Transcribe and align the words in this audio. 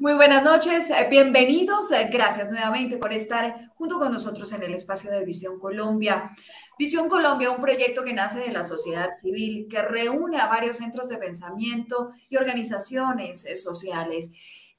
Muy 0.00 0.14
buenas 0.14 0.42
noches, 0.42 0.88
eh, 0.88 1.08
bienvenidos. 1.10 1.92
Eh, 1.92 2.08
gracias 2.10 2.50
nuevamente 2.50 2.96
por 2.96 3.12
estar 3.12 3.70
junto 3.74 3.98
con 3.98 4.10
nosotros 4.10 4.50
en 4.54 4.62
el 4.62 4.72
espacio 4.72 5.10
de 5.10 5.26
Visión 5.26 5.58
Colombia. 5.58 6.30
Visión 6.78 7.06
Colombia, 7.10 7.50
un 7.50 7.60
proyecto 7.60 8.02
que 8.02 8.14
nace 8.14 8.38
de 8.38 8.50
la 8.50 8.64
sociedad 8.64 9.10
civil, 9.20 9.66
que 9.68 9.82
reúne 9.82 10.40
a 10.40 10.46
varios 10.46 10.78
centros 10.78 11.10
de 11.10 11.18
pensamiento 11.18 12.12
y 12.30 12.38
organizaciones 12.38 13.44
eh, 13.44 13.58
sociales. 13.58 14.30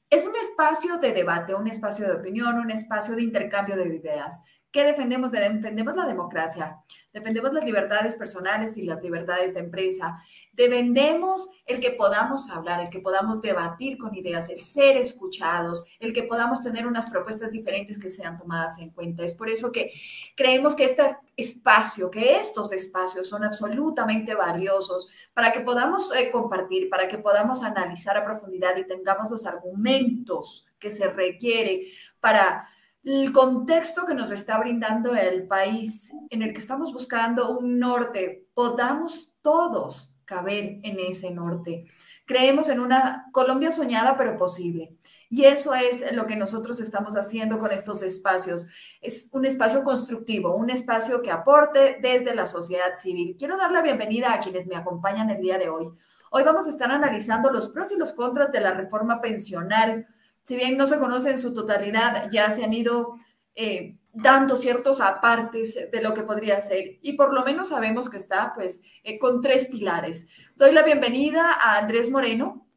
Es 0.10 0.26
un 0.26 0.36
espacio 0.36 0.98
de 0.98 1.14
debate, 1.14 1.54
un 1.54 1.68
espacio 1.68 2.08
de 2.08 2.14
opinión, 2.14 2.58
un 2.58 2.72
espacio 2.72 3.16
de 3.16 3.22
intercambio 3.22 3.76
de 3.76 3.96
ideas 3.96 4.42
¿Qué 4.72 4.86
defendemos? 4.86 5.32
Defendemos 5.32 5.98
la 5.98 6.06
democracia, 6.06 6.78
defendemos 7.12 7.52
las 7.52 7.66
libertades 7.66 8.16
personales 8.16 8.78
y 8.78 8.84
las 8.84 9.04
libertades 9.04 9.54
de 9.54 9.60
empresa, 9.60 10.24
defendemos 10.54 11.50
el 11.66 11.82
que 11.82 11.92
podamos 11.92 12.50
hablar, 12.50 12.80
el 12.80 12.90
que 12.90 13.02
podamos 13.02 13.42
debatir 13.42 13.98
con 13.98 14.16
ideas, 14.16 14.50
el 14.50 14.62
ser 14.62 14.96
escuchados, 14.96 15.84
el 16.00 16.14
que 16.14 16.24
podamos 16.24 16.62
tener 16.62 16.88
unas 16.88 17.10
propuestas 17.10 17.52
diferentes 17.52 18.00
que 18.00 18.10
sean 18.10 18.38
tomadas 18.38 18.80
en 18.80 18.92
cuenta. 18.92 19.26
Es 19.26 19.34
por 19.34 19.50
eso 19.50 19.74
que 19.74 19.92
creemos 20.38 20.74
que 20.74 20.86
este 20.86 21.18
espacio, 21.36 22.10
que 22.10 22.38
estos 22.38 22.72
espacios 22.72 23.28
son 23.28 23.44
absolutamente 23.44 24.36
valiosos 24.36 25.10
para 25.34 25.52
que 25.52 25.60
podamos 25.60 26.16
eh, 26.16 26.32
compartir, 26.32 26.90
para 26.90 27.10
que 27.10 27.18
podamos 27.18 27.62
analizar 27.64 28.16
a 28.16 28.24
profundidad 28.24 28.78
y 28.78 28.88
tengamos 28.88 29.30
los 29.30 29.46
argumentos 29.46 30.66
que 30.80 30.92
se 30.92 31.10
requiere 31.10 31.88
para 32.22 32.70
el 33.04 33.32
contexto 33.32 34.06
que 34.06 34.14
nos 34.14 34.32
está 34.32 34.60
brindando 34.60 35.16
el 35.16 35.48
país 35.48 36.12
en 36.30 36.44
el 36.44 36.54
que 36.54 36.60
estamos 36.60 36.94
buscando 36.94 37.58
un 37.58 37.80
norte, 37.80 38.48
podamos 38.54 39.34
todos 39.42 40.14
caber 40.26 40.80
en 40.84 41.00
ese 41.00 41.32
norte. 41.32 41.86
Creemos 42.26 42.70
en 42.70 42.80
una 42.80 43.28
Colombia 43.32 43.72
soñada 43.72 44.18
pero 44.18 44.38
posible. 44.38 44.96
Y 45.30 45.46
eso 45.46 45.74
es 45.74 46.14
lo 46.14 46.28
que 46.28 46.36
nosotros 46.36 46.80
estamos 46.80 47.16
haciendo 47.16 47.58
con 47.58 47.72
estos 47.72 48.04
espacios. 48.04 48.68
Es 49.02 49.30
un 49.32 49.46
espacio 49.46 49.84
constructivo, 49.84 50.56
un 50.56 50.70
espacio 50.70 51.22
que 51.22 51.32
aporte 51.32 51.98
desde 52.02 52.36
la 52.36 52.46
sociedad 52.46 52.96
civil. 53.02 53.36
Quiero 53.38 53.58
dar 53.58 53.72
la 53.72 53.82
bienvenida 53.82 54.34
a 54.34 54.40
quienes 54.42 54.68
me 54.68 54.76
acompañan 54.76 55.30
el 55.30 55.42
día 55.42 55.58
de 55.58 55.70
hoy. 55.70 55.90
Hoy 56.32 56.44
vamos 56.44 56.68
a 56.68 56.70
estar 56.70 56.92
analizando 56.92 57.52
los 57.52 57.70
pros 57.70 57.92
y 57.92 57.98
los 57.98 58.14
contras 58.14 58.52
de 58.52 58.62
la 58.62 58.72
reforma 58.72 59.20
pensional 59.20 60.06
si 60.44 60.56
bien 60.56 60.78
no 60.78 60.88
se 60.88 61.00
conoce 61.00 61.32
en 61.32 61.38
su 61.38 61.54
totalidad, 61.54 62.30
ya 62.32 62.52
se 62.52 62.64
han 62.64 62.74
ido 62.74 63.16
eh, 63.56 63.98
dando 64.14 64.56
ciertos 64.56 65.02
apartes 65.02 65.78
de 65.92 66.02
lo 66.02 66.14
que 66.14 66.24
podría 66.24 66.60
ser. 66.62 67.00
Y 67.02 67.14
por 67.14 67.34
lo 67.34 67.44
menos 67.44 67.70
sabemos 67.70 68.10
que 68.10 68.18
está 68.18 68.54
pues 68.56 68.82
eh, 69.04 69.20
con 69.20 69.42
tres 69.42 69.68
pilares. 69.68 70.28
Doy 70.56 70.74
la 70.74 70.84
bienvenida 70.84 71.54
a 71.54 71.78
Andrés 71.78 72.10
Moreno. 72.10 72.68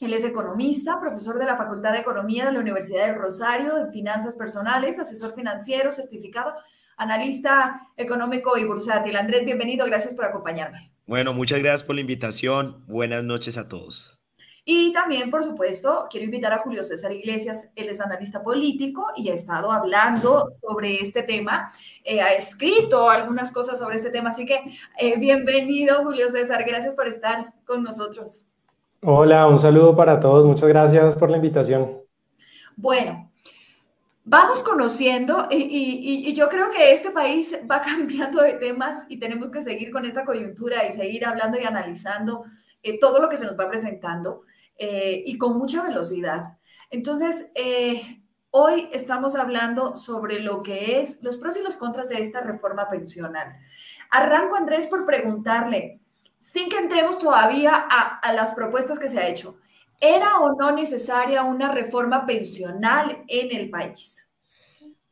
Él 0.00 0.14
es 0.14 0.24
economista, 0.24 0.98
profesor 0.98 1.38
de 1.38 1.44
la 1.44 1.56
Facultad 1.56 1.92
de 1.92 1.98
Economía 1.98 2.46
de 2.46 2.52
la 2.52 2.60
Universidad 2.60 3.06
del 3.06 3.16
Rosario 3.16 3.76
en 3.76 3.92
finanzas 3.92 4.36
personales, 4.36 4.98
asesor 4.98 5.34
financiero, 5.34 5.92
certificado, 5.92 6.54
analista 6.96 7.88
económico 7.96 8.56
y 8.56 8.64
bursátil. 8.64 9.16
Andrés, 9.16 9.44
bienvenido, 9.44 9.84
gracias 9.86 10.14
por 10.14 10.24
acompañarme. 10.24 10.90
Bueno, 11.06 11.34
muchas 11.34 11.58
gracias 11.58 11.84
por 11.84 11.96
la 11.96 12.00
invitación. 12.00 12.84
Buenas 12.86 13.24
noches 13.24 13.58
a 13.58 13.68
todos. 13.68 14.19
Y 14.72 14.92
también, 14.92 15.32
por 15.32 15.42
supuesto, 15.42 16.06
quiero 16.08 16.26
invitar 16.26 16.52
a 16.52 16.60
Julio 16.60 16.84
César 16.84 17.10
Iglesias, 17.10 17.68
él 17.74 17.88
es 17.88 18.00
analista 18.00 18.40
político 18.40 19.04
y 19.16 19.28
ha 19.28 19.34
estado 19.34 19.72
hablando 19.72 20.52
sobre 20.60 20.94
este 21.02 21.24
tema, 21.24 21.72
eh, 22.04 22.20
ha 22.20 22.34
escrito 22.34 23.10
algunas 23.10 23.50
cosas 23.50 23.80
sobre 23.80 23.96
este 23.96 24.10
tema, 24.10 24.30
así 24.30 24.46
que 24.46 24.60
eh, 24.96 25.18
bienvenido 25.18 26.04
Julio 26.04 26.30
César, 26.30 26.62
gracias 26.64 26.94
por 26.94 27.08
estar 27.08 27.52
con 27.66 27.82
nosotros. 27.82 28.44
Hola, 29.02 29.48
un 29.48 29.58
saludo 29.58 29.96
para 29.96 30.20
todos, 30.20 30.46
muchas 30.46 30.68
gracias 30.68 31.16
por 31.16 31.30
la 31.30 31.38
invitación. 31.38 32.02
Bueno, 32.76 33.28
vamos 34.22 34.62
conociendo 34.62 35.48
y, 35.50 36.28
y, 36.28 36.32
yo 36.32 36.48
creo 36.48 36.70
que 36.70 36.92
este 36.92 37.10
país 37.10 37.58
va 37.68 37.80
cambiando 37.82 38.40
de 38.40 38.52
temas 38.52 39.04
y 39.08 39.18
tenemos 39.18 39.50
que 39.50 39.62
seguir 39.62 39.90
con 39.90 40.04
esta 40.04 40.24
coyuntura 40.24 40.86
y 40.86 40.92
seguir 40.92 41.26
hablando 41.26 41.58
y 41.58 41.64
analizando 41.64 42.44
eh, 42.82 42.98
todo 43.00 43.20
lo 43.20 43.28
que 43.28 43.36
se 43.36 43.46
nos 43.46 43.58
va 43.58 43.68
presentando. 43.68 44.44
Eh, 44.82 45.24
y 45.26 45.36
con 45.36 45.58
mucha 45.58 45.82
velocidad. 45.82 46.56
Entonces, 46.88 47.50
eh, 47.54 48.22
hoy 48.48 48.88
estamos 48.94 49.36
hablando 49.36 49.94
sobre 49.94 50.40
lo 50.40 50.62
que 50.62 51.02
es 51.02 51.18
los 51.20 51.36
pros 51.36 51.58
y 51.58 51.62
los 51.62 51.76
contras 51.76 52.08
de 52.08 52.22
esta 52.22 52.40
reforma 52.40 52.88
pensional. 52.88 53.58
Arranco, 54.10 54.56
Andrés, 54.56 54.86
por 54.86 55.04
preguntarle, 55.04 56.00
sin 56.38 56.70
que 56.70 56.78
entremos 56.78 57.18
todavía 57.18 57.72
a, 57.74 58.20
a 58.20 58.32
las 58.32 58.54
propuestas 58.54 58.98
que 58.98 59.10
se 59.10 59.18
ha 59.18 59.28
hecho, 59.28 59.58
¿era 60.00 60.38
o 60.38 60.56
no 60.56 60.72
necesaria 60.72 61.42
una 61.42 61.70
reforma 61.70 62.24
pensional 62.24 63.22
en 63.28 63.54
el 63.54 63.68
país? 63.68 64.30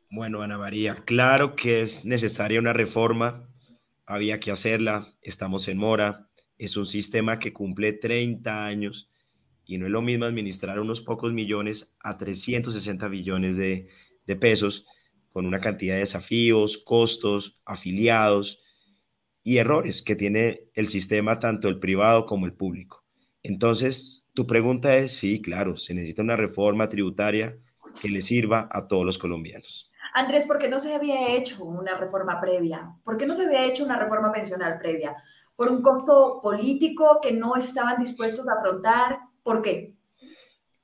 Bueno, 0.09 0.41
Ana 0.41 0.57
María, 0.57 0.95
claro 1.05 1.55
que 1.55 1.83
es 1.83 2.05
necesaria 2.05 2.59
una 2.59 2.73
reforma, 2.73 3.47
había 4.07 4.39
que 4.39 4.49
hacerla, 4.49 5.13
estamos 5.21 5.67
en 5.67 5.77
mora, 5.77 6.27
es 6.57 6.75
un 6.75 6.87
sistema 6.87 7.37
que 7.37 7.53
cumple 7.53 7.93
30 7.93 8.65
años 8.65 9.11
y 9.69 9.77
no 9.77 9.85
es 9.85 9.91
lo 9.91 10.01
mismo 10.01 10.25
administrar 10.25 10.79
unos 10.79 10.99
pocos 10.99 11.31
millones 11.31 11.95
a 11.99 12.17
360 12.17 13.07
billones 13.07 13.55
de, 13.55 13.85
pesos 14.39 14.87
con 15.31 15.45
una 15.45 15.59
cantidad 15.59 15.93
de 15.93 15.99
desafíos, 15.99 16.79
costos, 16.79 17.61
afiliados 17.65 18.63
y 19.43 19.57
errores 19.57 20.01
que 20.01 20.15
tiene 20.15 20.71
el 20.73 20.87
sistema, 20.87 21.37
tanto 21.37 21.67
el 21.67 21.79
privado 21.79 22.25
como 22.25 22.47
el 22.47 22.53
público. 22.53 23.03
Entonces, 23.43 24.27
tu 24.33 24.47
pregunta 24.47 24.95
es, 24.97 25.11
sí, 25.11 25.39
claro, 25.39 25.77
se 25.77 25.93
necesita 25.93 26.23
una 26.23 26.35
reforma 26.35 26.89
tributaria 26.89 27.55
que 28.01 28.09
le 28.09 28.21
sirva 28.21 28.67
a 28.71 28.87
todos 28.87 29.05
los 29.05 29.19
colombianos. 29.19 29.91
Andrés, 30.15 30.47
¿por 30.47 30.57
qué 30.57 30.67
no 30.67 30.79
se 30.79 30.95
había 30.95 31.35
hecho 31.35 31.63
una 31.63 31.95
reforma 31.95 32.41
previa? 32.41 32.95
¿Por 33.03 33.17
qué 33.17 33.27
no 33.27 33.35
se 33.35 33.45
había 33.45 33.67
hecho 33.67 33.85
una 33.85 33.99
reforma 33.99 34.31
pensional 34.31 34.79
previa? 34.79 35.15
¿Por 35.55 35.69
un 35.69 35.83
costo 35.83 36.39
político 36.41 37.19
que 37.21 37.33
no 37.33 37.55
estaban 37.55 37.99
dispuestos 37.99 38.47
a 38.47 38.53
afrontar? 38.53 39.28
¿Por 39.43 39.61
qué? 39.61 39.95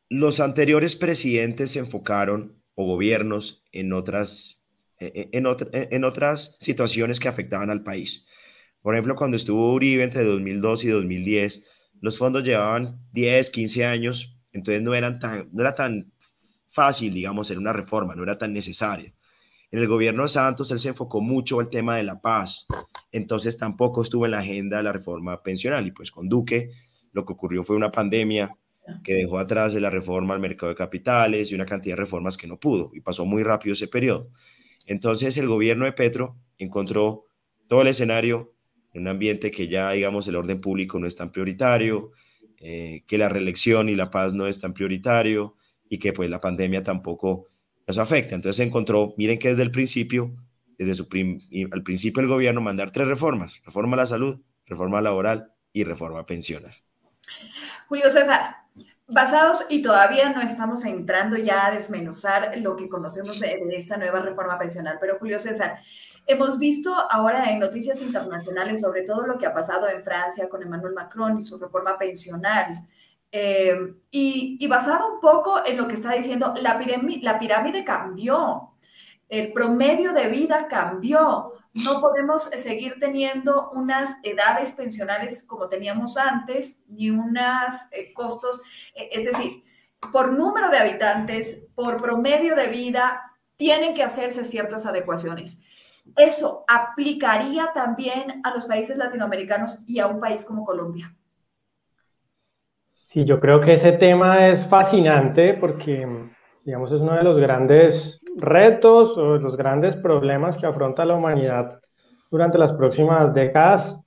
Los 0.09 0.39
anteriores 0.39 0.95
presidentes 0.95 1.71
se 1.71 1.79
enfocaron, 1.79 2.61
o 2.75 2.85
gobiernos, 2.85 3.63
en 3.71 3.93
otras, 3.93 4.65
e, 4.99 5.29
e, 5.31 5.37
en, 5.37 5.45
en 5.71 6.03
otras 6.03 6.57
situaciones 6.59 7.19
que 7.19 7.27
afectaban 7.27 7.69
al 7.69 7.83
país. 7.83 8.25
Por 8.81 8.93
ejemplo, 8.93 9.15
cuando 9.15 9.35
estuvo 9.37 9.73
Uribe 9.73 10.03
entre 10.03 10.23
2002 10.23 10.85
y 10.85 10.89
2010, 10.89 11.67
los 12.01 12.17
fondos 12.17 12.43
llevaban 12.43 12.99
10, 13.13 13.49
15 13.49 13.85
años, 13.85 14.37
entonces 14.51 14.83
no, 14.83 14.93
eran 14.93 15.17
tan, 15.17 15.49
no 15.51 15.61
era 15.61 15.73
tan 15.73 16.11
fácil, 16.67 17.13
digamos, 17.13 17.47
hacer 17.47 17.57
una 17.57 17.73
reforma, 17.73 18.15
no 18.15 18.23
era 18.23 18.37
tan 18.37 18.53
necesaria. 18.53 19.13
En 19.71 19.79
el 19.79 19.87
gobierno 19.87 20.23
de 20.23 20.29
Santos 20.29 20.69
él 20.71 20.79
se 20.79 20.89
enfocó 20.89 21.19
mucho 21.19 21.59
al 21.59 21.69
tema 21.69 21.97
de 21.97 22.03
la 22.03 22.21
paz, 22.21 22.67
entonces 23.11 23.57
tampoco 23.57 24.03
estuvo 24.03 24.25
en 24.25 24.31
la 24.31 24.39
agenda 24.39 24.83
la 24.83 24.91
reforma 24.91 25.41
pensional 25.41 25.87
y 25.87 25.91
pues 25.91 26.11
con 26.11 26.29
Duque 26.29 26.69
lo 27.15 27.25
que 27.25 27.33
ocurrió 27.33 27.63
fue 27.63 27.75
una 27.77 27.91
pandemia 27.91 28.55
que 29.03 29.15
dejó 29.15 29.39
atrás 29.39 29.73
de 29.73 29.79
la 29.79 29.89
reforma 29.89 30.35
al 30.35 30.39
mercado 30.39 30.69
de 30.69 30.75
capitales 30.75 31.49
y 31.49 31.55
una 31.55 31.65
cantidad 31.65 31.95
de 31.95 32.01
reformas 32.01 32.37
que 32.37 32.45
no 32.45 32.59
pudo 32.59 32.91
y 32.93 32.99
pasó 32.99 33.25
muy 33.25 33.41
rápido 33.41 33.73
ese 33.73 33.87
periodo. 33.87 34.29
Entonces 34.85 35.37
el 35.37 35.47
gobierno 35.47 35.85
de 35.85 35.93
Petro 35.93 36.35
encontró 36.59 37.25
todo 37.67 37.81
el 37.81 37.87
escenario 37.87 38.53
en 38.93 39.03
un 39.03 39.07
ambiente 39.07 39.49
que 39.49 39.67
ya, 39.67 39.91
digamos, 39.91 40.27
el 40.27 40.35
orden 40.35 40.61
público 40.61 40.99
no 40.99 41.07
es 41.07 41.15
tan 41.15 41.31
prioritario, 41.31 42.11
eh, 42.59 43.03
que 43.07 43.17
la 43.17 43.29
reelección 43.29 43.89
y 43.89 43.95
la 43.95 44.09
paz 44.09 44.33
no 44.33 44.45
es 44.45 44.59
tan 44.59 44.73
prioritario 44.73 45.55
y 45.89 45.97
que 45.97 46.13
pues 46.13 46.29
la 46.29 46.41
pandemia 46.41 46.81
tampoco 46.81 47.47
nos 47.87 47.97
afecta. 47.97 48.35
Entonces 48.35 48.57
se 48.57 48.63
encontró, 48.63 49.13
miren 49.17 49.39
que 49.39 49.49
desde 49.49 49.63
el 49.63 49.71
principio, 49.71 50.31
desde 50.77 50.93
su 50.93 51.07
al 51.71 51.83
principio 51.83 52.21
el 52.21 52.27
gobierno 52.27 52.61
mandar 52.61 52.91
tres 52.91 53.07
reformas, 53.07 53.61
reforma 53.65 53.95
a 53.95 53.97
la 53.97 54.05
salud, 54.05 54.41
reforma 54.65 55.01
laboral 55.01 55.53
y 55.73 55.85
reforma 55.85 56.25
pensional. 56.25 56.73
Julio 57.87 58.09
César, 58.09 58.57
basados 59.07 59.65
y 59.69 59.81
todavía 59.81 60.29
no 60.29 60.41
estamos 60.41 60.83
entrando 60.85 61.37
ya 61.37 61.67
a 61.67 61.71
desmenuzar 61.71 62.57
lo 62.57 62.75
que 62.75 62.89
conocemos 62.89 63.39
de, 63.39 63.59
esta 63.71 63.97
nueva 63.97 64.19
reforma 64.19 64.57
pensional, 64.57 64.97
pero 64.99 65.19
Julio 65.19 65.39
César, 65.39 65.79
hemos 66.25 66.57
visto 66.57 66.93
ahora 66.93 67.51
en 67.51 67.59
noticias 67.59 68.01
internacionales 68.01 68.81
sobre 68.81 69.03
todo 69.03 69.27
lo 69.27 69.37
que 69.37 69.45
ha 69.45 69.53
pasado 69.53 69.87
en 69.87 70.03
Francia 70.03 70.49
con 70.49 70.63
Emmanuel 70.63 70.93
Macron 70.93 71.37
y 71.37 71.41
su 71.41 71.59
reforma 71.59 71.97
pensional. 71.97 72.87
Eh, 73.31 73.95
y, 74.11 74.65
basado 74.67 75.13
un 75.13 75.19
poco 75.19 75.65
en 75.65 75.77
lo 75.77 75.87
que 75.87 75.95
está 75.95 76.13
diciendo, 76.13 76.53
la 76.61 76.79
la 77.21 77.39
pirámide 77.39 77.83
cambió, 77.83 78.71
el 79.27 79.51
promedio 79.51 80.13
de 80.13 80.29
vida 80.29 80.67
cambió, 80.67 81.53
no 81.75 81.99
podemos 81.99 82.43
seguir 82.43 82.95
teniendo 82.99 83.69
unas 83.71 84.17
edades 84.23 84.71
pensionales 84.71 85.43
como 85.43 85.67
teníamos 85.67 86.17
antes, 86.17 86.83
ni 86.87 87.09
unos 87.09 87.75
eh, 87.91 88.13
costos, 88.13 88.61
eh, 88.95 89.09
es 89.11 89.25
decir, 89.25 89.63
por 90.11 90.31
número 90.31 90.69
de 90.69 90.77
habitantes, 90.77 91.67
por 91.75 91.97
promedio 91.97 92.55
de 92.55 92.67
vida, 92.67 93.21
tienen 93.57 93.93
que 93.93 94.03
hacerse 94.03 94.43
ciertas 94.43 94.85
adecuaciones. 94.85 95.61
Eso 96.15 96.63
aplicaría 96.67 97.71
también 97.73 98.41
a 98.43 98.51
los 98.53 98.65
países 98.65 98.97
latinoamericanos 98.97 99.83
y 99.87 99.99
a 99.99 100.07
un 100.07 100.19
país 100.19 100.45
como 100.45 100.63
Colombia. 100.63 101.15
Sí, 102.93 103.25
yo 103.25 103.39
creo 103.39 103.59
que 103.59 103.73
ese 103.73 103.93
tema 103.93 104.49
es 104.49 104.65
fascinante 104.67 105.55
porque, 105.55 106.07
digamos, 106.65 106.91
es 106.91 106.99
uno 106.99 107.13
de 107.13 107.23
los 107.23 107.39
grandes 107.39 108.19
retos 108.37 109.15
o 109.17 109.33
de 109.33 109.39
los 109.39 109.55
grandes 109.55 109.95
problemas 109.95 110.57
que 110.57 110.65
afronta 110.65 111.05
la 111.05 111.15
humanidad 111.15 111.79
durante 112.29 112.57
las 112.57 112.73
próximas 112.73 113.33
décadas. 113.33 114.01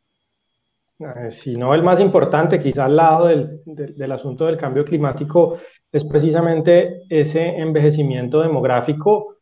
Eh, 0.99 1.31
si 1.31 1.55
no 1.55 1.73
el 1.73 1.85
más 1.85 2.01
importante, 2.01 2.59
quizá 2.59 2.87
al 2.87 2.97
lado 2.97 3.29
del, 3.29 3.63
del 3.65 4.13
asunto 4.13 4.47
del 4.47 4.57
cambio 4.57 4.85
climático, 4.85 5.57
es 5.91 6.05
precisamente 6.05 7.03
ese 7.09 7.47
envejecimiento 7.47 8.41
demográfico 8.41 9.37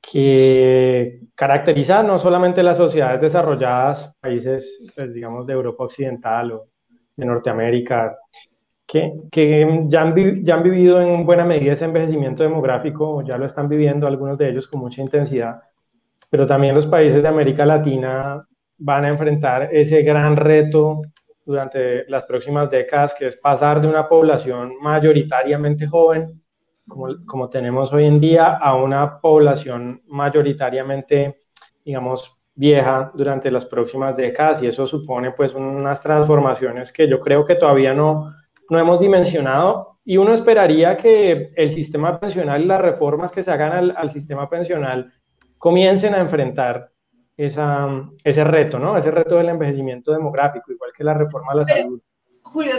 que 0.00 1.20
caracteriza 1.34 2.02
no 2.02 2.18
solamente 2.18 2.62
las 2.62 2.76
sociedades 2.76 3.20
desarrolladas, 3.20 4.14
países, 4.20 4.92
pues, 4.94 5.12
digamos, 5.12 5.46
de 5.46 5.52
Europa 5.52 5.84
Occidental 5.84 6.52
o 6.52 6.68
de 7.16 7.24
Norteamérica, 7.24 8.16
que, 8.86 9.12
ya, 9.88 10.02
han 10.02 10.44
ya, 10.44 10.54
han 10.54 10.62
vivido 10.62 11.00
en 11.00 11.26
buena 11.26 11.44
medida 11.44 11.72
ese 11.72 11.84
envejecimiento 11.84 12.42
demográfico, 12.42 13.22
ya 13.22 13.36
lo 13.36 13.46
están 13.46 13.68
viviendo 13.68 14.06
algunos 14.06 14.38
de 14.38 14.50
ellos 14.50 14.68
con 14.68 14.80
mucha 14.80 15.02
intensidad, 15.02 15.60
pero 16.30 16.46
también 16.46 16.74
los 16.74 16.86
países 16.86 17.22
de 17.22 17.28
América 17.28 17.66
Latina 17.66 18.46
van 18.78 19.04
a 19.04 19.08
enfrentar 19.08 19.68
ese 19.72 20.02
gran 20.02 20.36
reto 20.36 21.02
durante 21.44 22.08
las 22.08 22.24
próximas 22.24 22.70
décadas, 22.70 23.14
que 23.14 23.26
es 23.26 23.36
pasar 23.36 23.80
de 23.80 23.88
una 23.88 24.08
población 24.08 24.72
mayoritariamente 24.80 25.86
joven 25.86 26.40
como, 26.86 27.48
tenemos 27.50 27.92
hoy 27.92 28.04
en 28.04 28.20
día 28.20 28.56
a 28.56 28.74
una 28.76 29.20
población 29.20 30.02
mayoritariamente, 30.06 31.40
digamos, 31.84 32.36
vieja 32.54 33.10
durante 33.14 33.50
las 33.50 33.66
próximas 33.66 34.16
décadas 34.16 34.62
y 34.62 34.66
eso 34.66 34.86
supone 34.86 35.32
pues 35.32 35.54
unas 35.54 36.00
transformaciones 36.00 36.90
que 36.90 37.06
yo 37.06 37.20
creo 37.20 37.44
que 37.44 37.56
todavía 37.56 37.92
no, 37.92 38.34
no 38.70 38.78
hemos 38.78 39.00
dimensionado 39.00 39.98
y 40.04 40.16
uno 40.16 40.32
esperaría 40.32 40.96
que 40.96 41.50
el 41.56 41.70
sistema 41.70 42.18
pensional 42.18 42.62
y 42.62 42.66
las 42.66 42.80
reformas 42.80 43.32
que 43.32 43.42
se 43.42 43.50
hagan 43.50 43.72
al, 43.72 43.96
al 43.96 44.10
sistema 44.10 44.48
pensional 44.48 45.12
comiencen 45.58 46.14
a 46.14 46.20
enfrentar 46.20 46.90
esa, 47.36 47.88
ese 48.24 48.44
reto, 48.44 48.78
¿no? 48.78 48.96
Ese 48.96 49.10
reto 49.10 49.36
del 49.36 49.50
envejecimiento 49.50 50.12
demográfico, 50.12 50.72
igual 50.72 50.92
que 50.96 51.04
la 51.04 51.14
reforma 51.14 51.52
a 51.52 51.56
la 51.56 51.64
salud. 51.64 52.00
Julio, 52.42 52.74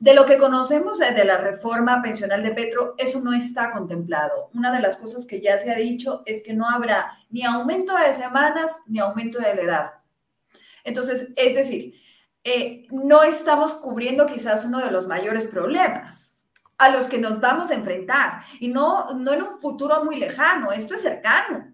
de 0.00 0.14
lo 0.14 0.24
que 0.24 0.38
conocemos 0.38 0.98
de 0.98 1.24
la 1.26 1.36
reforma 1.36 2.00
pensional 2.00 2.42
de 2.42 2.52
Petro, 2.52 2.94
eso 2.96 3.20
no 3.22 3.34
está 3.34 3.70
contemplado. 3.70 4.48
Una 4.54 4.72
de 4.72 4.80
las 4.80 4.96
cosas 4.96 5.26
que 5.26 5.42
ya 5.42 5.58
se 5.58 5.70
ha 5.70 5.76
dicho 5.76 6.22
es 6.24 6.42
que 6.42 6.54
no 6.54 6.68
habrá 6.68 7.12
ni 7.28 7.44
aumento 7.44 7.94
de 7.94 8.14
semanas 8.14 8.80
ni 8.86 9.00
aumento 9.00 9.38
de 9.38 9.54
la 9.54 9.60
edad. 9.60 9.90
Entonces, 10.84 11.32
es 11.36 11.54
decir, 11.54 11.94
eh, 12.44 12.86
no 12.90 13.22
estamos 13.22 13.74
cubriendo 13.74 14.26
quizás 14.26 14.64
uno 14.64 14.78
de 14.78 14.90
los 14.90 15.06
mayores 15.06 15.46
problemas 15.46 16.42
a 16.76 16.90
los 16.90 17.06
que 17.06 17.18
nos 17.18 17.40
vamos 17.40 17.70
a 17.70 17.74
enfrentar 17.74 18.42
y 18.60 18.68
no, 18.68 19.14
no 19.14 19.32
en 19.32 19.42
un 19.42 19.52
futuro 19.60 20.04
muy 20.04 20.16
lejano, 20.16 20.70
esto 20.70 20.94
es 20.94 21.02
cercano. 21.02 21.72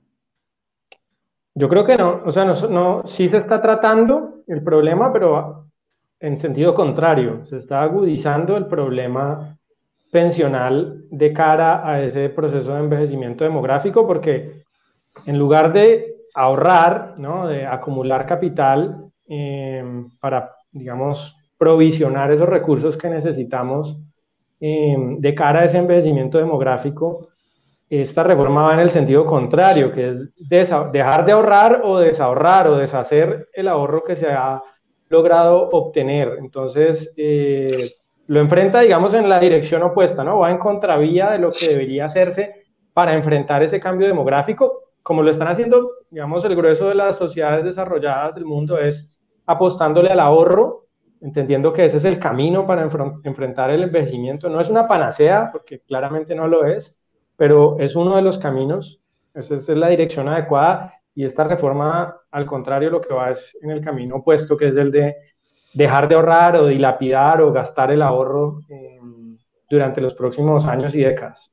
Yo 1.54 1.68
creo 1.68 1.84
que 1.84 1.96
no, 1.96 2.22
o 2.24 2.30
sea, 2.30 2.44
no, 2.44 2.54
no, 2.68 3.02
sí 3.06 3.28
se 3.28 3.38
está 3.38 3.60
tratando 3.60 4.44
el 4.46 4.62
problema, 4.62 5.12
pero 5.12 5.66
en 6.20 6.36
sentido 6.36 6.74
contrario, 6.74 7.44
se 7.46 7.56
está 7.56 7.82
agudizando 7.82 8.56
el 8.56 8.66
problema 8.66 9.58
pensional 10.12 11.04
de 11.10 11.32
cara 11.32 11.88
a 11.88 12.02
ese 12.02 12.28
proceso 12.28 12.74
de 12.74 12.80
envejecimiento 12.80 13.42
demográfico, 13.42 14.06
porque 14.06 14.62
en 15.26 15.38
lugar 15.38 15.72
de 15.72 16.16
ahorrar, 16.34 17.14
¿no? 17.18 17.48
de 17.48 17.66
acumular 17.66 18.26
capital 18.26 19.10
eh, 19.28 20.04
para, 20.20 20.54
digamos, 20.72 21.36
provisionar 21.58 22.32
esos 22.32 22.48
recursos 22.48 22.96
que 22.96 23.08
necesitamos 23.08 23.98
eh, 24.60 24.96
de 25.18 25.34
cara 25.34 25.60
a 25.60 25.64
ese 25.64 25.78
envejecimiento 25.78 26.38
demográfico, 26.38 27.28
esta 27.88 28.22
reforma 28.22 28.62
va 28.62 28.74
en 28.74 28.80
el 28.80 28.90
sentido 28.90 29.24
contrario, 29.24 29.92
que 29.92 30.10
es 30.10 30.32
dejar 30.48 31.24
de 31.24 31.32
ahorrar 31.32 31.82
o 31.84 31.98
desahorrar 31.98 32.68
o 32.68 32.76
deshacer 32.76 33.48
el 33.52 33.66
ahorro 33.66 34.04
que 34.04 34.14
se 34.14 34.28
ha 34.28 34.62
logrado 35.08 35.68
obtener. 35.70 36.36
Entonces, 36.38 37.12
eh, 37.16 37.90
lo 38.28 38.38
enfrenta, 38.38 38.80
digamos, 38.80 39.12
en 39.12 39.28
la 39.28 39.40
dirección 39.40 39.82
opuesta, 39.82 40.22
¿no? 40.22 40.38
Va 40.38 40.52
en 40.52 40.58
contravía 40.58 41.30
de 41.30 41.40
lo 41.40 41.50
que 41.50 41.66
debería 41.66 42.04
hacerse 42.04 42.62
para 42.92 43.14
enfrentar 43.14 43.64
ese 43.64 43.80
cambio 43.80 44.06
demográfico, 44.06 44.92
como 45.02 45.24
lo 45.24 45.30
están 45.30 45.48
haciendo, 45.48 45.90
digamos, 46.10 46.44
el 46.44 46.54
grueso 46.54 46.88
de 46.88 46.94
las 46.94 47.18
sociedades 47.18 47.64
desarrolladas 47.64 48.36
del 48.36 48.44
mundo 48.44 48.78
es 48.78 49.12
apostándole 49.50 50.10
al 50.10 50.20
ahorro, 50.20 50.86
entendiendo 51.20 51.72
que 51.72 51.84
ese 51.84 51.96
es 51.96 52.04
el 52.04 52.18
camino 52.18 52.66
para 52.66 52.88
enfrentar 53.24 53.70
el 53.70 53.82
envejecimiento. 53.82 54.48
No 54.48 54.60
es 54.60 54.70
una 54.70 54.86
panacea, 54.86 55.50
porque 55.50 55.80
claramente 55.80 56.34
no 56.34 56.46
lo 56.46 56.64
es, 56.64 56.96
pero 57.36 57.78
es 57.80 57.96
uno 57.96 58.16
de 58.16 58.22
los 58.22 58.38
caminos, 58.38 59.00
esa 59.34 59.56
es 59.56 59.68
la 59.68 59.88
dirección 59.88 60.28
adecuada 60.28 60.94
y 61.14 61.24
esta 61.24 61.44
reforma, 61.44 62.16
al 62.30 62.46
contrario, 62.46 62.90
lo 62.90 63.00
que 63.00 63.12
va 63.12 63.30
es 63.30 63.56
en 63.60 63.70
el 63.70 63.80
camino 63.80 64.16
opuesto, 64.16 64.56
que 64.56 64.68
es 64.68 64.76
el 64.76 64.92
de 64.92 65.16
dejar 65.74 66.08
de 66.08 66.14
ahorrar 66.14 66.56
o 66.56 66.66
dilapidar 66.66 67.40
o 67.42 67.52
gastar 67.52 67.90
el 67.90 68.02
ahorro 68.02 68.60
em, 68.68 69.36
durante 69.68 70.00
los 70.00 70.14
próximos 70.14 70.66
años 70.66 70.94
y 70.94 71.00
décadas. 71.00 71.52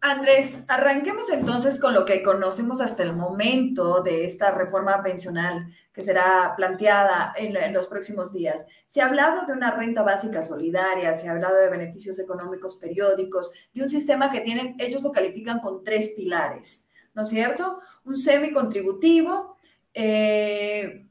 Andrés, 0.00 0.56
arranquemos 0.68 1.30
entonces 1.30 1.80
con 1.80 1.92
lo 1.92 2.04
que 2.04 2.22
conocemos 2.22 2.80
hasta 2.80 3.02
el 3.02 3.14
momento 3.14 4.00
de 4.00 4.24
esta 4.24 4.52
reforma 4.52 5.02
pensional 5.02 5.66
que 5.92 6.02
será 6.02 6.54
planteada 6.56 7.32
en, 7.36 7.72
los 7.72 7.88
próximos 7.88 8.32
días. 8.32 8.64
Se 8.86 9.00
ha 9.00 9.06
hablado 9.06 9.44
de 9.46 9.52
una 9.52 9.72
renta 9.72 10.02
básica 10.02 10.42
solidaria, 10.42 11.14
se 11.14 11.28
ha 11.28 11.32
hablado 11.32 11.56
de 11.56 11.70
beneficios 11.70 12.18
económicos 12.20 12.76
periódicos, 12.76 13.52
de 13.74 13.82
un 13.82 13.88
sistema 13.88 14.30
que 14.30 14.40
tienen, 14.40 14.76
ellos 14.78 15.02
lo 15.02 15.10
califican 15.10 15.58
con 15.58 15.82
tres 15.82 16.10
pilares. 16.16 16.88
¿no 17.18 17.22
es 17.22 17.30
cierto? 17.30 17.80
Un 18.04 18.16
semi-contributivo. 18.16 19.56
Eh, 19.92 21.04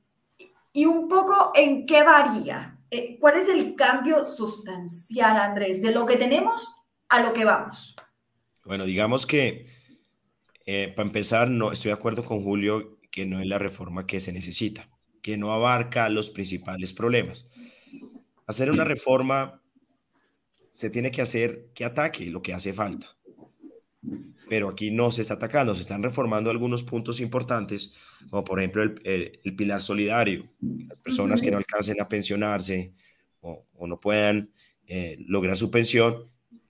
y 0.72 0.86
un 0.86 1.10
poco 1.10 1.52
en 1.54 1.86
qué 1.86 2.02
varía. 2.02 2.78
Eh, 2.90 3.18
¿Cuál 3.20 3.40
es 3.40 3.50
el 3.50 3.76
cambio 3.76 4.24
sustancial, 4.24 5.36
Andrés, 5.36 5.82
de 5.82 5.92
lo 5.92 6.06
que 6.06 6.16
tenemos 6.16 6.86
a 7.10 7.20
lo 7.20 7.34
que 7.34 7.44
vamos? 7.44 7.94
Bueno, 8.68 8.86
digamos 8.86 9.26
que 9.26 9.66
eh, 10.66 10.92
para 10.94 11.08
empezar, 11.08 11.50
no 11.50 11.72
estoy 11.72 11.90
de 11.90 11.94
acuerdo 11.94 12.24
con 12.24 12.44
Julio 12.44 13.00
que 13.10 13.26
no 13.26 13.40
es 13.40 13.48
la 13.48 13.58
reforma 13.58 14.06
que 14.06 14.20
se 14.20 14.34
necesita, 14.34 14.90
que 15.22 15.38
no 15.38 15.54
abarca 15.54 16.10
los 16.10 16.30
principales 16.30 16.92
problemas. 16.92 17.48
Hacer 18.46 18.70
una 18.70 18.84
reforma 18.84 19.62
se 20.70 20.90
tiene 20.90 21.12
que 21.12 21.22
hacer 21.22 21.70
que 21.74 21.86
ataque 21.86 22.26
lo 22.26 22.42
que 22.42 22.54
hace 22.54 22.74
falta. 22.74 23.08
Pero 24.50 24.70
aquí 24.70 24.92
no 24.92 25.12
se 25.12 25.22
está 25.22 25.36
atacando, 25.36 25.74
se 25.74 25.82
están 25.82 26.04
reformando 26.04 26.50
algunos 26.50 26.84
puntos 26.84 27.22
importantes, 27.22 27.94
como 28.30 28.44
por 28.44 28.60
ejemplo 28.60 28.84
el, 28.84 29.40
el, 29.44 29.56
pilar 29.56 29.82
solidario, 29.82 30.50
las 30.88 31.00
personas 31.00 31.42
que 31.42 31.52
no 31.52 31.58
alcancen 31.58 32.02
a 32.02 32.08
pensionarse 32.08 32.94
o, 33.40 33.66
o 33.74 33.88
no 33.88 34.00
puedan 34.00 34.52
eh, 34.88 35.18
lograr 35.28 35.58
su 35.58 35.72
pensión, 35.72 36.24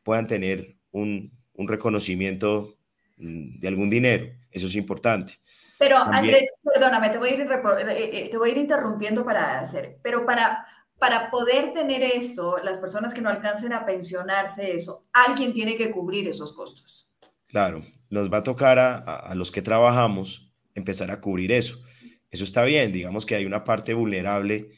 puedan 0.03 0.25
tener 0.25 0.77
un, 0.91 1.36
un, 1.57 1.67
reconocimiento 1.67 2.77
mm, 3.17 3.59
de 3.59 3.67
algún 3.67 3.89
dinero, 3.89 4.27
eso 4.51 4.67
es 4.67 4.75
importante. 4.75 5.33
Pero 5.77 5.97
Andrés, 5.97 6.53
perdóname, 6.63 7.09
te 7.09 7.17
voy, 7.17 7.29
a 7.29 7.33
ir, 7.33 7.41
eh, 7.41 8.09
eh, 8.25 8.29
te 8.31 8.37
voy 8.37 8.49
a 8.49 8.51
ir 8.53 8.57
interrumpiendo 8.57 9.25
para 9.25 9.59
hacer, 9.59 9.99
pero 10.01 10.25
para, 10.25 10.65
para 10.97 11.29
poder 11.29 11.71
tener 11.71 12.01
eso, 12.01 12.57
las 12.63 12.79
personas 12.79 13.13
que 13.13 13.21
no 13.21 13.29
alcancen 13.29 13.73
a 13.73 13.85
pensionarse 13.85 14.73
eso, 14.73 15.03
alguien 15.13 15.53
tiene 15.53 15.75
que 15.75 15.91
cubrir 15.91 16.27
esos 16.27 16.53
costos. 16.53 17.07
Claro, 17.47 17.81
nos 18.09 18.31
va 18.31 18.39
a 18.39 18.43
tocar 18.43 18.77
a, 18.79 19.33
los 19.35 19.51
que 19.51 19.61
trabajamos 19.61 20.51
empezar 20.75 21.11
a 21.11 21.21
cubrir 21.21 21.51
eso. 21.51 21.81
Eso 22.29 22.43
está 22.43 22.63
bien, 22.63 22.91
digamos 22.91 23.25
que 23.25 23.35
hay 23.35 23.45
una 23.45 23.63
parte 23.63 23.93
vulnerable 23.93 24.69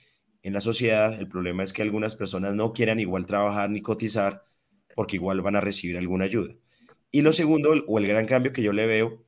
en 0.44 0.54
la 0.54 0.62
sociedad. 0.62 1.14
El 1.20 1.28
problema 1.28 1.64
es 1.64 1.74
que 1.74 1.82
algunas 1.82 2.16
personas 2.16 2.54
no 2.54 2.74
quieran 2.74 3.00
igual 3.00 3.26
trabajar 3.26 3.70
ni 3.70 3.82
cotizar 3.82 4.44
porque 4.96 5.16
igual 5.16 5.42
van 5.42 5.56
a 5.56 5.62
recibir 5.62 5.98
alguna 5.98 6.26
ayuda. 6.26 6.54
Y 7.12 7.22
lo 7.22 7.34
segundo, 7.34 7.74
o 7.88 8.00
el 8.00 8.08
gran 8.08 8.25
cambio 8.25 8.54
que 8.54 8.62
yo 8.62 8.74
le 8.74 8.86
veo, 8.86 9.24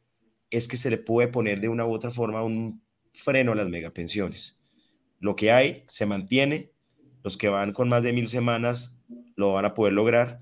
es 0.50 0.68
que 0.68 0.78
se 0.78 0.90
le 0.90 0.98
puede 0.98 1.30
poner 1.30 1.62
de 1.62 1.70
una 1.70 1.86
u 1.86 1.94
otra 1.94 2.12
forma 2.12 2.44
un 2.44 2.82
freno 3.14 3.54
a 3.54 3.56
las 3.56 3.70
megapensiones. 3.70 4.60
Lo 5.20 5.36
que 5.36 5.52
hay 5.52 5.84
se 5.88 6.06
mantiene, 6.06 6.72
los 7.24 7.38
que 7.38 7.50
van 7.50 7.74
con 7.74 7.90
más 7.90 8.04
de 8.04 8.14
mil 8.14 8.28
semanas 8.28 8.98
lo 9.36 9.54
van 9.54 9.66
a 9.66 9.74
poder 9.74 9.94
lograr 9.94 10.42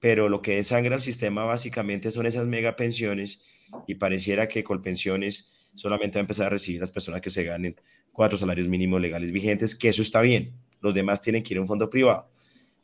pero 0.00 0.28
lo 0.28 0.42
que 0.42 0.56
desangra 0.56 0.94
el 0.94 1.00
sistema 1.00 1.44
básicamente 1.44 2.10
son 2.10 2.26
esas 2.26 2.46
mega 2.46 2.76
pensiones 2.76 3.42
y 3.86 3.96
pareciera 3.96 4.48
que 4.48 4.64
Colpensiones 4.64 5.70
solamente 5.74 6.18
va 6.18 6.20
a 6.20 6.24
empezar 6.24 6.46
a 6.46 6.50
recibir 6.50 6.80
las 6.80 6.90
personas 6.90 7.20
que 7.20 7.30
se 7.30 7.44
ganen 7.44 7.76
cuatro 8.12 8.38
salarios 8.38 8.68
mínimos 8.68 9.00
legales 9.00 9.32
vigentes, 9.32 9.74
que 9.74 9.88
eso 9.88 10.02
está 10.02 10.20
bien, 10.20 10.54
los 10.80 10.94
demás 10.94 11.20
tienen 11.20 11.42
que 11.42 11.54
ir 11.54 11.58
a 11.58 11.62
un 11.62 11.66
fondo 11.66 11.90
privado. 11.90 12.30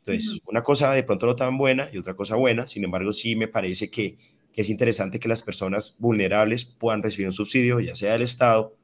Entonces, 0.05 0.39
una 0.45 0.61
cosa 0.61 0.93
de 0.93 1.03
pronto 1.03 1.25
no 1.25 1.35
tan 1.35 1.57
buena 1.57 1.89
y 1.91 1.97
otra 1.97 2.15
cosa 2.15 2.35
buena, 2.35 2.67
sin 2.67 2.83
embargo, 2.83 3.11
sí 3.11 3.35
me 3.35 3.47
parece 3.47 3.89
que, 3.89 4.17
que 4.53 4.61
es 4.61 4.69
interesante 4.69 5.19
que 5.19 5.27
las 5.27 5.41
personas 5.41 5.95
vulnerables 5.97 6.65
puedan 6.65 7.01
recibir 7.01 7.27
un 7.27 7.33
subsidio, 7.33 7.79
ya 7.79 7.95
sea 7.95 8.11
del 8.11 8.21
Estado, 8.21 8.75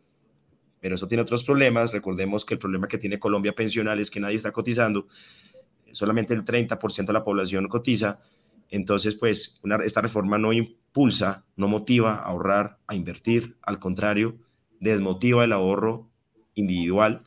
pero 0.79 0.95
eso 0.95 1.07
tiene 1.07 1.21
otros 1.21 1.43
problemas. 1.43 1.93
Recordemos 1.93 2.43
que 2.43 2.55
el 2.55 2.59
problema 2.59 2.87
que 2.87 2.97
tiene 2.97 3.19
Colombia 3.19 3.53
pensional 3.53 3.99
es 3.99 4.09
que 4.09 4.19
nadie 4.19 4.35
está 4.35 4.51
cotizando 4.51 5.07
solamente 5.91 6.33
el 6.33 6.43
30% 6.43 7.05
de 7.05 7.13
la 7.13 7.23
población 7.23 7.67
cotiza, 7.67 8.21
entonces 8.69 9.15
pues 9.15 9.59
esta 9.83 10.01
reforma 10.01 10.37
no 10.37 10.53
impulsa, 10.53 11.45
no 11.55 11.67
motiva 11.67 12.15
a 12.15 12.23
ahorrar, 12.23 12.79
a 12.87 12.95
invertir, 12.95 13.57
al 13.61 13.77
contrario, 13.77 14.37
desmotiva 14.79 15.43
el 15.43 15.51
ahorro 15.51 16.09
individual, 16.55 17.25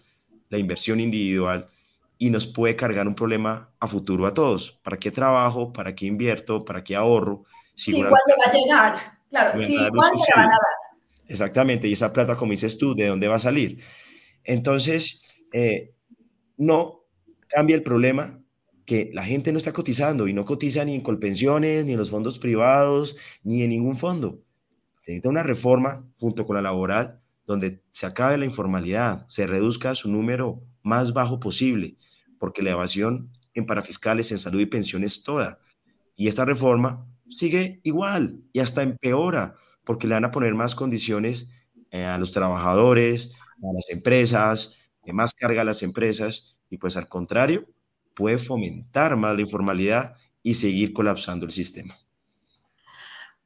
la 0.49 0.59
inversión 0.59 1.01
individual 1.01 1.69
y 2.19 2.31
nos 2.31 2.47
puede 2.47 2.77
cargar 2.77 3.07
un 3.09 3.15
problema 3.15 3.71
a 3.81 3.87
futuro 3.87 4.27
a 4.27 4.35
todos. 4.35 4.79
¿Para 4.83 4.97
qué 4.97 5.11
trabajo? 5.11 5.73
¿Para 5.73 5.95
qué 5.95 6.07
invierto? 6.07 6.65
¿Para 6.65 6.85
qué 6.85 6.97
ahorro? 6.97 7.45
Si 7.75 7.93
sí, 7.93 8.01
¿cuándo 8.01 8.17
va 8.17 8.51
a 8.51 8.53
llegar? 8.53 9.19
Claro, 9.31 9.59
sí, 9.59 9.77
¿cuándo 9.77 10.19
se 10.19 10.33
van 10.35 10.47
a 10.47 10.51
dar? 10.51 10.61
Exactamente, 11.27 11.89
y 11.89 11.93
esa 11.93 12.13
plata, 12.13 12.37
como 12.37 12.51
dices 12.51 12.77
tú, 12.79 12.95
¿de 12.95 13.07
dónde 13.07 13.29
va 13.29 13.37
a 13.37 13.41
salir? 13.41 13.83
Entonces, 14.45 15.43
eh, 15.53 15.95
no 16.57 17.05
cambia 17.49 17.77
el 17.77 17.83
problema 17.83 18.41
que 18.85 19.11
la 19.15 19.25
gente 19.25 19.51
no 19.51 19.59
está 19.59 19.73
cotizando 19.73 20.29
y 20.29 20.35
no 20.35 20.45
cotiza 20.45 20.85
ni 20.85 20.95
en 20.95 21.01
colpensiones, 21.01 21.87
ni 21.87 21.93
en 21.93 21.99
los 21.99 22.11
fondos 22.11 22.39
privados, 22.39 23.17
ni 23.43 23.63
en 23.63 23.71
ningún 23.71 23.97
fondo. 23.97 24.43
Se 25.01 25.13
necesita 25.13 25.31
una 25.31 25.43
reforma 25.43 26.07
junto 26.19 26.47
con 26.47 26.57
la 26.57 26.63
laboral 26.63 27.21
donde 27.47 27.83
se 27.91 28.07
acabe 28.07 28.39
la 28.39 28.45
informalidad, 28.45 29.25
se 29.29 29.47
reduzca 29.47 29.95
su 29.95 30.11
número 30.11 30.63
más 30.85 31.13
bajo 31.13 31.41
posible, 31.41 31.97
porque 32.39 32.63
la 32.63 32.71
evasión 32.71 33.33
en 33.55 33.67
parafiscales, 33.67 34.31
en 34.31 34.39
salud 34.39 34.61
y 34.61 34.67
pensiones 34.67 35.25
toda. 35.25 35.59
Y 36.15 36.29
esta 36.29 36.45
reforma 36.45 37.05
sigue 37.29 37.81
igual 37.83 38.41
y 38.53 38.61
hasta 38.61 38.83
empeora, 38.83 39.57
porque 39.85 40.07
le 40.07 40.15
van 40.15 40.27
a 40.27 40.31
poner 40.31 40.55
más 40.55 40.77
condiciones 40.77 41.51
eh, 41.91 42.05
a 42.05 42.19
los 42.19 42.31
trabajadores, 42.31 43.35
a 43.63 43.73
las 43.75 43.91
empresas, 43.91 44.75
más 45.13 45.35
carga 45.35 45.63
a 45.63 45.65
las 45.65 45.83
empresas, 45.83 46.59
y 46.71 46.79
pues 46.79 46.97
al 46.97 47.09
contrario, 47.09 47.67
puede 48.15 48.39
fomentar 48.39 49.17
más 49.17 49.35
la 49.35 49.41
informalidad 49.41 50.17
y 50.43 50.55
seguir 50.55 50.93
colapsando 50.93 51.47
el 51.47 51.53
sistema. 51.53 51.95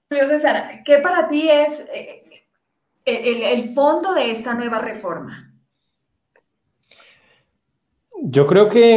Julio 0.08 0.26
César, 0.26 0.82
¿qué 0.84 0.98
para 0.98 1.28
ti 1.28 1.50
es 1.50 1.80
eh, 1.92 2.46
el, 3.04 3.68
fondo 3.70 4.14
de 4.14 4.30
esta 4.30 4.54
nueva 4.54 4.78
reforma? 4.78 5.47
Yo 8.22 8.46
creo 8.46 8.68
que 8.68 8.96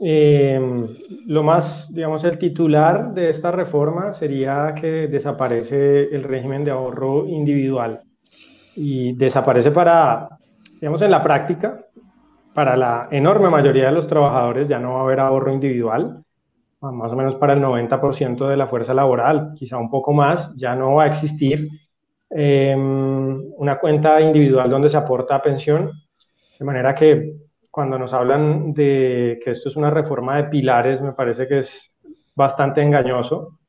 em, 0.00 0.86
lo 1.26 1.42
más, 1.42 1.92
digamos, 1.92 2.24
el 2.24 2.38
titular 2.38 3.12
de 3.14 3.30
esta 3.30 3.50
reforma 3.50 4.12
sería 4.12 4.74
que 4.74 5.08
desaparece 5.08 6.14
el 6.14 6.24
régimen 6.24 6.64
de 6.64 6.70
ahorro 6.70 7.26
individual 7.26 8.00
y 8.76 9.12
desaparece 9.14 9.70
para, 9.70 10.28
digamos, 10.80 11.02
en 11.02 11.10
la 11.10 11.22
práctica, 11.22 11.84
para 12.54 12.76
la 12.76 13.08
enorme 13.10 13.48
mayoría 13.50 13.86
de 13.86 13.92
los 13.92 14.06
trabajadores 14.06 14.68
ya 14.68 14.78
no 14.78 14.94
va 14.94 15.00
a 15.00 15.02
haber 15.04 15.20
ahorro 15.20 15.52
individual, 15.52 16.24
más 16.80 17.12
o 17.12 17.16
menos 17.16 17.34
para 17.36 17.54
el 17.54 17.60
90% 17.60 18.48
de 18.48 18.56
la 18.56 18.66
fuerza 18.68 18.94
laboral, 18.94 19.52
quizá 19.56 19.78
un 19.78 19.90
poco 19.90 20.12
más, 20.12 20.54
ya 20.56 20.74
no 20.74 20.94
va 20.94 21.04
a 21.04 21.08
existir 21.08 21.68
Em, 22.30 23.52
una 23.56 23.78
cuenta 23.78 24.20
individual 24.20 24.68
donde 24.68 24.88
se 24.90 24.98
aporta 24.98 25.40
pensión, 25.40 25.90
de 26.58 26.64
manera 26.64 26.94
que 26.94 27.32
cuando 27.78 27.96
nos 27.96 28.12
hablan 28.12 28.72
de 28.72 29.38
que 29.44 29.52
esto 29.52 29.68
es 29.68 29.76
una 29.76 29.88
reforma 29.88 30.36
de 30.36 30.48
pilares, 30.48 31.00
me 31.00 31.12
parece 31.12 31.46
que 31.46 31.58
es 31.58 31.94
bastante 32.34 32.82
engañoso, 32.82 33.60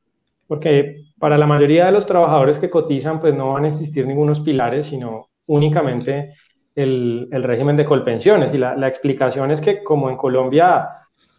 porque 0.48 1.04
para 1.20 1.38
la 1.38 1.46
mayoría 1.46 1.86
de 1.86 1.92
los 1.92 2.06
trabajadores 2.06 2.58
que 2.58 2.70
cotizan, 2.70 3.20
pues 3.20 3.36
no 3.36 3.52
van 3.52 3.66
a 3.66 3.68
existir 3.68 4.08
ningunos 4.08 4.40
pilares, 4.40 4.88
sino 4.88 5.28
únicamente 5.46 6.34
el, 6.74 7.28
el 7.30 7.42
régimen 7.44 7.76
de 7.76 7.84
colpensiones. 7.84 8.52
Y 8.52 8.58
la, 8.58 8.74
la, 8.74 8.88
explicación 8.88 9.52
es 9.52 9.60
que 9.60 9.84
como 9.84 10.10
en 10.10 10.16
Colombia, 10.16 10.88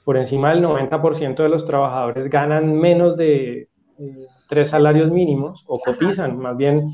por 0.05 0.15
encima 0.15 0.51
del 0.51 0.63
90% 0.63 1.43
de 1.43 1.49
los 1.49 1.65
trabajadores 1.65 2.29
ganan 2.29 2.73
menos 2.73 3.17
de 3.17 3.67
eh, 3.99 4.27
tres 4.47 4.69
salarios 4.69 5.11
mínimos 5.11 5.65
o 5.67 5.77
cotizan 5.77 6.39
más 6.39 6.55
bien 6.55 6.89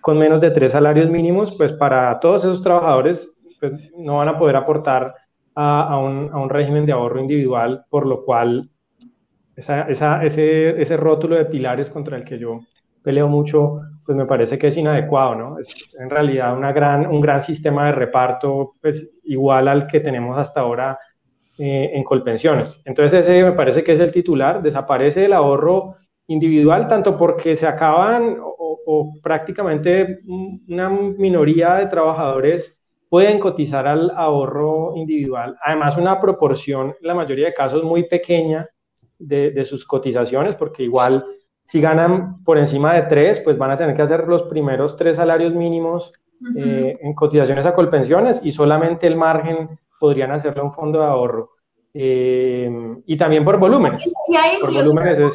con 0.00 0.18
menos 0.18 0.40
de 0.40 0.50
tres 0.50 0.72
salarios 0.72 1.08
mínimos, 1.08 1.54
pues 1.56 1.72
para 1.72 2.18
todos 2.18 2.42
esos 2.42 2.62
trabajadores 2.62 3.32
pues, 3.60 3.92
no 3.96 4.16
van 4.16 4.28
a 4.28 4.38
poder 4.38 4.56
aportar 4.56 5.14
a, 5.60 5.98
un, 5.98 6.30
a, 6.32 6.38
un, 6.38 6.48
régimen 6.48 6.86
de 6.86 6.92
ahorro 6.92 7.20
individual, 7.20 7.84
por 7.90 8.06
lo 8.06 8.24
cual 8.24 8.68
esa, 9.56 9.82
ese, 9.88 10.80
ese 10.80 10.96
rótulo 10.96 11.36
de 11.36 11.44
pilares 11.44 11.90
contra 11.90 12.16
el 12.16 12.24
que 12.24 12.38
yo 12.38 12.60
peleo 13.02 13.28
mucho, 13.28 13.80
pues 14.04 14.16
me 14.16 14.26
parece 14.26 14.58
que 14.58 14.68
es 14.68 14.76
inadecuado, 14.76 15.34
¿no? 15.34 15.58
Es 15.58 15.94
en 15.98 16.10
realidad 16.10 16.56
una 16.56 16.72
gran, 16.72 17.06
un 17.06 17.20
gran 17.20 17.42
sistema 17.42 17.86
de 17.86 17.92
reparto, 17.92 18.74
pues 18.80 19.08
igual 19.24 19.68
al 19.68 19.86
que 19.86 20.00
tenemos 20.00 20.36
hasta 20.38 20.60
ahora 20.60 20.98
eh, 21.58 21.90
en 21.94 22.04
Colpensiones. 22.04 22.80
Entonces 22.84 23.20
ese 23.20 23.44
me 23.44 23.52
parece 23.52 23.84
que 23.84 23.92
es 23.92 24.00
el 24.00 24.12
titular, 24.12 24.62
desaparece 24.62 25.26
el 25.26 25.32
ahorro 25.32 25.96
individual, 26.26 26.86
tanto 26.86 27.18
porque 27.18 27.54
se 27.54 27.66
acaban 27.66 28.38
o, 28.40 29.12
prácticamente 29.22 30.20
una 30.26 30.88
minoría 30.88 31.74
de 31.74 31.86
trabajadores 31.86 32.79
pueden 33.10 33.40
cotizar 33.40 33.86
al 33.88 34.12
ahorro 34.16 34.94
individual. 34.94 35.58
Además, 35.62 35.98
una 35.98 36.20
proporción, 36.20 36.94
en 37.00 37.06
la 37.06 37.14
mayoría 37.14 37.46
de 37.46 37.54
casos, 37.54 37.82
muy 37.82 38.04
pequeña 38.04 38.70
de, 39.18 39.64
sus 39.64 39.84
cotizaciones, 39.84 40.54
porque 40.54 40.84
igual 40.84 41.26
si 41.64 41.80
ganan 41.80 42.42
por 42.44 42.56
encima 42.56 42.94
de 42.94 43.02
tres, 43.02 43.40
pues 43.40 43.58
van 43.58 43.72
a 43.72 43.76
tener 43.76 43.96
que 43.96 44.02
hacer 44.02 44.26
los 44.28 44.44
primeros 44.44 44.96
tres 44.96 45.16
salarios 45.16 45.52
mínimos 45.52 46.12
eh, 46.56 46.98
en 47.00 47.14
cotizaciones 47.14 47.66
a 47.66 47.74
colpensiones 47.74 48.40
y 48.42 48.52
solamente 48.52 49.08
el 49.08 49.16
margen 49.16 49.78
podrían 49.98 50.30
hacerle 50.30 50.62
un 50.62 50.72
fondo 50.72 51.00
de 51.00 51.06
ahorro. 51.06 51.50
Eh, 51.92 52.70
y 53.06 53.16
también 53.16 53.44
por 53.44 53.58
volúmenes. 53.58 54.08
Y 54.28 54.36
ahí, 54.36 54.56
por 54.60 54.72
volúmenes 54.72 55.18
es... 55.18 55.34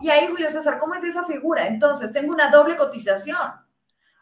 y 0.00 0.10
ahí, 0.10 0.26
Julio 0.28 0.50
César, 0.50 0.78
¿cómo 0.78 0.94
es 0.94 1.02
esa 1.02 1.24
figura? 1.24 1.66
Entonces, 1.66 2.12
tengo 2.12 2.32
una 2.32 2.50
doble 2.50 2.76
cotización. 2.76 3.38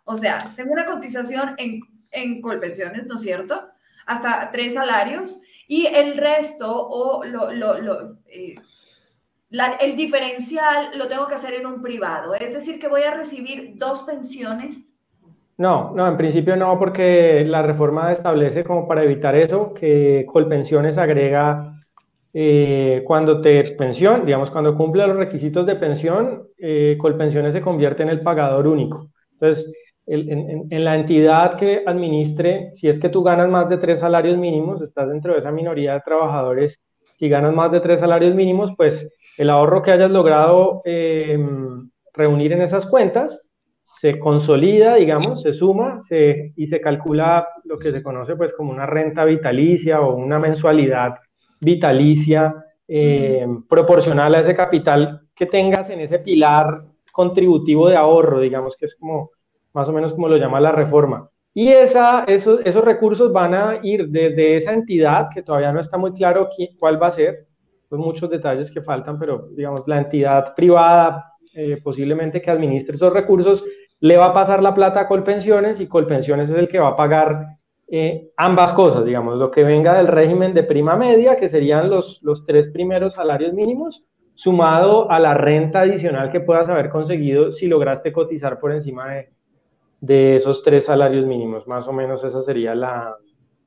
O 0.04 0.16
sea, 0.16 0.52
tengo 0.54 0.72
una 0.72 0.84
cotización 0.84 1.54
en, 1.58 1.80
en 2.14 2.40
colpensiones, 2.40 3.06
¿no 3.06 3.16
es 3.16 3.22
cierto? 3.22 3.60
Hasta 4.06 4.50
tres 4.50 4.74
salarios 4.74 5.40
y 5.66 5.86
el 5.86 6.16
resto 6.16 6.70
o 6.70 7.24
lo, 7.24 7.52
lo, 7.52 8.18
eh, 8.26 8.54
el 9.80 9.96
diferencial 9.96 10.96
lo 10.96 11.08
tengo 11.08 11.26
que 11.26 11.34
hacer 11.34 11.54
en 11.54 11.66
un 11.66 11.82
privado. 11.82 12.34
Es 12.34 12.52
decir, 12.54 12.78
que 12.78 12.88
voy 12.88 13.02
a 13.02 13.14
recibir 13.14 13.74
dos 13.76 14.02
pensiones 14.02 14.94
no, 15.56 15.92
no, 15.94 16.08
en 16.08 16.16
principio 16.16 16.56
no, 16.56 16.78
porque 16.78 17.44
la 17.46 17.62
reforma 17.62 18.10
establece 18.12 18.64
como 18.64 18.88
para 18.88 19.04
evitar 19.04 19.36
eso 19.36 19.72
que 19.72 20.26
Colpensiones 20.26 20.98
agrega 20.98 21.78
eh, 22.32 23.02
cuando 23.06 23.40
te 23.40 23.62
pensión, 23.74 24.26
digamos, 24.26 24.50
cuando 24.50 24.76
cumple 24.76 25.06
los 25.06 25.16
requisitos 25.16 25.64
de 25.64 25.76
pensión, 25.76 26.48
eh, 26.58 26.96
Colpensiones 26.98 27.52
se 27.52 27.60
convierte 27.60 28.02
en 28.02 28.08
el 28.08 28.22
pagador 28.22 28.66
único. 28.66 29.10
Entonces, 29.34 29.72
en, 30.06 30.84
la 30.84 30.94
entidad 30.94 31.58
que 31.58 31.82
administre, 31.86 32.72
si 32.74 32.88
es 32.88 32.98
que 32.98 33.08
tú 33.08 33.22
ganas 33.22 33.48
más 33.48 33.68
de 33.68 33.78
tres 33.78 34.00
salarios 34.00 34.36
mínimos, 34.36 34.82
estás 34.82 35.08
dentro 35.08 35.32
de 35.32 35.40
esa 35.40 35.50
minoría 35.50 35.94
de 35.94 36.00
trabajadores, 36.00 36.80
si 37.18 37.28
ganas 37.28 37.54
más 37.54 37.72
de 37.72 37.80
tres 37.80 38.00
salarios 38.00 38.34
mínimos, 38.34 38.72
pues 38.76 39.08
el 39.38 39.50
ahorro 39.50 39.82
que 39.82 39.92
hayas 39.92 40.10
logrado 40.10 40.82
eh, 40.84 41.38
reunir 42.12 42.52
en 42.52 42.62
esas 42.62 42.86
cuentas 42.86 43.46
se 43.84 44.18
consolida, 44.18 44.96
digamos, 44.96 45.42
se 45.42 45.52
suma 45.52 46.00
y 46.56 46.66
se 46.66 46.80
calcula 46.80 47.46
lo 47.64 47.78
que 47.78 47.92
se 47.92 48.02
conoce 48.02 48.34
pues 48.34 48.52
como 48.54 48.72
una 48.72 48.86
renta 48.86 49.24
vitalicia 49.24 50.00
o 50.00 50.16
una 50.16 50.38
mensualidad 50.38 51.16
vitalicia 51.60 52.54
eh, 52.88 53.46
proporcional 53.68 54.34
a 54.34 54.40
ese 54.40 54.54
capital 54.54 55.28
que 55.34 55.46
tengas 55.46 55.90
en 55.90 56.00
ese 56.00 56.18
pilar 56.18 56.84
contributivo 57.12 57.88
de 57.88 57.96
ahorro, 57.96 58.40
digamos 58.40 58.76
que 58.76 58.86
es 58.86 58.94
como 58.96 59.30
más 59.74 59.88
o 59.88 59.92
menos 59.92 60.14
como 60.14 60.28
lo 60.28 60.38
llama 60.38 60.60
la 60.60 60.72
reforma. 60.72 61.28
Y 61.52 61.68
esa, 61.68 62.24
esos, 62.24 62.60
esos 62.64 62.84
recursos 62.84 63.32
van 63.32 63.54
a 63.54 63.78
ir 63.82 64.08
desde 64.08 64.56
esa 64.56 64.72
entidad, 64.72 65.26
que 65.32 65.42
todavía 65.42 65.72
no 65.72 65.80
está 65.80 65.98
muy 65.98 66.12
claro 66.12 66.48
cuál 66.78 67.00
va 67.00 67.08
a 67.08 67.12
ser, 67.12 67.46
pues 67.88 68.00
muchos 68.00 68.30
detalles 68.30 68.70
que 68.70 68.82
faltan, 68.82 69.18
pero 69.18 69.48
digamos 69.54 69.86
la 69.86 69.98
entidad 69.98 70.54
privada 70.54 71.34
eh, 71.54 71.78
posiblemente 71.84 72.42
que 72.42 72.50
administre 72.50 72.96
esos 72.96 73.12
recursos, 73.12 73.62
le 74.00 74.16
va 74.16 74.26
a 74.26 74.34
pasar 74.34 74.62
la 74.62 74.74
plata 74.74 75.00
a 75.00 75.08
Colpensiones 75.08 75.78
y 75.80 75.86
Colpensiones 75.86 76.50
es 76.50 76.56
el 76.56 76.68
que 76.68 76.80
va 76.80 76.88
a 76.88 76.96
pagar 76.96 77.46
eh, 77.86 78.30
ambas 78.36 78.72
cosas, 78.72 79.04
digamos, 79.04 79.38
lo 79.38 79.50
que 79.50 79.62
venga 79.62 79.94
del 79.94 80.08
régimen 80.08 80.54
de 80.54 80.64
prima 80.64 80.96
media, 80.96 81.36
que 81.36 81.48
serían 81.48 81.90
los, 81.90 82.20
los 82.22 82.44
tres 82.44 82.68
primeros 82.68 83.14
salarios 83.14 83.52
mínimos, 83.52 84.04
sumado 84.34 85.08
a 85.10 85.20
la 85.20 85.34
renta 85.34 85.82
adicional 85.82 86.32
que 86.32 86.40
puedas 86.40 86.68
haber 86.68 86.88
conseguido 86.90 87.52
si 87.52 87.68
lograste 87.68 88.12
cotizar 88.12 88.58
por 88.58 88.72
encima 88.72 89.14
de, 89.14 89.28
de 90.04 90.36
esos 90.36 90.62
tres 90.62 90.84
salarios 90.86 91.24
mínimos. 91.24 91.66
Más 91.66 91.88
o 91.88 91.92
menos 91.92 92.22
esa 92.24 92.42
sería 92.42 92.74
la, 92.74 93.16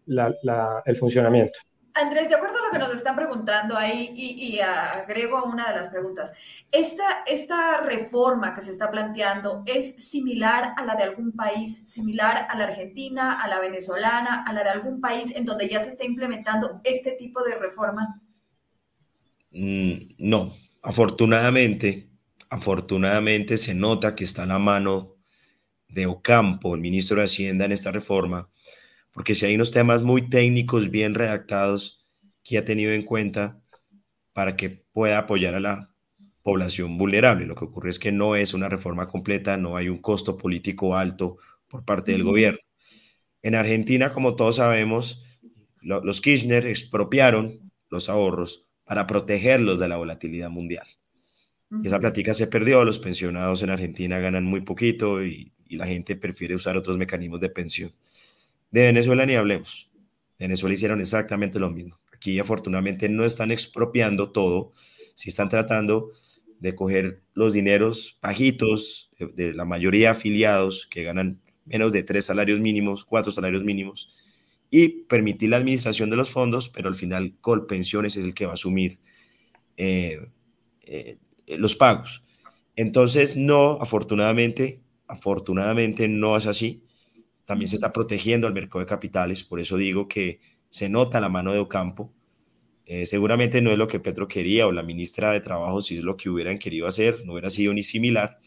la, 0.05 0.83
el 0.85 0.95
funcionamiento. 0.95 1.59
Andrés, 1.95 2.29
de 2.29 2.35
acuerdo 2.35 2.59
a 2.59 2.67
lo 2.67 2.71
que 2.71 2.77
nos 2.77 2.93
están 2.93 3.15
preguntando 3.15 3.75
ahí, 3.75 4.11
y, 4.15 4.59
agrego 4.59 5.45
una 5.45 5.69
de 5.69 5.77
las 5.77 5.87
preguntas, 5.87 6.31
¿esta, 6.71 7.23
¿esta 7.25 7.81
reforma 7.81 8.53
que 8.53 8.61
se 8.61 8.69
está 8.69 8.91
planteando 8.91 9.63
es 9.65 9.95
similar 9.95 10.75
a 10.77 10.85
la 10.85 10.93
de 10.93 11.01
algún 11.01 11.31
país, 11.31 11.89
similar 11.89 12.45
a 12.49 12.55
la 12.55 12.65
argentina, 12.65 13.41
a 13.41 13.47
la 13.47 13.59
venezolana, 13.59 14.43
a 14.47 14.53
la 14.53 14.63
de 14.63 14.69
algún 14.69 15.01
país 15.01 15.35
en 15.35 15.43
donde 15.43 15.67
ya 15.67 15.83
se 15.83 15.89
está 15.89 16.05
implementando 16.05 16.81
este 16.83 17.13
tipo 17.13 17.43
de 17.43 17.55
reforma? 17.55 18.21
Mm, 19.49 20.13
no, 20.19 20.53
afortunadamente, 20.83 22.11
afortunadamente 22.47 23.57
se 23.57 23.73
nota 23.73 24.13
que 24.13 24.25
está 24.25 24.45
la 24.45 24.59
mano 24.59 25.16
de 25.89 26.05
Ocampo, 26.05 26.75
el 26.75 26.81
ministro 26.81 27.17
de 27.17 27.23
Hacienda, 27.23 27.65
en 27.65 27.71
esta 27.71 27.91
reforma, 27.91 28.49
porque 29.11 29.35
si 29.35 29.45
hay 29.45 29.55
unos 29.55 29.71
temas 29.71 30.03
muy 30.03 30.29
técnicos, 30.29 30.91
bien 30.91 31.15
redactados, 31.15 32.07
que 32.43 32.57
ha 32.57 32.65
tenido 32.65 32.91
en 32.91 33.03
cuenta 33.03 33.59
para 34.31 34.55
que 34.55 34.69
pueda 34.69 35.17
apoyar 35.17 35.55
a 35.55 35.59
la 35.59 35.93
población 36.43 36.97
vulnerable. 36.97 37.45
Lo 37.45 37.55
que 37.55 37.65
ocurre 37.65 37.89
es 37.89 37.99
que 37.99 38.11
no 38.11 38.35
es 38.35 38.53
una 38.53 38.69
reforma 38.69 39.07
completa, 39.07 39.57
no 39.57 39.75
hay 39.75 39.89
un 39.89 39.97
costo 39.97 40.37
político 40.37 40.95
alto 40.95 41.37
por 41.67 41.83
parte 41.83 42.13
del 42.13 42.23
gobierno. 42.23 42.59
En 43.41 43.55
Argentina, 43.55 44.11
como 44.11 44.35
todos 44.35 44.57
sabemos, 44.57 45.23
los 45.81 46.21
Kirchner 46.21 46.65
expropiaron 46.65 47.71
los 47.89 48.09
ahorros 48.09 48.69
para 48.85 49.07
protegerlos 49.07 49.79
de 49.79 49.87
la 49.87 49.97
volatilidad 49.97 50.49
mundial. 50.49 50.87
Esa 51.83 51.99
plática 51.99 52.33
se 52.33 52.47
perdió, 52.47 52.85
los 52.85 52.99
pensionados 52.99 53.61
en 53.61 53.71
Argentina 53.71 54.19
ganan 54.19 54.45
muy 54.45 54.61
poquito 54.61 55.25
y, 55.25 55.51
la 55.75 55.87
gente 55.87 56.15
prefiere 56.15 56.55
usar 56.55 56.77
otros 56.77 56.97
mecanismos 56.97 57.39
de 57.39 57.49
pensión. 57.49 57.91
De 58.71 58.83
Venezuela 58.83 59.25
ni 59.25 59.35
hablemos. 59.35 59.91
Venezuela 60.39 60.73
hicieron 60.73 60.99
exactamente 60.99 61.59
lo 61.59 61.69
mismo. 61.69 61.99
Aquí 62.13 62.39
afortunadamente 62.39 63.09
no 63.09 63.25
están 63.25 63.51
expropiando 63.51 64.31
todo, 64.31 64.71
si 65.15 65.29
están 65.29 65.49
tratando 65.49 66.09
de 66.59 66.73
coger 66.75 67.21
los 67.33 67.53
dineros 67.53 68.17
bajitos 68.21 69.09
de, 69.19 69.27
de, 69.27 69.53
la 69.53 69.65
mayoría 69.65 70.11
afiliados 70.11 70.87
que 70.87 71.03
ganan 71.03 71.39
menos 71.65 71.91
de 71.91 72.03
tres 72.03 72.25
salarios 72.25 72.59
mínimos, 72.59 73.03
cuatro 73.03 73.31
salarios 73.31 73.63
mínimos, 73.63 74.15
y 74.69 74.89
permitir 75.03 75.49
la 75.49 75.57
administración 75.57 76.09
de 76.09 76.15
los 76.15 76.31
fondos, 76.31 76.69
pero 76.69 76.89
al 76.89 76.95
final 76.95 77.33
Colpensiones 77.41 78.17
es 78.17 78.25
el 78.25 78.33
que 78.33 78.45
va 78.45 78.51
a 78.51 78.55
asumir 78.55 78.99
eh, 79.77 80.27
eh, 80.81 81.17
los 81.47 81.75
pagos. 81.75 82.23
Entonces, 82.75 83.35
no, 83.35 83.77
afortunadamente, 83.81 84.81
afortunadamente 85.07 86.07
no 86.07 86.37
es 86.37 86.47
así. 86.47 86.83
También 87.45 87.69
se 87.69 87.75
está 87.75 87.93
protegiendo 87.93 88.47
al 88.47 88.53
mercado 88.53 88.79
de 88.79 88.85
capitales, 88.85 89.43
por 89.43 89.59
eso 89.59 89.77
digo 89.77 90.07
que 90.07 90.39
se 90.69 90.89
nota 90.89 91.19
la 91.19 91.29
mano 91.29 91.53
de 91.53 91.59
Ocampo. 91.59 92.13
Eh, 92.85 93.05
seguramente 93.05 93.61
no 93.61 93.71
es 93.71 93.77
lo 93.77 93.87
que 93.87 93.99
Petro 93.99 94.27
quería 94.27 94.67
o 94.67 94.71
la 94.71 94.83
ministra 94.83 95.31
de 95.31 95.41
Trabajo, 95.41 95.81
si 95.81 95.97
es 95.97 96.03
lo 96.03 96.15
que 96.15 96.29
hubieran 96.29 96.57
querido 96.57 96.87
hacer, 96.87 97.25
no 97.25 97.33
hubiera 97.33 97.49
sido 97.49 97.73
ni 97.73 97.83
similar. 97.83 98.37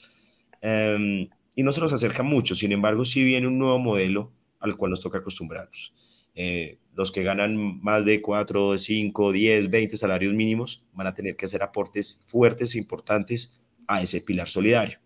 Em, 0.61 1.29
y 1.55 1.63
no 1.63 1.73
se 1.73 1.81
nos 1.81 1.93
acerca 1.93 2.23
mucho, 2.23 2.55
sin 2.55 2.73
embargo, 2.73 3.05
sí 3.05 3.25
viene 3.25 3.47
un 3.47 3.59
nuevo 3.59 3.79
modelo 3.79 4.33
al 4.61 4.77
cual 4.77 4.91
nos 4.91 5.01
toca 5.01 5.19
acostumbrarnos. 5.19 5.93
Eh, 6.35 6.79
los 6.95 7.11
que 7.11 7.23
ganan 7.23 7.81
más 7.83 8.05
de 8.05 8.23
4, 8.23 8.79
5, 8.79 9.33
10, 9.33 9.71
20 9.71 9.97
salarios 9.97 10.33
mínimos 10.35 10.85
van 10.93 11.07
a 11.07 11.15
tener 11.15 11.37
que 11.37 11.47
hacer 11.47 11.63
aportes 11.63 12.23
fuertes 12.27 12.75
e 12.75 12.79
importantes 12.79 13.61
a 13.89 14.03
ese 14.03 14.21
pilar 14.21 14.49
solidario. 14.49 14.99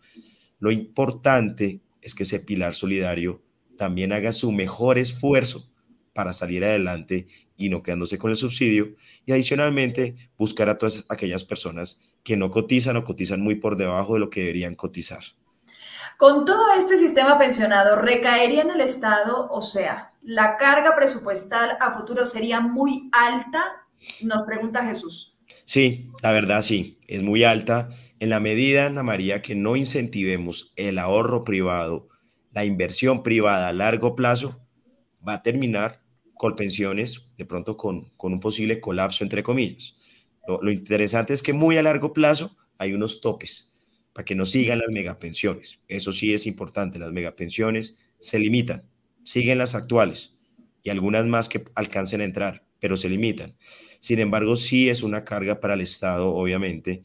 Lo 0.64 0.72
importante 0.72 1.83
es 2.00 2.14
que 2.14 2.22
ese 2.22 2.40
pilar 2.40 2.74
solidario 2.74 3.42
también 3.77 4.14
haga 4.14 4.33
su 4.33 4.50
mejor 4.50 4.96
esfuerzo 4.96 5.68
para 6.14 6.33
salir 6.33 6.64
adelante 6.64 7.27
y 7.55 7.68
no 7.68 7.83
quedándose 7.83 8.16
con 8.16 8.31
el 8.31 8.37
subsidio. 8.38 8.94
Y 9.27 9.33
adicionalmente, 9.33 10.14
buscar 10.38 10.70
a 10.70 10.79
todas 10.79 11.05
aquellas 11.11 11.44
personas 11.44 12.00
que 12.22 12.38
no 12.38 12.50
cotizan 12.50 12.96
o 12.96 13.05
cotizan 13.05 13.42
muy 13.42 13.57
por 13.57 13.77
debajo 13.77 14.14
de 14.14 14.20
lo 14.20 14.31
que 14.31 14.40
deberían 14.40 14.74
cotizar. 14.74 15.22
Con 16.16 16.46
todo 16.46 16.72
este 16.79 16.96
sistema 16.96 17.38
pensionado, 17.38 17.96
¿recaería 17.96 18.62
en 18.62 18.70
el 18.70 18.81
Estado? 18.81 19.50
O 19.50 19.61
sea, 19.61 20.14
¿la 20.22 20.57
carga 20.57 20.96
presupuestal 20.96 21.77
a 21.79 21.92
futuro 21.92 22.24
sería 22.24 22.61
muy 22.61 23.11
alta? 23.12 23.85
Nos 24.22 24.44
pregunta 24.44 24.83
Jesús. 24.83 25.34
Sí, 25.64 26.11
la 26.22 26.33
verdad 26.33 26.62
sí, 26.62 26.98
es 27.07 27.22
muy 27.22 27.44
alta. 27.44 27.88
En 28.20 28.31
la 28.31 28.40
medida, 28.40 28.87
Ana 28.87 29.03
María, 29.03 29.42
que 29.42 29.55
no 29.55 29.77
incentivemos 29.77 30.72
el 30.77 30.98
ahorro 30.98 31.44
privado, 31.44 32.09
la 32.53 32.64
inversión 32.64 33.22
privada 33.22 33.68
a 33.68 33.72
largo 33.72 34.14
plazo, 34.14 34.61
va 35.27 35.35
a 35.35 35.42
terminar 35.42 36.03
con 36.35 36.57
pensiones, 36.57 37.29
de 37.38 37.46
pronto 37.46 37.77
con, 37.77 38.12
un 38.18 38.40
posible 38.40 38.81
colapso, 38.81 39.24
entre 39.24 39.42
comillas. 39.42 39.96
lo 40.46 40.70
interesante 40.70 41.33
es 41.33 41.42
que 41.42 41.53
muy 41.53 41.79
a 41.79 41.83
largo 41.83 42.12
plazo 42.12 42.57
hay 42.79 42.92
unos 42.92 43.20
topes 43.20 43.72
para 44.12 44.24
que 44.24 44.35
no 44.35 44.44
sigan 44.44 44.79
las 44.79 44.88
megapensiones. 44.90 45.81
Eso 45.88 46.12
sí 46.12 46.35
es 46.35 46.46
importante, 46.46 46.98
las 46.98 47.12
megapensiones 47.12 48.05
se 48.18 48.38
limitan, 48.38 48.85
siguen 49.24 49.59
las 49.59 49.74
actuales 49.74 50.37
y 50.83 50.90
algunas 50.90 51.27
más 51.27 51.48
que 51.48 51.64
alcancen 51.74 52.20
a 52.20 52.24
entrar, 52.24 52.64
pero 52.80 52.96
se 52.96 53.08
limitan. 53.08 53.56
Sin 54.00 54.18
embargo, 54.18 54.56
sí 54.56 54.88
es 54.88 55.02
una 55.02 55.24
carga 55.24 55.60
para 55.60 55.74
el 55.74 55.80
Estado, 55.80 56.28
obviamente, 56.28 57.02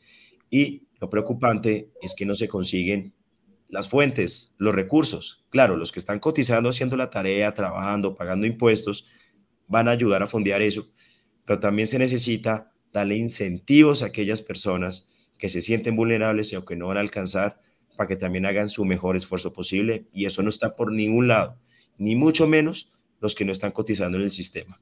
y 0.49 0.83
lo 0.99 1.09
preocupante 1.09 1.89
es 2.01 2.13
que 2.15 2.25
no 2.25 2.35
se 2.35 2.47
consiguen 2.47 3.13
las 3.69 3.87
fuentes, 3.87 4.55
los 4.57 4.75
recursos. 4.75 5.45
Claro, 5.49 5.77
los 5.77 5.91
que 5.91 5.99
están 5.99 6.19
cotizando, 6.19 6.69
haciendo 6.69 6.97
la 6.97 7.09
tarea, 7.09 7.53
trabajando, 7.53 8.15
pagando 8.15 8.47
impuestos, 8.47 9.05
van 9.67 9.87
a 9.87 9.91
ayudar 9.91 10.23
a 10.23 10.27
fondear 10.27 10.61
eso, 10.61 10.89
pero 11.45 11.59
también 11.59 11.87
se 11.87 11.99
necesita 11.99 12.73
darle 12.91 13.15
incentivos 13.15 14.01
a 14.01 14.07
aquellas 14.07 14.41
personas 14.41 15.07
que 15.37 15.47
se 15.49 15.61
sienten 15.61 15.95
vulnerables 15.95 16.51
y 16.51 16.55
aunque 16.55 16.75
no 16.75 16.87
van 16.87 16.97
a 16.97 17.01
alcanzar, 17.01 17.61
para 17.95 18.07
que 18.07 18.15
también 18.15 18.45
hagan 18.45 18.69
su 18.69 18.85
mejor 18.85 19.15
esfuerzo 19.15 19.53
posible. 19.53 20.07
Y 20.13 20.25
eso 20.25 20.41
no 20.41 20.49
está 20.49 20.75
por 20.75 20.91
ningún 20.91 21.27
lado, 21.27 21.59
ni 21.97 22.15
mucho 22.15 22.47
menos 22.47 22.89
los 23.19 23.35
que 23.35 23.45
no 23.45 23.51
están 23.51 23.71
cotizando 23.71 24.17
en 24.17 24.23
el 24.23 24.29
sistema. 24.29 24.79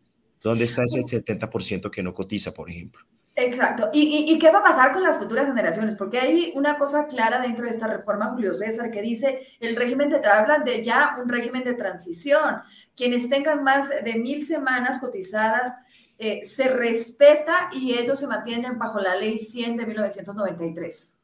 ¿Dónde 0.47 0.63
está 0.63 0.83
ese 0.83 1.01
70% 1.01 1.91
que 1.91 2.01
no 2.01 2.13
cotiza, 2.13 2.53
por 2.53 2.69
ejemplo? 2.69 3.03
Exacto. 3.35 3.89
¿Y, 3.91 4.31
¿Y, 4.31 4.39
qué 4.39 4.49
va 4.49 4.59
a 4.59 4.63
pasar 4.63 4.93
con 4.93 5.03
las 5.03 5.17
futuras 5.17 5.45
generaciones? 5.45 5.95
Porque 5.95 6.19
hay 6.19 6.53
una 6.55 6.77
cosa 6.77 7.05
clara 7.05 7.41
dentro 7.41 7.65
de 7.65 7.71
esta 7.71 7.85
reforma, 7.85 8.29
Julio 8.29 8.53
César, 8.53 8.89
que 8.89 9.01
dice 9.01 9.41
el 9.59 9.75
régimen 9.75 10.09
de, 10.09 10.25
hablan 10.25 10.63
de 10.63 10.81
ya 10.81 11.17
un 11.21 11.27
régimen 11.27 11.65
de 11.65 11.73
transición. 11.73 12.61
Quienes 12.95 13.29
tengan 13.29 13.61
más 13.61 13.89
de 13.89 14.15
mil 14.15 14.45
semanas 14.45 14.99
cotizadas 14.99 15.75
eh, 16.17 16.45
se 16.45 16.69
respeta 16.69 17.69
y 17.73 17.93
ellos 17.97 18.17
se 18.17 18.27
mantienen 18.27 18.79
bajo 18.79 19.01
la 19.01 19.17
ley 19.17 19.37
100 19.37 19.75
de 19.75 19.85
1993. 19.85 21.17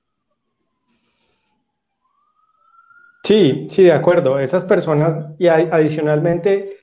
Sí, 3.24 3.68
sí, 3.72 3.84
de 3.84 3.94
acuerdo. 3.94 4.38
Esas 4.38 4.66
personas 4.66 5.28
y 5.40 5.48
adicionalmente 5.48 6.83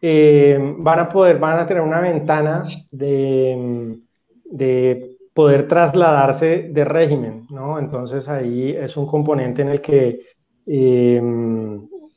eh, 0.00 0.58
van 0.78 0.98
a 1.00 1.08
poder, 1.08 1.38
van 1.38 1.58
a 1.58 1.66
tener 1.66 1.82
una 1.82 2.00
ventana 2.00 2.64
de, 2.90 3.98
de 4.44 5.16
poder 5.34 5.68
trasladarse 5.68 6.68
de 6.70 6.84
régimen, 6.84 7.46
¿no? 7.50 7.78
Entonces 7.78 8.28
ahí 8.28 8.70
es 8.72 8.96
un 8.96 9.06
componente 9.06 9.62
en 9.62 9.68
el 9.68 9.80
que, 9.80 10.20
eh, 10.66 11.22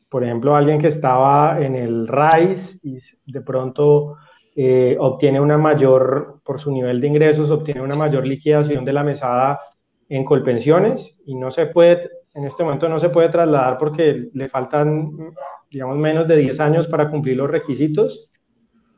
por 0.10 0.24
ejemplo, 0.24 0.56
alguien 0.56 0.80
que 0.80 0.88
estaba 0.88 1.60
en 1.60 1.76
el 1.76 2.08
RAIS 2.08 2.80
y 2.84 3.00
de 3.26 3.42
pronto 3.42 4.18
eh, 4.56 4.96
obtiene 5.00 5.40
una 5.40 5.58
mayor, 5.58 6.40
por 6.44 6.60
su 6.60 6.72
nivel 6.72 7.02
de 7.02 7.08
ingresos, 7.08 7.50
obtiene 7.50 7.82
una 7.82 7.96
mayor 7.96 8.26
liquidación 8.26 8.86
de 8.86 8.94
la 8.94 9.04
mesada 9.04 9.60
en 10.10 10.24
colpensiones 10.24 11.18
y 11.26 11.34
no 11.36 11.50
se 11.50 11.68
puede, 11.68 12.10
en 12.36 12.46
este 12.46 12.64
momento 12.64 12.88
no 12.88 13.00
se 13.00 13.10
puede 13.10 13.30
trasladar 13.30 13.78
porque 13.78 14.30
le 14.34 14.50
faltan, 14.50 15.34
digamos, 15.74 15.98
menos 15.98 16.28
de 16.28 16.38
10 16.38 16.60
años 16.60 16.88
para 16.88 17.10
cumplir 17.10 17.36
los 17.36 17.50
requisitos. 17.50 18.30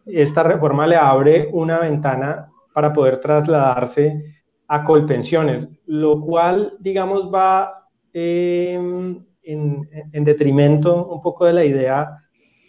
Esta 0.05 0.43
reforma 0.43 0.85
le 0.85 0.97
abre 0.97 1.49
una 1.53 1.79
ventana 1.79 2.51
para 2.73 2.91
poder 2.91 3.17
trasladarse 3.17 4.35
a 4.67 4.83
colpensiones, 4.83 5.69
lo 5.85 6.19
cual, 6.19 6.73
digamos, 6.79 7.31
va 7.33 7.87
eh, 8.13 8.73
en, 8.73 9.89
en 10.11 10.23
detrimento 10.25 11.07
un 11.07 11.21
poco 11.21 11.45
de 11.45 11.53
la 11.53 11.63
idea 11.63 12.17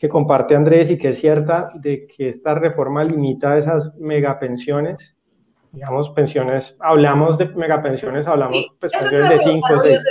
que 0.01 0.09
comparte 0.09 0.55
Andrés 0.55 0.91
y 0.91 0.99
que 0.99 1.09
es 1.09 1.19
cierta 1.19 1.69
de 1.75 2.07
que 2.07 2.29
esta 2.29 2.55
reforma 2.55 3.03
limita 3.03 3.59
esas 3.59 3.93
megapensiones, 3.97 5.16
digamos, 5.73 6.11
pensiones, 6.11 6.77
hablamos 6.81 7.39
de 7.39 7.47
megapensiones, 7.47 8.27
hablamos 8.27 8.57
de 8.57 8.67
pues, 8.81 8.93
pensiones 8.93 9.29
de 9.29 9.39
5 9.41 9.75
o 9.75 9.81
6. 9.81 10.05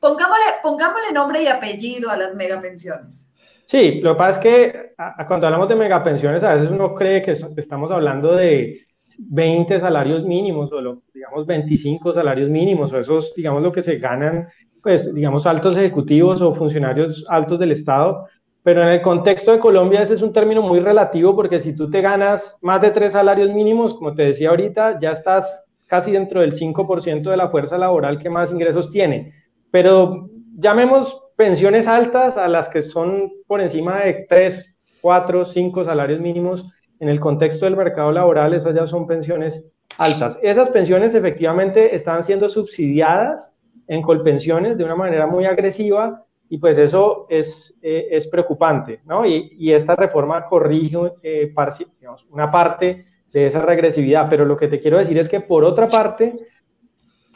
Pongámosle, 0.00 0.44
pongámosle 0.62 1.12
nombre 1.12 1.42
y 1.42 1.46
apellido 1.48 2.10
a 2.10 2.16
las 2.16 2.34
megapensiones. 2.34 3.32
Sí, 3.66 4.00
lo 4.00 4.12
que 4.12 4.18
pasa 4.18 4.30
es 4.30 4.38
que 4.38 4.94
cuando 5.26 5.46
hablamos 5.46 5.68
de 5.68 5.74
megapensiones, 5.74 6.42
a 6.44 6.54
veces 6.54 6.70
uno 6.70 6.94
cree 6.94 7.22
que 7.22 7.32
estamos 7.56 7.90
hablando 7.90 8.34
de 8.34 8.86
20 9.18 9.80
salarios 9.80 10.24
mínimos 10.24 10.72
o 10.72 11.02
digamos 11.12 11.46
25 11.46 12.12
salarios 12.12 12.48
mínimos 12.48 12.92
o 12.92 12.98
esos, 12.98 13.34
digamos, 13.34 13.62
lo 13.62 13.72
que 13.72 13.82
se 13.82 13.96
ganan, 13.96 14.48
pues, 14.82 15.12
digamos, 15.12 15.46
altos 15.46 15.76
ejecutivos 15.76 16.40
o 16.40 16.54
funcionarios 16.54 17.24
altos 17.28 17.58
del 17.58 17.72
Estado 17.72 18.26
pero 18.66 18.82
en 18.82 18.88
el 18.88 19.00
contexto 19.00 19.52
de 19.52 19.60
Colombia 19.60 20.02
ese 20.02 20.14
es 20.14 20.22
un 20.22 20.32
término 20.32 20.60
muy 20.60 20.80
relativo 20.80 21.36
porque 21.36 21.60
si 21.60 21.72
tú 21.72 21.88
te 21.88 22.00
ganas 22.00 22.58
más 22.62 22.82
de 22.82 22.90
tres 22.90 23.12
salarios 23.12 23.54
mínimos, 23.54 23.94
como 23.94 24.12
te 24.12 24.24
decía 24.24 24.48
ahorita, 24.48 24.98
ya 25.00 25.12
estás 25.12 25.64
casi 25.86 26.10
dentro 26.10 26.40
del 26.40 26.52
5% 26.52 27.30
de 27.30 27.36
la 27.36 27.48
fuerza 27.48 27.78
laboral 27.78 28.18
que 28.18 28.28
más 28.28 28.50
ingresos 28.50 28.90
tiene. 28.90 29.32
Pero 29.70 30.28
llamemos 30.56 31.16
pensiones 31.36 31.86
altas 31.86 32.36
a 32.36 32.48
las 32.48 32.68
que 32.68 32.82
son 32.82 33.30
por 33.46 33.60
encima 33.60 34.00
de 34.00 34.26
3, 34.28 34.76
4, 35.00 35.44
5 35.44 35.84
salarios 35.84 36.18
mínimos. 36.18 36.68
En 36.98 37.08
el 37.08 37.20
contexto 37.20 37.66
del 37.66 37.76
mercado 37.76 38.10
laboral, 38.10 38.52
esas 38.52 38.74
ya 38.74 38.88
son 38.88 39.06
pensiones 39.06 39.64
altas. 39.96 40.40
Esas 40.42 40.70
pensiones 40.70 41.14
efectivamente 41.14 41.94
están 41.94 42.24
siendo 42.24 42.48
subsidiadas 42.48 43.54
en 43.86 44.02
colpensiones 44.02 44.76
de 44.76 44.82
una 44.82 44.96
manera 44.96 45.28
muy 45.28 45.44
agresiva 45.44 46.25
y 46.48 46.58
pues 46.58 46.78
eso 46.78 47.26
es, 47.28 47.76
eh, 47.82 48.08
es 48.10 48.26
preocupante, 48.28 49.00
¿no? 49.04 49.26
Y, 49.26 49.52
y, 49.58 49.72
esta 49.72 49.96
reforma 49.96 50.46
corrige 50.46 50.98
eh, 51.22 51.52
digamos, 52.00 52.26
una 52.30 52.50
parte 52.50 53.06
de 53.32 53.46
esa 53.46 53.60
regresividad, 53.60 54.28
pero 54.30 54.44
lo 54.44 54.56
que 54.56 54.68
te 54.68 54.80
quiero 54.80 54.98
decir 54.98 55.18
es 55.18 55.28
que 55.28 55.40
por 55.40 55.64
otra 55.64 55.88
parte 55.88 56.36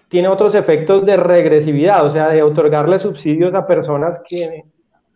tiene 0.09 0.29
otros 0.29 0.55
efectos 0.55 1.05
de 1.05 1.17
regresividad, 1.17 2.05
o 2.05 2.11
sea, 2.11 2.29
de 2.29 2.43
otorgarle 2.43 2.99
subsidios 2.99 3.55
a 3.55 3.67
personas 3.67 4.21
que, 4.29 4.65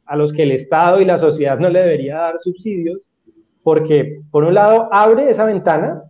a 0.06 0.16
los 0.16 0.32
que 0.32 0.42
el 0.42 0.52
Estado 0.52 1.00
y 1.00 1.04
la 1.04 1.18
sociedad 1.18 1.58
no 1.58 1.68
le 1.68 1.80
debería 1.80 2.16
dar 2.16 2.40
subsidios, 2.40 3.06
porque 3.62 4.20
por 4.30 4.44
un 4.44 4.54
lado 4.54 4.88
abre 4.92 5.30
esa 5.30 5.44
ventana 5.44 6.02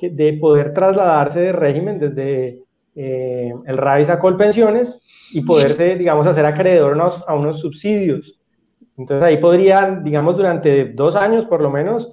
de 0.00 0.32
poder 0.34 0.72
trasladarse 0.72 1.40
de 1.40 1.52
régimen 1.52 1.98
desde 1.98 2.62
eh, 2.94 3.52
el 3.66 3.76
RAIS 3.76 4.10
a 4.10 4.18
Colpensiones 4.18 5.00
y 5.32 5.42
poderse, 5.42 5.96
digamos, 5.96 6.26
hacer 6.26 6.44
acreedor 6.44 7.00
a 7.26 7.34
unos 7.34 7.60
subsidios. 7.60 8.40
Entonces 8.96 9.24
ahí 9.24 9.38
podría, 9.38 10.00
digamos, 10.02 10.36
durante 10.36 10.86
dos 10.92 11.16
años 11.16 11.46
por 11.46 11.62
lo 11.62 11.70
menos, 11.70 12.12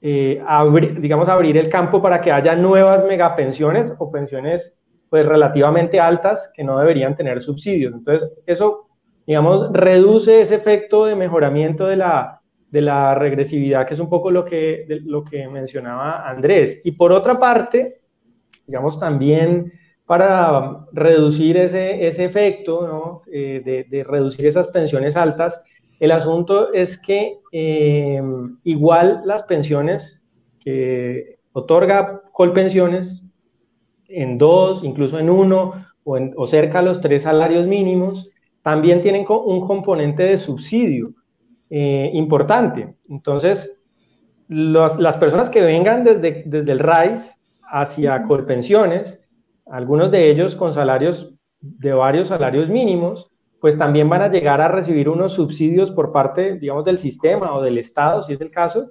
eh, 0.00 0.42
abrir, 0.46 1.00
digamos, 1.00 1.28
abrir 1.28 1.56
el 1.56 1.68
campo 1.68 2.00
para 2.00 2.20
que 2.20 2.32
haya 2.32 2.54
nuevas 2.54 3.04
megapensiones 3.04 3.94
o 3.98 4.10
pensiones 4.10 4.78
pues 5.10 5.26
relativamente 5.26 5.98
altas 5.98 6.50
que 6.54 6.64
no 6.64 6.78
deberían 6.78 7.16
tener 7.16 7.40
subsidios. 7.40 7.94
Entonces 7.94 8.30
eso, 8.46 8.88
digamos, 9.26 9.72
reduce 9.72 10.40
ese 10.40 10.54
efecto 10.54 11.06
de 11.06 11.16
mejoramiento 11.16 11.86
de 11.86 11.96
la, 11.96 12.40
de 12.70 12.80
la 12.80 13.14
regresividad, 13.14 13.86
que 13.86 13.94
es 13.94 14.00
un 14.00 14.08
poco 14.08 14.30
lo 14.30 14.44
que, 14.44 14.86
lo 15.04 15.24
que 15.24 15.48
mencionaba 15.48 16.28
Andrés. 16.28 16.80
Y 16.84 16.92
por 16.92 17.12
otra 17.12 17.38
parte, 17.38 18.00
digamos, 18.66 19.00
también 19.00 19.72
para 20.08 20.86
reducir 20.92 21.58
ese, 21.58 22.06
ese 22.06 22.24
efecto 22.24 22.88
¿no? 22.88 23.22
eh, 23.30 23.60
de, 23.62 23.84
de, 23.84 24.04
reducir 24.04 24.46
esas 24.46 24.68
pensiones 24.68 25.18
altas, 25.18 25.60
el 26.00 26.12
asunto 26.12 26.72
es 26.72 26.98
que 26.98 27.40
eh, 27.52 28.22
igual 28.64 29.20
las 29.26 29.42
pensiones 29.42 30.26
que 30.60 31.38
otorga 31.52 32.22
Colpensiones 32.32 33.22
en 34.08 34.38
dos, 34.38 34.82
incluso 34.82 35.18
en 35.18 35.28
uno 35.28 35.86
o, 36.04 36.16
en, 36.16 36.32
o 36.38 36.46
cerca 36.46 36.78
a 36.78 36.82
los 36.82 37.02
tres 37.02 37.24
salarios 37.24 37.66
mínimos, 37.66 38.30
también 38.62 39.02
tienen 39.02 39.26
un 39.28 39.60
componente 39.66 40.22
de 40.22 40.38
subsidio 40.38 41.12
eh, 41.68 42.08
importante. 42.14 42.94
Entonces, 43.10 43.78
los, 44.48 44.98
las 44.98 45.18
personas 45.18 45.50
que 45.50 45.60
vengan 45.60 46.02
desde, 46.02 46.44
desde 46.46 46.72
el 46.72 46.78
RAIS 46.78 47.30
hacia 47.70 48.22
Colpensiones, 48.22 49.20
algunos 49.70 50.10
de 50.10 50.30
ellos 50.30 50.54
con 50.54 50.72
salarios 50.72 51.34
de 51.60 51.92
varios 51.92 52.28
salarios 52.28 52.68
mínimos, 52.68 53.30
pues 53.60 53.76
también 53.76 54.08
van 54.08 54.22
a 54.22 54.28
llegar 54.28 54.60
a 54.60 54.68
recibir 54.68 55.08
unos 55.08 55.32
subsidios 55.32 55.90
por 55.90 56.12
parte, 56.12 56.58
digamos, 56.58 56.84
del 56.84 56.98
sistema 56.98 57.54
o 57.54 57.62
del 57.62 57.78
Estado, 57.78 58.22
si 58.22 58.32
es 58.32 58.40
el 58.40 58.50
caso, 58.50 58.86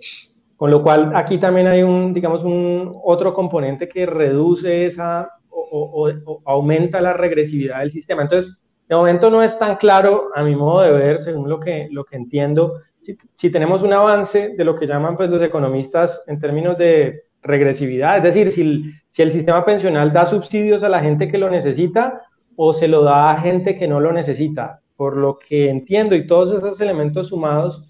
con 0.57 0.71
lo 0.71 0.83
cual 0.83 1.13
aquí 1.15 1.37
también 1.37 1.67
hay 1.67 1.83
un, 1.83 2.13
digamos, 2.13 2.43
un 2.43 2.93
otro 3.03 3.33
componente 3.33 3.87
que 3.87 4.05
reduce 4.05 4.85
esa 4.85 5.29
o, 5.49 6.09
o 6.25 6.41
aumenta 6.45 6.99
la 7.01 7.13
regresividad 7.13 7.79
del 7.79 7.91
sistema. 7.91 8.23
Entonces, 8.23 8.59
de 8.87 8.95
momento 8.95 9.29
no 9.29 9.43
es 9.43 9.57
tan 9.57 9.75
claro, 9.77 10.29
a 10.35 10.43
mi 10.43 10.55
modo 10.55 10.81
de 10.81 10.91
ver, 10.91 11.19
según 11.19 11.49
lo 11.49 11.59
que, 11.59 11.87
lo 11.91 12.05
que 12.05 12.15
entiendo, 12.15 12.81
si, 13.01 13.17
si, 13.35 13.49
tenemos 13.49 13.83
un 13.83 13.93
avance 13.93 14.53
de 14.57 14.63
lo 14.63 14.75
que 14.75 14.87
llaman 14.87 15.15
pues, 15.15 15.29
los 15.29 15.41
economistas 15.41 16.23
en 16.27 16.39
términos 16.39 16.77
de 16.77 17.23
regresividad, 17.41 18.17
es 18.17 18.23
decir, 18.23 18.51
si, 18.51 18.91
si 19.17 19.23
el 19.23 19.31
sistema 19.31 19.65
pensional 19.65 20.13
da 20.13 20.27
subsidios 20.27 20.83
a 20.83 20.89
la 20.89 20.99
gente 20.99 21.27
que 21.27 21.39
lo 21.39 21.49
necesita 21.49 22.21
o 22.55 22.71
se 22.71 22.87
lo 22.87 23.01
da 23.01 23.31
a 23.31 23.41
gente 23.41 23.75
que 23.75 23.87
no 23.87 23.99
lo 23.99 24.11
necesita. 24.13 24.83
Por 24.95 25.17
lo 25.17 25.39
que 25.39 25.71
entiendo 25.71 26.13
y 26.13 26.27
todos 26.27 26.51
esos 26.51 26.79
elementos 26.81 27.29
sumados, 27.29 27.83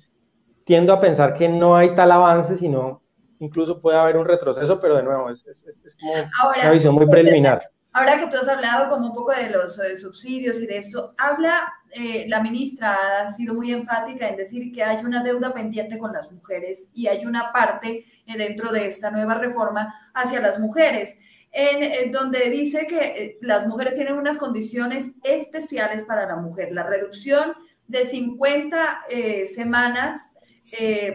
tiendo 0.64 0.94
a 0.94 1.02
pensar 1.02 1.34
que 1.34 1.50
no 1.50 1.76
hay 1.76 1.94
tal 1.96 2.14
avance, 2.14 2.56
sino 2.56 3.02
incluso 3.40 3.82
puede 3.82 3.98
haber 3.98 4.16
un 4.16 4.24
retroceso, 4.24 4.80
pero 4.80 4.96
de 4.96 5.04
nuevo 5.04 5.30
es, 5.30 5.46
es, 5.48 5.66
es 5.68 5.98
como 6.00 6.14
Ahora, 6.42 6.62
una 6.62 6.72
visión 6.72 6.96
muy 6.96 7.08
preliminar. 7.08 7.72
Ahora 7.98 8.20
que 8.20 8.28
tú 8.28 8.38
has 8.38 8.48
hablado 8.48 8.90
como 8.90 9.08
un 9.08 9.16
poco 9.16 9.32
de 9.32 9.50
los 9.50 9.80
eh, 9.80 9.98
subsidios 9.98 10.62
y 10.62 10.68
de 10.68 10.78
esto, 10.78 11.16
habla, 11.18 11.74
eh, 11.90 12.26
la 12.28 12.44
ministra 12.44 12.96
ha 13.22 13.34
sido 13.34 13.56
muy 13.56 13.72
enfática 13.72 14.30
en 14.30 14.36
decir 14.36 14.72
que 14.72 14.84
hay 14.84 15.04
una 15.04 15.24
deuda 15.24 15.52
pendiente 15.52 15.98
con 15.98 16.14
las 16.14 16.32
mujeres 16.32 16.92
y 16.94 17.08
hay 17.08 17.26
una 17.26 17.52
parte 17.52 18.06
eh, 18.28 18.38
dentro 18.38 18.72
de 18.72 18.86
esta 18.88 19.10
nueva 19.10 19.34
reforma 19.34 20.12
hacia 20.14 20.40
las 20.40 20.60
mujeres, 20.60 21.18
en, 21.52 22.12
donde 22.12 22.52
dice 22.52 22.86
que 22.86 23.40
las 23.42 23.66
mujeres 23.66 23.96
tienen 23.96 24.14
unas 24.14 24.38
condiciones 24.38 25.14
especiales 25.24 26.04
para 26.04 26.28
la 26.28 26.36
mujer, 26.36 26.74
la 26.74 26.84
reducción 26.84 27.54
de 27.88 28.04
50 28.04 29.06
eh, 29.10 29.48
semanas 29.48 30.22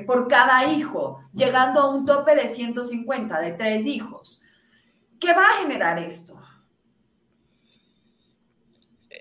por 0.05 0.27
cada 0.27 0.65
hijo, 0.65 1.21
llegando 1.33 1.81
a 1.81 1.95
un 1.95 2.07
tope 2.07 2.35
de 2.35 2.49
150, 2.49 3.39
de 3.39 3.53
tres 3.53 3.87
hijos. 3.87 4.43
¿Qué 5.21 5.33
va 5.33 5.45
a 5.45 5.63
generar 5.63 5.99
esto? 5.99 6.42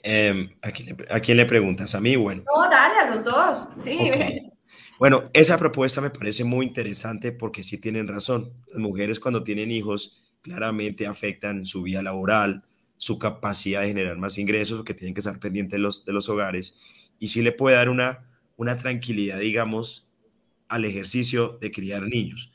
Eh, 0.03 0.55
¿a, 0.61 0.71
quién 0.71 0.87
le, 0.87 1.05
¿a, 1.09 1.19
quién 1.19 1.37
le, 1.37 1.45
preguntas? 1.45 1.93
¿A 1.95 2.01
mí? 2.01 2.15
Bueno. 2.15 2.43
No, 2.53 2.69
dale, 2.69 2.99
a 2.99 3.15
los 3.15 3.23
dos. 3.23 3.69
Sí. 3.83 3.97
Okay. 4.09 4.51
Bueno, 5.01 5.23
esa 5.33 5.57
propuesta 5.57 5.99
me 5.99 6.11
parece 6.11 6.43
muy 6.43 6.65
interesante 6.67 7.31
porque 7.31 7.63
sí 7.63 7.79
tienen 7.79 8.07
razón. 8.07 8.53
Las 8.67 8.77
mujeres 8.77 9.19
cuando 9.19 9.43
tienen 9.43 9.71
hijos 9.71 10.21
claramente 10.41 11.07
afectan 11.07 11.65
su 11.65 11.83
vida 11.83 12.03
laboral, 12.03 12.63
su 12.97 13.17
capacidad 13.17 13.81
de 13.81 13.87
generar 13.87 14.17
más 14.17 14.37
ingresos, 14.37 14.83
que 14.83 14.93
tienen 14.93 15.15
que 15.15 15.21
estar 15.21 15.39
pendientes 15.39 15.71
de 15.71 15.79
los, 15.79 16.05
de 16.05 16.13
los 16.13 16.29
hogares. 16.29 16.75
Y 17.17 17.29
sí 17.29 17.41
le 17.41 17.51
puede 17.51 17.77
dar 17.77 17.89
una, 17.89 18.27
una 18.57 18.77
tranquilidad, 18.77 19.39
digamos, 19.39 20.07
al 20.67 20.85
ejercicio 20.85 21.57
de 21.59 21.71
criar 21.71 22.03
niños. 22.03 22.51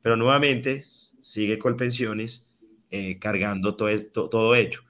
Pero 0.00 0.16
nuevamente 0.16 0.82
sigue 0.84 1.58
con 1.58 1.76
pensiones 1.76 2.48
eh, 2.90 3.18
cargando 3.18 3.74
todo, 3.76 3.88
esto, 3.88 4.28
todo 4.28 4.54
ello. 4.54 4.80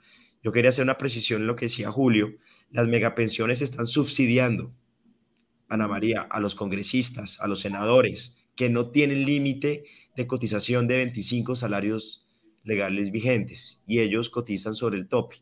Yo 0.42 0.52
quería 0.52 0.70
hacer 0.70 0.84
una 0.84 0.96
precisión 0.98 1.42
en 1.42 1.46
lo 1.46 1.56
que 1.56 1.66
decía 1.66 1.90
Julio. 1.90 2.34
Las 2.70 2.88
megapensiones 2.88 3.60
están 3.62 3.86
subsidiando, 3.86 4.72
Ana 5.68 5.86
María, 5.86 6.22
a 6.22 6.40
los 6.40 6.54
congresistas, 6.54 7.40
a 7.40 7.46
los 7.46 7.60
senadores, 7.60 8.36
que 8.56 8.68
no 8.68 8.90
tienen 8.90 9.24
límite 9.24 9.84
de 10.16 10.26
cotización 10.26 10.86
de 10.86 10.96
25 10.96 11.54
salarios 11.54 12.26
legales 12.64 13.10
vigentes 13.10 13.82
y 13.86 14.00
ellos 14.00 14.30
cotizan 14.30 14.74
sobre 14.74 14.98
el 14.98 15.08
tope. 15.08 15.36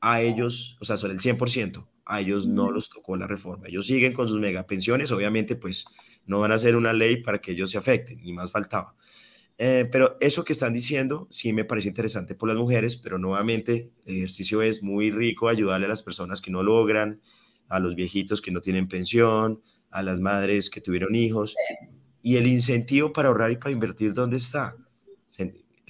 A 0.00 0.22
ellos, 0.22 0.76
o 0.80 0.84
sea, 0.84 0.96
sobre 0.96 1.14
el 1.14 1.20
100%, 1.20 1.86
a 2.04 2.20
ellos 2.20 2.46
no 2.46 2.70
los 2.70 2.88
tocó 2.88 3.16
la 3.16 3.26
reforma. 3.26 3.68
Ellos 3.68 3.86
siguen 3.86 4.12
con 4.12 4.28
sus 4.28 4.40
megapensiones, 4.40 5.10
obviamente, 5.12 5.56
pues 5.56 5.86
no 6.24 6.40
van 6.40 6.52
a 6.52 6.54
hacer 6.54 6.76
una 6.76 6.92
ley 6.92 7.22
para 7.22 7.40
que 7.40 7.52
ellos 7.52 7.70
se 7.70 7.78
afecten, 7.78 8.22
ni 8.22 8.32
más 8.32 8.50
faltaba. 8.52 8.94
Eh, 9.60 9.88
pero 9.90 10.16
eso 10.20 10.44
que 10.44 10.52
están 10.52 10.72
diciendo 10.72 11.26
sí 11.30 11.52
me 11.52 11.64
parece 11.64 11.88
interesante 11.88 12.36
por 12.36 12.48
las 12.48 12.56
mujeres, 12.56 12.96
pero 12.96 13.18
nuevamente 13.18 13.90
el 14.06 14.18
ejercicio 14.18 14.62
es 14.62 14.84
muy 14.84 15.10
rico 15.10 15.48
ayudarle 15.48 15.86
a 15.86 15.88
las 15.88 16.04
personas 16.04 16.40
que 16.40 16.52
no 16.52 16.62
logran, 16.62 17.20
a 17.68 17.80
los 17.80 17.96
viejitos 17.96 18.40
que 18.40 18.52
no 18.52 18.60
tienen 18.60 18.86
pensión, 18.86 19.60
a 19.90 20.02
las 20.02 20.20
madres 20.20 20.70
que 20.70 20.80
tuvieron 20.80 21.16
hijos. 21.16 21.56
Y 22.22 22.36
el 22.36 22.46
incentivo 22.46 23.12
para 23.12 23.28
ahorrar 23.28 23.50
y 23.50 23.56
para 23.56 23.72
invertir, 23.72 24.14
¿dónde 24.14 24.36
está? 24.36 24.76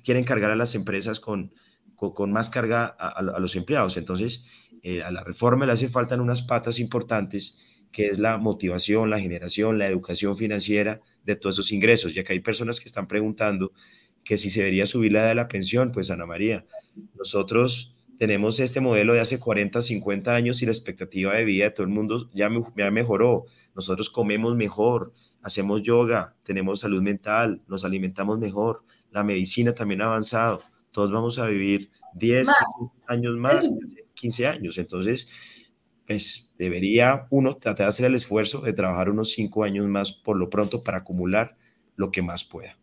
quieren 0.02 0.24
cargar 0.24 0.50
a 0.50 0.56
las 0.56 0.74
empresas 0.74 1.20
con, 1.20 1.52
con, 1.94 2.32
más 2.32 2.48
carga 2.48 2.96
a, 2.98 3.08
a, 3.08 3.40
los 3.40 3.56
empleados. 3.56 3.96
Entonces, 3.98 4.46
eh, 4.82 5.02
a 5.02 5.10
la 5.10 5.22
reforma 5.22 5.66
le 5.66 5.72
hace 5.72 5.88
falta 5.88 6.16
unas 6.16 6.42
patas 6.42 6.78
importantes, 6.78 7.77
que 7.92 8.08
es 8.08 8.18
la 8.18 8.38
motivación, 8.38 9.10
la 9.10 9.20
generación, 9.20 9.78
la 9.78 9.86
educación 9.86 10.36
financiera 10.36 11.00
de 11.24 11.36
todos 11.36 11.56
esos 11.56 11.72
ingresos, 11.72 12.14
ya 12.14 12.24
que 12.24 12.32
hay 12.32 12.40
personas 12.40 12.80
que 12.80 12.86
están 12.86 13.08
preguntando 13.08 13.72
que 14.24 14.36
si 14.36 14.50
se 14.50 14.60
debería 14.60 14.86
subir 14.86 15.12
la 15.12 15.20
edad 15.20 15.28
de 15.28 15.34
la 15.34 15.48
pensión, 15.48 15.90
pues 15.90 16.10
Ana 16.10 16.26
María, 16.26 16.66
nosotros 17.14 17.94
tenemos 18.18 18.58
este 18.58 18.80
modelo 18.80 19.14
de 19.14 19.20
hace 19.20 19.38
40, 19.38 19.80
50 19.80 20.34
años 20.34 20.60
y 20.60 20.66
la 20.66 20.72
expectativa 20.72 21.34
de 21.34 21.44
vida 21.44 21.64
de 21.64 21.70
todo 21.70 21.84
el 21.84 21.92
mundo 21.92 22.28
ya, 22.34 22.50
ya 22.76 22.90
mejoró. 22.90 23.44
Nosotros 23.74 24.10
comemos 24.10 24.56
mejor, 24.56 25.12
hacemos 25.40 25.82
yoga, 25.82 26.34
tenemos 26.42 26.80
salud 26.80 27.00
mental, 27.00 27.62
nos 27.68 27.84
alimentamos 27.84 28.38
mejor, 28.38 28.82
la 29.12 29.22
medicina 29.22 29.72
también 29.72 30.02
ha 30.02 30.06
avanzado, 30.06 30.62
todos 30.90 31.12
vamos 31.12 31.38
a 31.38 31.46
vivir 31.46 31.90
10 32.14 32.48
más. 32.48 32.56
años 33.06 33.36
más, 33.36 33.70
15 34.14 34.46
años, 34.46 34.78
entonces, 34.78 35.28
pues 36.08 36.50
debería 36.56 37.26
uno 37.28 37.56
tratar 37.56 37.84
de 37.84 37.88
hacer 37.90 38.06
el 38.06 38.14
esfuerzo 38.14 38.62
de 38.62 38.72
trabajar 38.72 39.10
unos 39.10 39.32
5 39.32 39.62
años 39.62 39.86
más 39.86 40.10
por 40.10 40.38
lo 40.38 40.48
pronto 40.48 40.82
para 40.82 40.98
acumular 40.98 41.54
lo 41.96 42.10
que 42.10 42.22
más 42.22 42.44
pueda. 42.44 42.76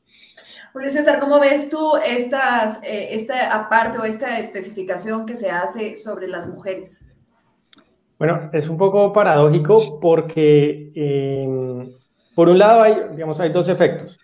Julio 0.71 0.91
César, 0.91 1.19
¿cómo 1.19 1.39
ves 1.39 1.69
tú 1.69 1.93
estas, 2.05 2.83
eh, 2.83 3.15
esta 3.15 3.51
aparte 3.55 3.97
o 3.97 4.03
esta 4.03 4.37
especificación 4.39 5.25
que 5.25 5.35
se 5.35 5.49
hace 5.49 5.97
sobre 5.97 6.27
las 6.27 6.47
mujeres? 6.47 7.03
Bueno, 8.19 8.49
es 8.53 8.69
un 8.69 8.77
poco 8.77 9.11
paradójico 9.11 9.99
porque, 9.99 10.91
eh, 10.93 11.83
por 12.35 12.47
un 12.47 12.59
lado, 12.59 12.83
hay, 12.83 12.95
digamos, 13.11 13.39
hay 13.39 13.51
dos 13.51 13.67
efectos. 13.69 14.17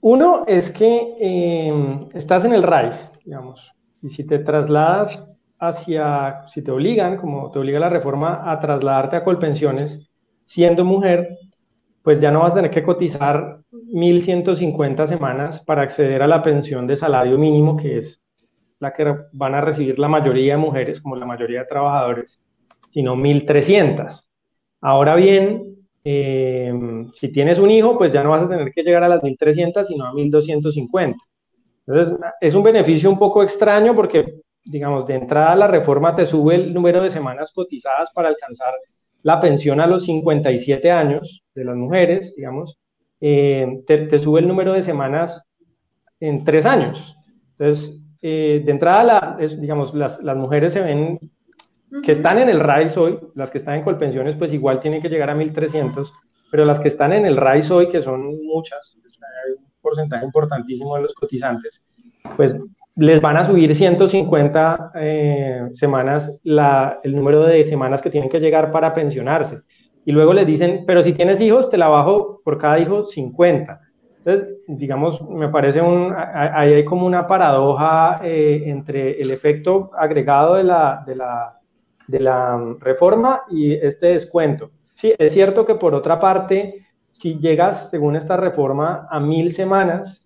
Uno 0.00 0.44
es 0.46 0.70
que 0.70 1.14
eh, 1.20 2.08
estás 2.14 2.44
en 2.44 2.54
el 2.54 2.62
RAIS, 2.62 3.10
digamos, 3.24 3.72
y 4.00 4.08
si 4.08 4.24
te 4.24 4.38
trasladas 4.38 5.28
hacia, 5.60 6.46
si 6.48 6.62
te 6.62 6.70
obligan, 6.70 7.16
como 7.16 7.50
te 7.50 7.58
obliga 7.58 7.80
la 7.80 7.88
reforma, 7.88 8.50
a 8.50 8.60
trasladarte 8.60 9.16
a 9.16 9.24
Colpensiones, 9.24 10.08
siendo 10.44 10.84
mujer, 10.84 11.36
pues 12.02 12.20
ya 12.20 12.30
no 12.30 12.40
vas 12.40 12.52
a 12.52 12.56
tener 12.56 12.70
que 12.70 12.82
cotizar 12.82 13.60
1.150 13.70 15.06
semanas 15.06 15.60
para 15.60 15.82
acceder 15.82 16.22
a 16.22 16.26
la 16.26 16.42
pensión 16.42 16.86
de 16.86 16.96
salario 16.96 17.36
mínimo, 17.36 17.76
que 17.76 17.98
es 17.98 18.20
la 18.80 18.92
que 18.92 19.14
van 19.32 19.54
a 19.54 19.60
recibir 19.60 19.98
la 19.98 20.08
mayoría 20.08 20.54
de 20.54 20.60
mujeres, 20.60 21.00
como 21.00 21.16
la 21.16 21.26
mayoría 21.26 21.60
de 21.60 21.66
trabajadores, 21.66 22.40
sino 22.90 23.16
1.300. 23.16 24.28
Ahora 24.80 25.16
bien, 25.16 25.76
eh, 26.04 26.72
si 27.12 27.28
tienes 27.30 27.58
un 27.58 27.70
hijo, 27.70 27.98
pues 27.98 28.12
ya 28.12 28.22
no 28.22 28.30
vas 28.30 28.44
a 28.44 28.48
tener 28.48 28.72
que 28.72 28.82
llegar 28.82 29.02
a 29.02 29.08
las 29.08 29.22
1.300, 29.22 29.84
sino 29.84 30.06
a 30.06 30.12
1.250. 30.12 31.16
Entonces, 31.86 32.16
es 32.40 32.54
un 32.54 32.62
beneficio 32.62 33.10
un 33.10 33.18
poco 33.18 33.42
extraño 33.42 33.94
porque, 33.94 34.40
digamos, 34.68 35.06
de 35.06 35.14
entrada 35.14 35.56
la 35.56 35.66
reforma 35.66 36.14
te 36.14 36.26
sube 36.26 36.54
el 36.54 36.74
número 36.74 37.02
de 37.02 37.10
semanas 37.10 37.52
cotizadas 37.52 38.10
para 38.12 38.28
alcanzar 38.28 38.72
la 39.22 39.40
pensión 39.40 39.80
a 39.80 39.86
los 39.86 40.04
57 40.04 40.90
años 40.90 41.42
de 41.54 41.64
las 41.64 41.76
mujeres, 41.76 42.34
digamos, 42.36 42.78
eh, 43.20 43.82
te, 43.86 44.18
sube 44.18 44.40
el 44.40 44.48
número 44.48 44.72
de 44.72 44.82
semanas 44.82 45.44
en 46.20 46.44
tres 46.44 46.66
años. 46.66 47.16
Entonces, 47.52 48.00
eh, 48.22 48.62
de 48.64 48.70
entrada, 48.70 49.36
digamos, 49.58 49.94
las, 49.94 50.22
las 50.22 50.36
mujeres 50.36 50.72
se 50.72 50.82
ven 50.82 51.18
que 52.02 52.12
están 52.12 52.38
en 52.38 52.48
el 52.48 52.60
RAIS 52.60 52.96
hoy, 52.96 53.18
las 53.34 53.50
que 53.50 53.58
están 53.58 53.76
en 53.76 53.82
Colpensiones, 53.82 54.36
pues 54.36 54.52
igual 54.52 54.78
tienen 54.78 55.00
que 55.00 55.08
llegar 55.08 55.30
a 55.30 55.34
1.300, 55.34 56.12
pero 56.50 56.64
las 56.64 56.78
que 56.78 56.88
están 56.88 57.12
en 57.12 57.26
el 57.26 57.36
RAIS 57.36 57.70
hoy, 57.70 57.88
que 57.88 58.00
son 58.00 58.36
muchas, 58.44 58.98
hay 59.04 59.54
un 59.56 59.64
porcentaje 59.80 60.24
importantísimo 60.24 60.96
de 60.96 61.02
los 61.02 61.14
cotizantes, 61.14 61.84
pues 62.36 62.54
les 62.98 63.20
van 63.20 63.36
a 63.36 63.44
subir 63.44 63.74
150 63.74 64.92
eh, 64.96 65.68
semanas 65.72 66.38
el 66.44 67.16
número 67.16 67.44
de 67.44 67.64
semanas 67.64 68.02
que 68.02 68.10
tienen 68.10 68.28
que 68.28 68.40
llegar 68.40 68.70
para 68.70 68.92
pensionarse. 68.92 69.60
Y 70.04 70.12
luego 70.12 70.32
les 70.32 70.46
dicen, 70.46 70.84
pero 70.86 71.02
si 71.02 71.12
tienes 71.12 71.40
hijos, 71.40 71.68
te 71.68 71.78
la 71.78 71.88
bajo 71.88 72.40
por 72.44 72.58
cada 72.58 72.78
hijo 72.78 73.04
50. 73.04 73.80
Entonces, 74.18 74.48
digamos, 74.66 75.22
me 75.28 75.48
parece 75.48 75.80
un, 75.80 76.14
ahí 76.14 76.74
hay 76.74 76.84
como 76.84 77.06
una 77.06 77.26
paradoja 77.26 78.20
eh, 78.22 78.64
entre 78.66 79.20
el 79.20 79.30
efecto 79.30 79.90
agregado 79.96 80.56
de 80.56 80.64
la, 80.64 81.02
de 81.06 81.16
la 81.16 81.58
de 82.08 82.18
la 82.18 82.74
reforma 82.80 83.42
y 83.50 83.74
este 83.74 84.08
descuento. 84.08 84.72
Sí, 84.82 85.14
es 85.16 85.32
cierto 85.32 85.64
que 85.64 85.76
por 85.76 85.94
otra 85.94 86.18
parte, 86.18 86.86
si 87.10 87.38
llegas, 87.38 87.90
según 87.90 88.16
esta 88.16 88.36
reforma, 88.36 89.06
a 89.08 89.20
mil 89.20 89.52
semanas 89.52 90.24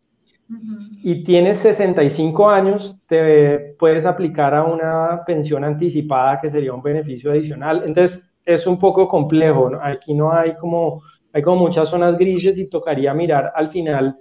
y 1.03 1.25
tienes 1.25 1.59
65 1.59 2.49
años, 2.49 2.99
te 3.09 3.75
puedes 3.79 4.07
aplicar 4.07 4.55
a 4.55 4.65
una 4.65 5.23
pensión 5.27 5.65
anticipada 5.65 6.41
que 6.41 6.51
sería 6.51 6.73
un 6.73 6.83
beneficio 6.83 7.31
adicional. 7.31 7.83
Entonces, 7.85 8.25
es 8.45 8.67
un 8.67 8.79
poco 8.79 9.09
complejo. 9.09 9.71
Aquí 9.81 10.15
no 10.15 10.33
hay 10.33 10.55
como, 10.57 11.03
hay 11.33 11.43
como 11.43 11.63
muchas 11.63 11.89
zonas 11.89 12.19
grises 12.19 12.59
y 12.59 12.69
tocaría 12.69 13.15
mirar 13.15 13.53
al 13.55 13.71
final 13.71 14.17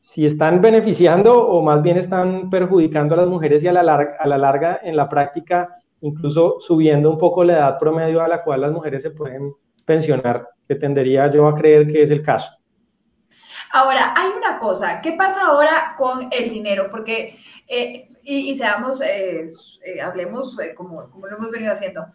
si 0.00 0.26
están 0.26 0.60
beneficiando 0.60 1.32
o 1.32 1.62
más 1.62 1.82
bien 1.82 1.96
están 1.96 2.50
perjudicando 2.50 3.14
a 3.14 3.18
las 3.18 3.28
mujeres 3.28 3.64
y 3.64 3.68
a 3.68 3.72
la 3.72 3.82
larga, 3.82 4.16
a 4.20 4.28
la 4.28 4.36
larga 4.36 4.80
en 4.82 4.96
la 4.96 5.08
práctica 5.08 5.78
incluso 6.04 6.56
subiendo 6.60 7.10
un 7.10 7.18
poco 7.18 7.42
la 7.44 7.54
edad 7.54 7.78
promedio 7.78 8.20
a 8.20 8.28
la 8.28 8.42
cual 8.42 8.60
las 8.60 8.72
mujeres 8.72 9.02
se 9.02 9.10
pueden 9.10 9.54
pensionar, 9.84 10.48
que 10.68 10.74
tendería 10.74 11.30
yo 11.30 11.46
a 11.46 11.54
creer 11.54 11.86
que 11.86 12.02
es 12.02 12.10
el 12.10 12.22
caso. 12.22 12.50
Ahora, 13.76 14.14
hay 14.16 14.30
una 14.30 14.56
cosa, 14.56 15.00
¿qué 15.00 15.14
pasa 15.14 15.46
ahora 15.46 15.96
con 15.98 16.28
el 16.30 16.48
dinero? 16.48 16.88
Porque, 16.92 17.36
eh, 17.66 18.08
y, 18.22 18.54
seamos, 18.54 19.00
eh, 19.00 19.50
eh, 19.84 20.00
hablemos 20.00 20.56
como, 20.76 21.10
como 21.10 21.26
lo 21.26 21.36
hemos 21.36 21.50
venido 21.50 21.72
haciendo. 21.72 22.06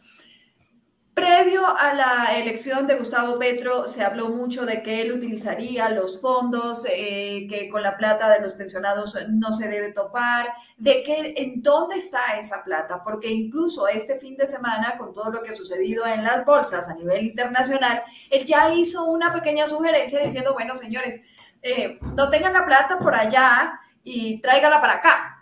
Previo 1.14 1.68
a 1.68 1.94
la 1.94 2.38
elección 2.38 2.88
de 2.88 2.96
Gustavo 2.96 3.38
Petro, 3.38 3.90
se 3.90 4.06
habló 4.06 4.30
mucho 4.30 4.66
de 4.66 4.82
que 4.82 5.02
él 5.02 5.12
utilizaría 5.12 5.90
los 5.90 6.22
fondos, 6.22 6.86
eh, 6.90 7.46
que 7.50 7.68
con 7.70 7.84
la 7.84 7.98
plata 7.98 8.30
de 8.30 8.40
los 8.40 8.54
pensionados 8.54 9.18
no 9.28 9.52
se 9.52 9.68
debe 9.68 9.92
topar, 9.92 10.54
de 10.78 11.04
que 11.04 11.34
en 11.36 11.62
dónde 11.62 11.98
está 11.98 12.40
esa 12.40 12.64
plata, 12.64 13.04
porque 13.04 13.30
incluso 13.30 13.90
este 13.90 14.18
fin 14.18 14.38
de 14.38 14.48
semana, 14.48 14.96
con 14.98 15.12
todo 15.12 15.30
lo 15.30 15.44
que 15.44 15.50
ha 15.50 15.56
sucedido 15.58 16.06
en 16.06 16.24
las 16.24 16.46
bolsas 16.46 16.88
a 16.88 16.94
nivel 16.94 17.26
internacional, 17.26 18.02
él 18.30 18.46
ya 18.46 18.74
hizo 18.74 19.04
una 19.04 19.34
pequeña 19.34 19.68
sugerencia 19.68 20.20
diciendo, 20.20 20.54
bueno, 20.54 20.78
señores, 20.78 21.22
eh, 21.62 22.00
no 22.16 22.30
tengan 22.30 22.54
la 22.54 22.66
plata 22.66 23.00
por 23.00 23.16
allá 23.16 23.80
y 24.04 24.40
tráigala 24.42 24.80
para 24.80 24.94
acá 24.94 25.40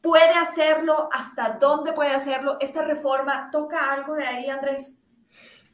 puede 0.00 0.34
hacerlo, 0.34 1.08
hasta 1.12 1.58
dónde 1.60 1.92
puede 1.92 2.10
hacerlo. 2.10 2.56
¿Esta 2.60 2.84
reforma 2.84 3.50
toca 3.50 3.92
algo 3.92 4.14
de 4.14 4.26
ahí, 4.26 4.46
Andrés? 4.46 4.96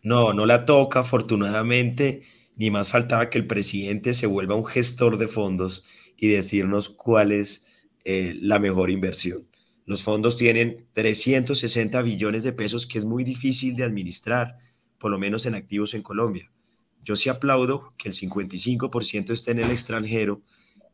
No, 0.03 0.33
no 0.33 0.47
la 0.47 0.65
toca, 0.65 1.01
afortunadamente, 1.01 2.23
ni 2.57 2.71
más 2.71 2.89
faltaba 2.89 3.31
que 3.31 3.39
el 3.39 3.47
presidente 3.47 4.13
se 4.13 4.27
vuelva 4.27 4.55
un 4.55 4.67
gestor 4.67 5.19
de 5.19 5.29
fondos 5.29 5.85
y 6.17 6.29
decirnos 6.29 6.89
cuál 6.89 7.33
es 7.33 7.67
eh, 8.05 8.37
la 8.41 8.59
mejor 8.59 8.91
inversión. 8.91 9.49
Los 9.87 10.03
fondos 10.03 10.37
tienen 10.37 10.87
360 10.95 12.01
billones 12.03 12.43
de 12.43 12.53
pesos, 12.53 12.87
que 12.87 12.99
es 12.99 13.05
muy 13.05 13.25
difícil 13.25 13.77
de 13.77 13.85
administrar, 13.85 14.57
por 14.99 15.11
lo 15.11 15.19
menos 15.19 15.47
en 15.47 15.55
activos 15.55 15.95
en 15.95 16.03
Colombia. 16.03 16.51
Yo 17.05 17.17
sí 17.17 17.29
aplaudo 17.29 17.93
que 17.99 18.09
el 18.09 18.15
55% 18.15 19.31
esté 19.31 19.51
en 19.53 19.59
el 19.59 19.71
extranjero, 19.71 20.43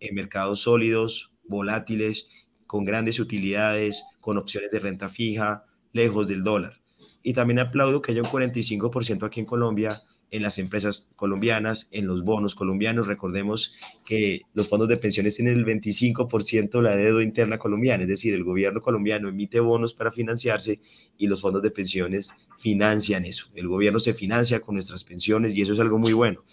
en 0.00 0.14
mercados 0.14 0.62
sólidos, 0.62 1.32
volátiles 1.44 2.28
con 2.66 2.84
grandes 2.84 3.20
utilidades, 3.20 4.04
con 4.20 4.36
opciones 4.36 4.70
de 4.70 4.80
renta 4.80 5.08
fija, 5.08 5.64
lejos 5.92 6.28
del 6.28 6.42
dólar. 6.42 6.80
Y 7.22 7.32
también 7.32 7.60
aplaudo 7.60 8.02
que 8.02 8.12
haya 8.12 8.22
un 8.22 8.28
45% 8.28 9.24
aquí 9.24 9.40
en 9.40 9.46
Colombia 9.46 10.02
en 10.30 10.42
las 10.42 10.58
empresas 10.58 11.12
colombianas, 11.16 11.88
en 11.92 12.06
los 12.06 12.22
bonos 12.24 12.54
colombianos. 12.54 13.06
Recordemos 13.06 13.74
que 14.04 14.42
los 14.54 14.68
fondos 14.68 14.88
de 14.88 14.96
pensiones 14.96 15.36
tienen 15.36 15.56
el 15.56 15.66
25% 15.66 16.70
de 16.70 16.82
la 16.82 16.96
deuda 16.96 17.22
interna 17.22 17.58
colombiana, 17.58 18.04
es 18.04 18.08
decir, 18.08 18.34
el 18.34 18.44
gobierno 18.44 18.80
colombiano 18.80 19.28
emite 19.28 19.60
bonos 19.60 19.94
para 19.94 20.10
financiarse 20.10 20.80
y 21.18 21.26
los 21.26 21.40
fondos 21.40 21.62
de 21.62 21.70
pensiones 21.70 22.34
financian 22.58 23.24
eso. 23.24 23.48
El 23.54 23.68
gobierno 23.68 23.98
se 23.98 24.14
financia 24.14 24.60
con 24.60 24.74
nuestras 24.74 25.04
pensiones 25.04 25.54
y 25.54 25.62
eso 25.62 25.72
es 25.72 25.80
algo 25.80 25.98
muy 25.98 26.12
bueno. 26.12 26.44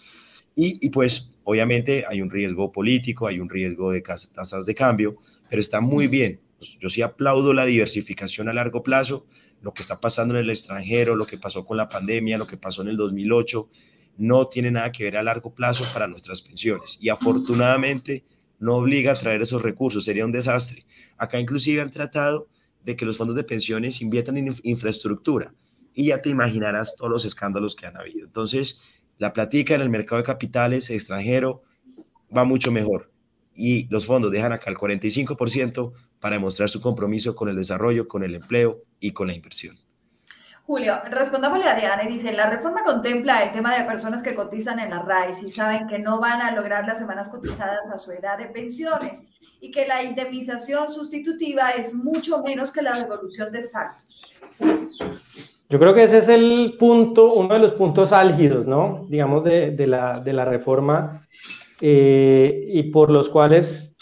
Y, 0.60 0.90
pues 0.90 1.30
obviamente 1.44 2.04
hay 2.08 2.20
un 2.20 2.30
riesgo 2.30 2.72
político, 2.72 3.28
hay 3.28 3.38
un 3.38 3.48
riesgo 3.48 3.92
de 3.92 4.00
tasas 4.00 4.66
de 4.66 4.74
cambio, 4.74 5.16
pero 5.48 5.60
está 5.60 5.80
muy 5.80 6.08
bien. 6.08 6.40
Pues, 6.58 6.76
yo 6.80 6.88
sí 6.88 7.00
aplaudo 7.00 7.54
la 7.54 7.64
diversificación 7.64 8.48
a 8.48 8.52
largo 8.52 8.82
plazo, 8.82 9.24
lo 9.60 9.72
que 9.72 9.82
está 9.82 10.00
pasando 10.00 10.34
en 10.34 10.40
el 10.40 10.50
extranjero, 10.50 11.16
lo 11.16 11.26
que 11.26 11.38
pasó 11.38 11.64
con 11.64 11.76
la 11.76 11.88
pandemia, 11.88 12.38
lo 12.38 12.46
que 12.46 12.56
pasó 12.56 12.82
en 12.82 12.88
el 12.88 12.96
2008, 12.96 13.68
no 14.18 14.46
tiene 14.46 14.70
nada 14.70 14.92
que 14.92 15.04
ver 15.04 15.16
a 15.16 15.22
largo 15.22 15.54
plazo 15.54 15.84
para 15.92 16.06
nuestras 16.06 16.42
pensiones. 16.42 16.98
Y 17.00 17.08
afortunadamente 17.08 18.24
no 18.58 18.76
obliga 18.76 19.12
a 19.12 19.18
traer 19.18 19.42
esos 19.42 19.62
recursos, 19.62 20.04
sería 20.04 20.24
un 20.24 20.32
desastre. 20.32 20.84
Acá 21.16 21.38
inclusive 21.38 21.80
han 21.80 21.90
tratado 21.90 22.48
de 22.84 22.96
que 22.96 23.04
los 23.04 23.16
fondos 23.16 23.36
de 23.36 23.44
pensiones 23.44 24.00
inviertan 24.00 24.36
en 24.38 24.54
infraestructura 24.62 25.54
y 25.94 26.06
ya 26.06 26.22
te 26.22 26.30
imaginarás 26.30 26.96
todos 26.96 27.10
los 27.10 27.24
escándalos 27.24 27.74
que 27.74 27.86
han 27.86 27.96
habido. 27.96 28.26
Entonces, 28.26 28.80
la 29.18 29.32
platica 29.32 29.74
en 29.74 29.80
el 29.80 29.90
mercado 29.90 30.20
de 30.20 30.26
capitales 30.26 30.90
extranjero 30.90 31.62
va 32.34 32.44
mucho 32.44 32.70
mejor 32.70 33.10
y 33.58 33.88
los 33.88 34.06
fondos 34.06 34.30
dejan 34.30 34.52
acá 34.52 34.70
el 34.70 34.76
45% 34.76 35.92
para 36.20 36.36
demostrar 36.36 36.68
su 36.68 36.80
compromiso 36.80 37.34
con 37.34 37.48
el 37.48 37.56
desarrollo, 37.56 38.06
con 38.06 38.22
el 38.22 38.36
empleo 38.36 38.84
y 39.00 39.10
con 39.10 39.26
la 39.26 39.34
inversión. 39.34 39.76
Julio, 40.64 40.94
respondámosle 41.10 41.64
a 41.64 41.74
Diana 41.74 42.04
y 42.04 42.12
dice, 42.12 42.32
la 42.32 42.48
reforma 42.48 42.84
contempla 42.84 43.42
el 43.42 43.52
tema 43.52 43.76
de 43.76 43.84
personas 43.84 44.22
que 44.22 44.34
cotizan 44.34 44.78
en 44.78 44.90
la 44.90 45.02
RAIS 45.02 45.42
y 45.42 45.48
saben 45.48 45.88
que 45.88 45.98
no 45.98 46.20
van 46.20 46.40
a 46.40 46.52
lograr 46.52 46.86
las 46.86 46.98
semanas 46.98 47.28
cotizadas 47.28 47.90
a 47.92 47.98
su 47.98 48.12
edad 48.12 48.38
de 48.38 48.46
pensiones 48.46 49.24
y 49.60 49.72
que 49.72 49.88
la 49.88 50.04
indemnización 50.04 50.90
sustitutiva 50.90 51.70
es 51.70 51.94
mucho 51.94 52.42
menos 52.42 52.70
que 52.70 52.82
la 52.82 52.92
devolución 52.92 53.50
de 53.50 53.62
saldos. 53.62 54.36
Yo 55.70 55.78
creo 55.78 55.94
que 55.94 56.04
ese 56.04 56.18
es 56.18 56.28
el 56.28 56.76
punto, 56.78 57.34
uno 57.34 57.54
de 57.54 57.60
los 57.60 57.72
puntos 57.72 58.12
álgidos, 58.12 58.66
¿no? 58.66 59.06
Digamos, 59.08 59.44
de, 59.44 59.86
la, 59.86 60.20
de 60.20 60.32
la, 60.32 60.44
reforma 60.44 61.26
eh, 61.80 62.64
y 62.68 62.84
por 62.90 63.10
los 63.10 63.28
cuales, 63.28 63.96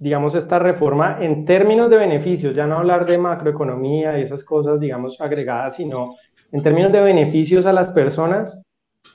digamos, 0.00 0.34
esta 0.34 0.58
reforma 0.58 1.18
en 1.20 1.44
términos 1.44 1.90
de 1.90 1.98
beneficios, 1.98 2.54
ya 2.54 2.66
no 2.66 2.78
hablar 2.78 3.06
de 3.06 3.18
macroeconomía 3.18 4.18
y 4.18 4.22
esas 4.22 4.44
cosas, 4.44 4.80
digamos, 4.80 5.20
agregadas, 5.20 5.76
sino 5.76 6.14
en 6.52 6.62
términos 6.62 6.92
de 6.92 7.00
beneficios 7.00 7.66
a 7.66 7.72
las 7.72 7.88
personas, 7.90 8.60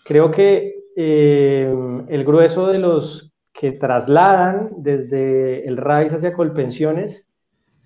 creo 0.06 0.32
que 0.32 0.76
eh, 0.96 1.74
el 2.10 2.26
grueso 2.26 2.68
de 2.68 2.80
los 2.80 3.32
que 3.54 3.74
trasladan 3.74 4.70
desde 4.78 5.68
el 5.68 5.78
RAIS 5.78 6.14
hacia 6.14 6.34
Colpensiones 6.34 7.26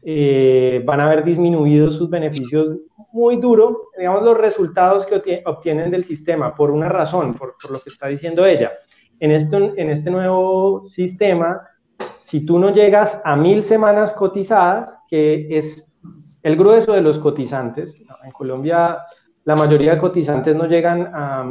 eh, 0.05 0.81
van 0.85 0.99
a 0.99 1.05
haber 1.05 1.23
disminuido 1.23 1.89
sus 1.89 2.09
beneficios 2.09 2.79
muy 3.13 3.37
duro, 3.37 3.89
digamos, 3.97 4.23
los 4.23 4.37
resultados 4.37 5.05
que 5.05 5.41
obtienen 5.45 5.91
del 5.91 6.03
sistema, 6.03 6.53
por 6.53 6.71
una 6.71 6.89
razón, 6.89 7.33
por, 7.33 7.55
lo 7.71 7.79
que 7.79 7.89
está 7.89 8.07
diciendo 8.07 8.45
ella. 8.45 8.73
En 9.23 9.31
este, 9.31 9.55
en 9.55 9.89
este 9.89 10.11
nuevo 10.11 10.89
sistema, 10.89 11.61
si 12.17 12.45
tú 12.45 12.59
no 12.59 12.71
llegas 12.71 13.21
a 13.23 13.37
mil 13.37 13.63
semanas 13.63 14.11
cotizadas, 14.11 14.99
que 15.07 15.47
es 15.57 15.89
el 16.41 16.57
grueso 16.57 16.91
de 16.91 16.99
los 16.99 17.19
cotizantes, 17.19 17.95
en 18.25 18.31
Colombia 18.33 18.99
la 19.45 19.55
mayoría 19.55 19.93
de 19.93 19.97
cotizantes 19.97 20.53
no 20.53 20.65
llegan 20.65 21.09
a, 21.13 21.45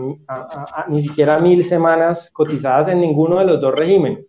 ni 0.88 1.02
siquiera 1.02 1.36
a 1.36 1.38
mil 1.38 1.64
semanas 1.64 2.30
cotizadas 2.30 2.88
en 2.88 3.00
ninguno 3.00 3.38
de 3.38 3.46
los 3.46 3.58
dos 3.58 3.74
regímenes. 3.74 4.26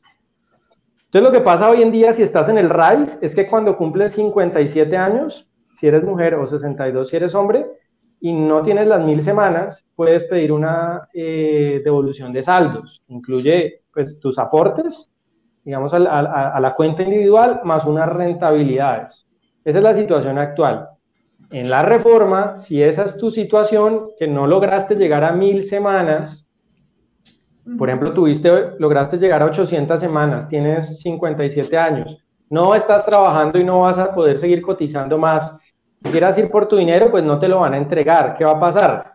Entonces 1.05 1.21
lo 1.21 1.31
que 1.31 1.43
pasa 1.43 1.69
hoy 1.69 1.81
en 1.81 1.91
día 1.91 2.13
si 2.13 2.23
estás 2.23 2.47
en 2.47 2.57
el 2.57 2.69
RAIS 2.69 3.19
es 3.21 3.35
que 3.35 3.45
cuando 3.45 3.75
cumples 3.75 4.13
57 4.13 4.95
años, 4.95 5.49
si 5.73 5.87
eres 5.87 6.05
mujer 6.05 6.35
o 6.35 6.47
62 6.47 7.09
si 7.09 7.17
eres 7.17 7.35
hombre, 7.35 7.67
y 8.25 8.31
no 8.31 8.61
tienes 8.61 8.87
las 8.87 9.03
mil 9.03 9.19
semanas, 9.19 9.85
puedes 9.97 10.23
pedir 10.23 10.53
una 10.53 11.09
eh, 11.13 11.81
devolución 11.83 12.31
de 12.31 12.41
saldos. 12.41 13.03
Incluye 13.09 13.81
pues, 13.93 14.17
tus 14.17 14.39
aportes, 14.39 15.11
digamos, 15.65 15.93
a, 15.93 15.97
a, 15.97 16.59
la 16.61 16.73
cuenta 16.73 17.03
individual, 17.03 17.59
más 17.65 17.83
unas 17.83 18.07
rentabilidades. 18.07 19.27
Esa 19.65 19.77
es 19.79 19.83
la 19.83 19.93
situación 19.93 20.37
actual. 20.37 20.87
En 21.51 21.69
la 21.69 21.81
reforma, 21.81 22.55
si 22.55 22.81
esa 22.81 23.03
es 23.03 23.17
tu 23.17 23.29
situación, 23.29 24.11
que 24.17 24.25
no 24.25 24.47
lograste 24.47 24.95
llegar 24.95 25.25
a 25.25 25.33
mil 25.33 25.61
semanas, 25.61 26.47
por 27.77 27.89
ejemplo, 27.89 28.13
tuviste, 28.13 28.49
lograste 28.79 29.17
llegar 29.17 29.41
a 29.41 29.47
800 29.47 29.99
semanas, 29.99 30.47
tienes 30.47 31.01
57 31.01 31.77
años, 31.77 32.23
no 32.49 32.73
estás 32.73 33.05
trabajando 33.05 33.59
y 33.59 33.65
no 33.65 33.81
vas 33.81 33.97
a 33.97 34.15
poder 34.15 34.37
seguir 34.37 34.61
cotizando 34.61 35.17
más, 35.17 35.57
quieras 36.11 36.37
ir 36.37 36.49
por 36.49 36.67
tu 36.67 36.77
dinero, 36.77 37.09
pues 37.11 37.23
no 37.23 37.39
te 37.39 37.47
lo 37.47 37.59
van 37.59 37.73
a 37.73 37.77
entregar. 37.77 38.35
¿Qué 38.37 38.45
va 38.45 38.51
a 38.51 38.59
pasar? 38.59 39.13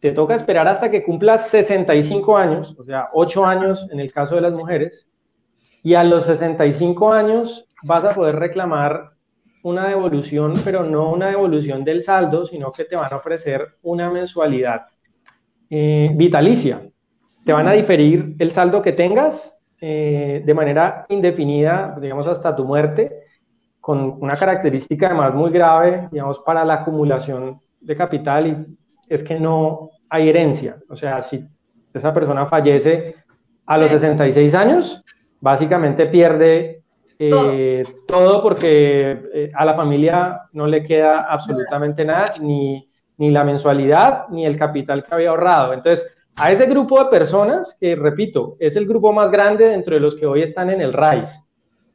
Te 0.00 0.12
toca 0.12 0.34
esperar 0.34 0.68
hasta 0.68 0.90
que 0.90 1.02
cumplas 1.02 1.48
65 1.48 2.36
años, 2.36 2.76
o 2.78 2.84
sea, 2.84 3.08
8 3.12 3.44
años 3.44 3.88
en 3.90 4.00
el 4.00 4.12
caso 4.12 4.36
de 4.36 4.42
las 4.42 4.52
mujeres, 4.52 5.08
y 5.82 5.94
a 5.94 6.04
los 6.04 6.24
65 6.24 7.12
años 7.12 7.68
vas 7.82 8.04
a 8.04 8.14
poder 8.14 8.36
reclamar 8.36 9.12
una 9.62 9.88
devolución, 9.88 10.54
pero 10.64 10.84
no 10.84 11.10
una 11.12 11.28
devolución 11.28 11.84
del 11.84 12.00
saldo, 12.00 12.46
sino 12.46 12.72
que 12.72 12.84
te 12.84 12.96
van 12.96 13.12
a 13.12 13.16
ofrecer 13.16 13.76
una 13.82 14.10
mensualidad 14.10 14.86
eh, 15.70 16.10
vitalicia. 16.14 16.82
Te 17.44 17.52
van 17.52 17.68
a 17.68 17.72
diferir 17.72 18.34
el 18.38 18.50
saldo 18.50 18.82
que 18.82 18.92
tengas 18.92 19.58
eh, 19.80 20.42
de 20.44 20.54
manera 20.54 21.06
indefinida, 21.08 21.96
digamos 22.00 22.26
hasta 22.26 22.54
tu 22.54 22.64
muerte, 22.64 23.17
con 23.88 24.18
una 24.20 24.36
característica 24.36 25.06
además 25.06 25.32
muy 25.34 25.50
grave, 25.50 26.10
digamos, 26.12 26.40
para 26.40 26.62
la 26.62 26.74
acumulación 26.74 27.58
de 27.80 27.96
capital 27.96 28.46
y 28.46 28.66
es 29.08 29.24
que 29.24 29.40
no 29.40 29.88
hay 30.10 30.28
herencia. 30.28 30.76
O 30.90 30.94
sea, 30.94 31.22
si 31.22 31.42
esa 31.94 32.12
persona 32.12 32.44
fallece 32.44 33.14
a 33.64 33.78
los 33.78 33.90
66 33.90 34.54
años, 34.54 35.02
básicamente 35.40 36.04
pierde 36.04 36.82
eh, 37.18 37.82
todo. 38.06 38.42
porque 38.42 39.22
eh, 39.32 39.52
a 39.54 39.64
la 39.64 39.72
familia 39.72 40.42
no 40.52 40.66
le 40.66 40.82
queda 40.82 41.22
absolutamente 41.22 42.04
nada, 42.04 42.34
ni, 42.42 42.90
ni 43.16 43.30
la 43.30 43.42
mensualidad, 43.42 44.28
ni 44.28 44.44
el 44.44 44.58
capital 44.58 45.02
que 45.02 45.14
había 45.14 45.30
ahorrado. 45.30 45.72
Entonces, 45.72 46.06
a 46.36 46.52
ese 46.52 46.66
grupo 46.66 47.02
de 47.02 47.08
personas, 47.08 47.74
que 47.80 47.96
repito, 47.96 48.58
es 48.60 48.76
el 48.76 48.86
grupo 48.86 49.14
más 49.14 49.30
grande 49.30 49.64
dentro 49.64 49.94
de 49.94 50.00
los 50.00 50.14
que 50.14 50.26
hoy 50.26 50.42
están 50.42 50.68
en 50.68 50.82
el 50.82 50.92
RAIS, 50.92 51.42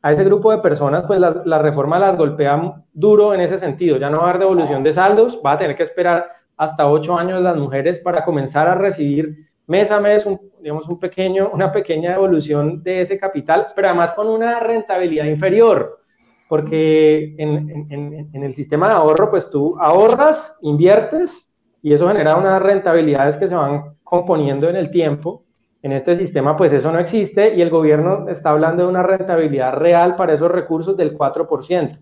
a 0.04 0.12
ese 0.12 0.26
grupo 0.26 0.52
de 0.52 0.58
personas, 0.58 1.06
pues 1.08 1.18
la, 1.18 1.60
reforma 1.60 1.98
las 1.98 2.18
golpea 2.18 2.84
duro 2.92 3.34
en 3.34 3.40
ese 3.40 3.58
sentido. 3.58 3.96
Ya 3.96 4.10
no 4.10 4.18
va 4.18 4.26
a 4.26 4.30
haber 4.32 4.42
devolución 4.42 4.84
de 4.84 4.92
saldos, 4.92 5.42
va 5.44 5.54
a 5.54 5.58
tener 5.58 5.78
que 5.78 5.84
esperar 5.84 6.30
hasta 6.58 6.90
ocho 6.90 7.18
años 7.18 7.42
las 7.42 7.56
mujeres 7.56 8.00
para 8.00 8.26
comenzar 8.26 8.68
a 8.68 8.76
recibir 8.76 9.48
mes 9.66 9.92
a 9.92 10.02
mes, 10.02 10.26
un, 10.26 10.40
digamos, 10.60 10.90
un 10.90 11.00
pequeño, 11.00 11.50
una 11.54 11.72
pequeña 11.72 12.12
devolución 12.12 12.84
de 12.84 13.00
ese 13.00 13.18
capital, 13.18 13.68
pero 13.74 13.88
además 13.88 14.12
con 14.12 14.28
una 14.28 14.60
rentabilidad 14.60 15.24
inferior, 15.24 16.02
porque 16.50 17.34
en, 17.38 17.88
en 18.34 18.44
el 18.44 18.54
sistema 18.54 18.90
de 18.90 18.96
ahorro, 18.96 19.30
pues 19.30 19.50
tú 19.50 19.78
ahorras, 19.80 20.58
inviertes 20.62 21.50
y 21.82 21.94
eso 21.94 22.10
genera 22.10 22.36
unas 22.36 22.62
rentabilidades 22.62 23.38
que 23.38 23.48
se 23.48 23.56
van 23.56 23.96
componiendo 24.04 24.70
en 24.70 24.76
el 24.76 24.92
tiempo 24.92 25.43
en 25.84 25.92
este 25.92 26.16
sistema, 26.16 26.56
pues 26.56 26.72
eso 26.72 26.94
no 26.94 27.00
existe 27.00 27.54
y 27.56 27.62
el 27.62 27.70
gobierno 27.70 28.30
está 28.30 28.52
hablando 28.52 28.84
de 28.84 28.90
una 28.90 29.04
rentabilidad 29.04 29.74
real 29.74 30.16
para 30.16 30.34
esos 30.34 30.50
recursos 30.50 30.96
del 30.96 31.14
4%. 31.14 32.00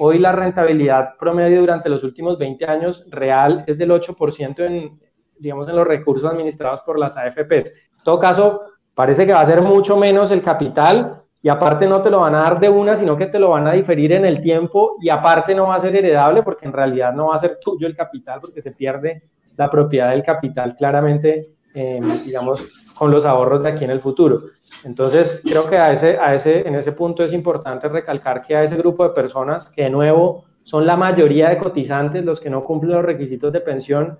Hoy 0.00 0.18
la 0.18 0.32
rentabilidad 0.32 1.16
promedio 1.16 1.60
durante 1.60 1.88
los 1.88 2.02
últimos 2.02 2.40
20 2.40 2.64
años 2.66 3.04
real 3.08 3.62
es 3.68 3.78
del 3.78 3.92
8% 3.92 4.66
en, 4.66 4.98
digamos, 5.38 5.68
en 5.68 5.76
los 5.76 5.86
recursos 5.86 6.28
administrados 6.28 6.80
por 6.80 6.98
las 6.98 7.16
AFPs. 7.16 7.66
En 7.98 8.04
todo 8.04 8.18
caso, 8.18 8.62
parece 8.96 9.24
que 9.24 9.32
va 9.32 9.42
a 9.42 9.46
ser 9.46 9.62
mucho 9.62 9.96
menos 9.96 10.32
el 10.32 10.42
capital 10.42 11.22
y 11.40 11.48
aparte 11.48 11.86
no 11.86 12.02
te 12.02 12.10
lo 12.10 12.18
van 12.18 12.34
a 12.34 12.40
dar 12.40 12.58
de 12.58 12.68
una, 12.68 12.96
sino 12.96 13.16
que 13.16 13.26
te 13.26 13.38
lo 13.38 13.50
van 13.50 13.68
a 13.68 13.74
diferir 13.74 14.10
en 14.10 14.24
el 14.24 14.40
tiempo 14.40 14.96
y 15.00 15.08
aparte 15.08 15.54
no 15.54 15.68
va 15.68 15.76
a 15.76 15.80
ser 15.80 15.94
heredable 15.94 16.42
porque 16.42 16.66
en 16.66 16.72
realidad 16.72 17.12
no 17.12 17.28
va 17.28 17.36
a 17.36 17.38
ser 17.38 17.60
tuyo 17.60 17.86
el 17.86 17.94
capital 17.94 18.40
porque 18.40 18.60
se 18.60 18.72
pierde 18.72 19.22
la 19.56 19.70
propiedad 19.70 20.10
del 20.10 20.24
capital 20.24 20.74
claramente, 20.74 21.50
eh, 21.74 22.00
digamos, 22.24 22.66
con 22.94 23.10
los 23.10 23.24
ahorros 23.24 23.62
de 23.62 23.70
aquí 23.70 23.84
en 23.84 23.90
el 23.90 24.00
futuro. 24.00 24.38
Entonces, 24.84 25.40
creo 25.44 25.68
que 25.68 25.78
a 25.78 25.92
ese, 25.92 26.18
a 26.18 26.34
ese, 26.34 26.66
en 26.66 26.74
ese 26.74 26.92
punto 26.92 27.24
es 27.24 27.32
importante 27.32 27.88
recalcar 27.88 28.42
que 28.42 28.56
a 28.56 28.62
ese 28.62 28.76
grupo 28.76 29.04
de 29.04 29.10
personas, 29.10 29.70
que 29.70 29.84
de 29.84 29.90
nuevo 29.90 30.44
son 30.64 30.86
la 30.86 30.96
mayoría 30.96 31.48
de 31.48 31.58
cotizantes 31.58 32.24
los 32.24 32.40
que 32.40 32.50
no 32.50 32.64
cumplen 32.64 32.92
los 32.92 33.04
requisitos 33.04 33.52
de 33.52 33.60
pensión, 33.60 34.18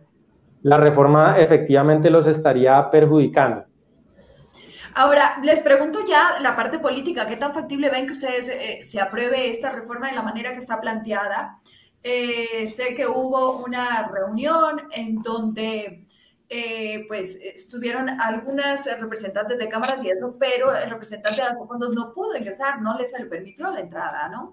la 0.62 0.76
reforma 0.76 1.38
efectivamente 1.38 2.10
los 2.10 2.26
estaría 2.26 2.90
perjudicando. 2.90 3.64
Ahora, 4.94 5.38
les 5.42 5.60
pregunto 5.60 6.00
ya 6.06 6.40
la 6.40 6.56
parte 6.56 6.78
política, 6.78 7.26
¿qué 7.26 7.36
tan 7.36 7.54
factible 7.54 7.90
ven 7.90 8.06
que 8.06 8.12
ustedes 8.12 8.48
eh, 8.48 8.80
se 8.82 9.00
apruebe 9.00 9.48
esta 9.48 9.70
reforma 9.70 10.08
de 10.08 10.16
la 10.16 10.22
manera 10.22 10.50
que 10.50 10.58
está 10.58 10.80
planteada? 10.80 11.56
Eh, 12.02 12.66
sé 12.66 12.94
que 12.94 13.06
hubo 13.06 13.62
una 13.64 14.08
reunión 14.08 14.82
en 14.90 15.18
donde 15.18 16.06
eh, 16.52 17.04
pues 17.06 17.36
estuvieron 17.36 18.08
algunas 18.08 18.84
representantes 18.98 19.56
de 19.56 19.68
cámaras 19.68 20.02
y 20.02 20.10
eso, 20.10 20.36
pero 20.36 20.74
el 20.74 20.90
representante 20.90 21.40
de 21.40 21.48
los 21.48 21.68
fondos 21.68 21.92
no 21.94 22.12
pudo 22.12 22.36
ingresar, 22.36 22.82
no 22.82 22.98
les 22.98 23.12
permitió 23.12 23.70
la 23.70 23.78
entrada, 23.78 24.28
¿no? 24.28 24.52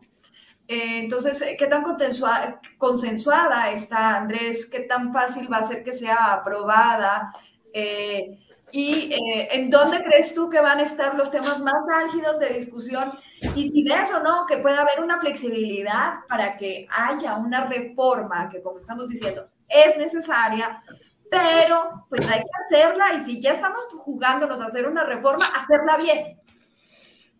Eh, 0.67 0.99
entonces, 0.99 1.43
¿qué 1.57 1.65
tan 1.65 1.83
consensuada 2.77 3.71
está 3.71 4.17
Andrés? 4.17 4.67
¿Qué 4.67 4.81
tan 4.81 5.11
fácil 5.11 5.51
va 5.51 5.57
a 5.57 5.63
ser 5.63 5.83
que 5.83 5.91
sea 5.91 6.33
aprobada? 6.33 7.33
Eh, 7.73 8.37
¿Y 8.71 9.09
en 9.49 9.71
dónde 9.71 10.03
crees 10.03 10.35
tú 10.35 10.51
que 10.51 10.59
van 10.59 10.77
a 10.77 10.83
estar 10.83 11.15
los 11.15 11.31
temas 11.31 11.59
más 11.61 11.83
álgidos 11.95 12.37
de 12.37 12.49
discusión? 12.49 13.11
Y 13.55 13.71
si 13.71 13.81
ves 13.83 14.11
o 14.13 14.21
no, 14.21 14.45
que 14.45 14.57
pueda 14.57 14.81
haber 14.81 15.01
una 15.01 15.19
flexibilidad 15.19 16.19
para 16.29 16.57
que 16.57 16.85
haya 16.91 17.37
una 17.37 17.65
reforma 17.65 18.49
que, 18.49 18.61
como 18.61 18.77
estamos 18.77 19.07
diciendo, 19.07 19.45
es 19.67 19.97
necesaria, 19.97 20.83
pero 21.29 22.05
pues 22.09 22.21
hay 22.27 22.39
que 22.39 22.49
hacerla 22.65 23.13
y 23.13 23.25
si 23.25 23.41
ya 23.41 23.53
estamos 23.53 23.85
jugándonos 23.97 24.59
a 24.61 24.65
hacer 24.65 24.87
una 24.87 25.03
reforma, 25.03 25.45
hacerla 25.55 25.97
bien. 25.97 26.39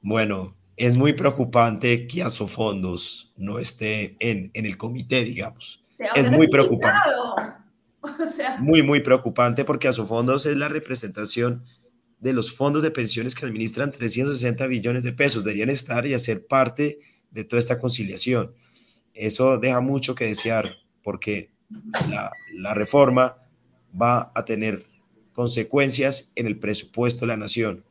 Bueno, 0.02 0.56
es 0.76 0.98
muy 0.98 1.14
preocupante 1.14 2.08
que 2.08 2.24
Asofondos 2.24 3.34
no 3.36 3.60
esté 3.60 4.16
en, 4.20 4.52
en 4.54 4.66
el 4.66 4.78
comité, 4.78 5.24
digamos. 5.24 5.84
es 6.16 6.32
muy 6.32 6.48
preocupante. 6.48 7.10
Muy, 8.60 8.84
muy 8.84 9.02
preocupante 9.02 9.66
porque 9.66 9.90
Asofondos 9.90 10.46
es 10.46 10.56
la 10.56 10.70
representación 10.70 11.66
de 12.20 12.32
los 12.32 12.54
fondos 12.54 12.82
de 12.82 12.92
pensiones 12.92 13.36
que 13.36 13.46
administran 13.46 13.92
360 13.92 14.66
billones 14.68 15.04
de 15.04 15.12
pesos. 15.12 15.44
Deberían 15.44 15.70
estar 15.70 16.06
y 16.06 16.14
hacer 16.14 16.48
parte 16.48 17.00
de 17.32 17.44
toda 17.44 17.60
esta 17.60 17.80
conciliación. 17.80 18.54
Eso 19.14 19.58
deja 19.58 19.82
mucho 19.82 20.16
que 20.16 20.26
desear 20.26 20.70
porque 21.04 21.52
la, 22.10 22.32
la 22.54 22.74
reforma 22.74 23.36
va 24.00 24.32
a 24.36 24.46
tener 24.46 24.84
consecuencias 25.34 26.32
en 26.36 26.48
el 26.48 26.58
presupuesto 26.58 27.22
de 27.22 27.28
la 27.28 27.38
nación, 27.38 27.84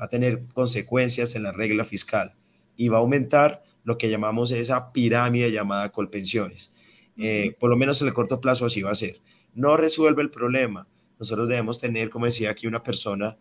va 0.00 0.06
a 0.06 0.08
tener 0.08 0.44
consecuencias 0.52 1.34
en 1.34 1.44
la 1.44 1.52
regla 1.52 1.84
fiscal 1.84 2.34
y 2.76 2.88
va 2.88 2.98
a 2.98 3.00
aumentar 3.00 3.62
lo 3.84 3.98
que 3.98 4.10
llamamos 4.10 4.50
esa 4.50 4.92
pirámide 4.92 5.50
llamada 5.50 5.90
colpensiones. 5.90 6.74
Eh, 7.16 7.56
por 7.58 7.70
lo 7.70 7.76
menos 7.76 8.00
en 8.02 8.08
el 8.08 8.14
corto 8.14 8.40
plazo 8.40 8.66
así 8.66 8.82
va 8.82 8.90
a 8.90 8.96
ser. 8.96 9.20
No 9.54 9.76
resuelve 9.76 10.22
el 10.22 10.30
problema. 10.30 10.86
Nosotros 11.18 11.48
debemos 11.48 11.80
tener, 11.80 12.10
como 12.10 12.26
decía 12.26 12.50
aquí 12.50 12.66
una 12.66 12.82
persona, 12.82 13.36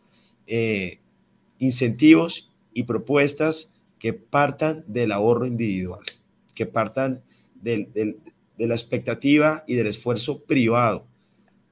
eh, 0.48 1.00
incentivos 1.60 2.52
y 2.74 2.84
propuestas 2.84 3.84
que 4.00 4.14
partan 4.14 4.84
del 4.88 5.12
ahorro 5.12 5.46
individual, 5.46 6.04
que 6.56 6.66
partan 6.66 7.24
de 7.56 8.18
la 8.58 8.76
expectativa 8.76 9.64
y 9.68 9.76
del 9.76 9.88
esfuerzo 9.88 10.44
privado 10.44 11.07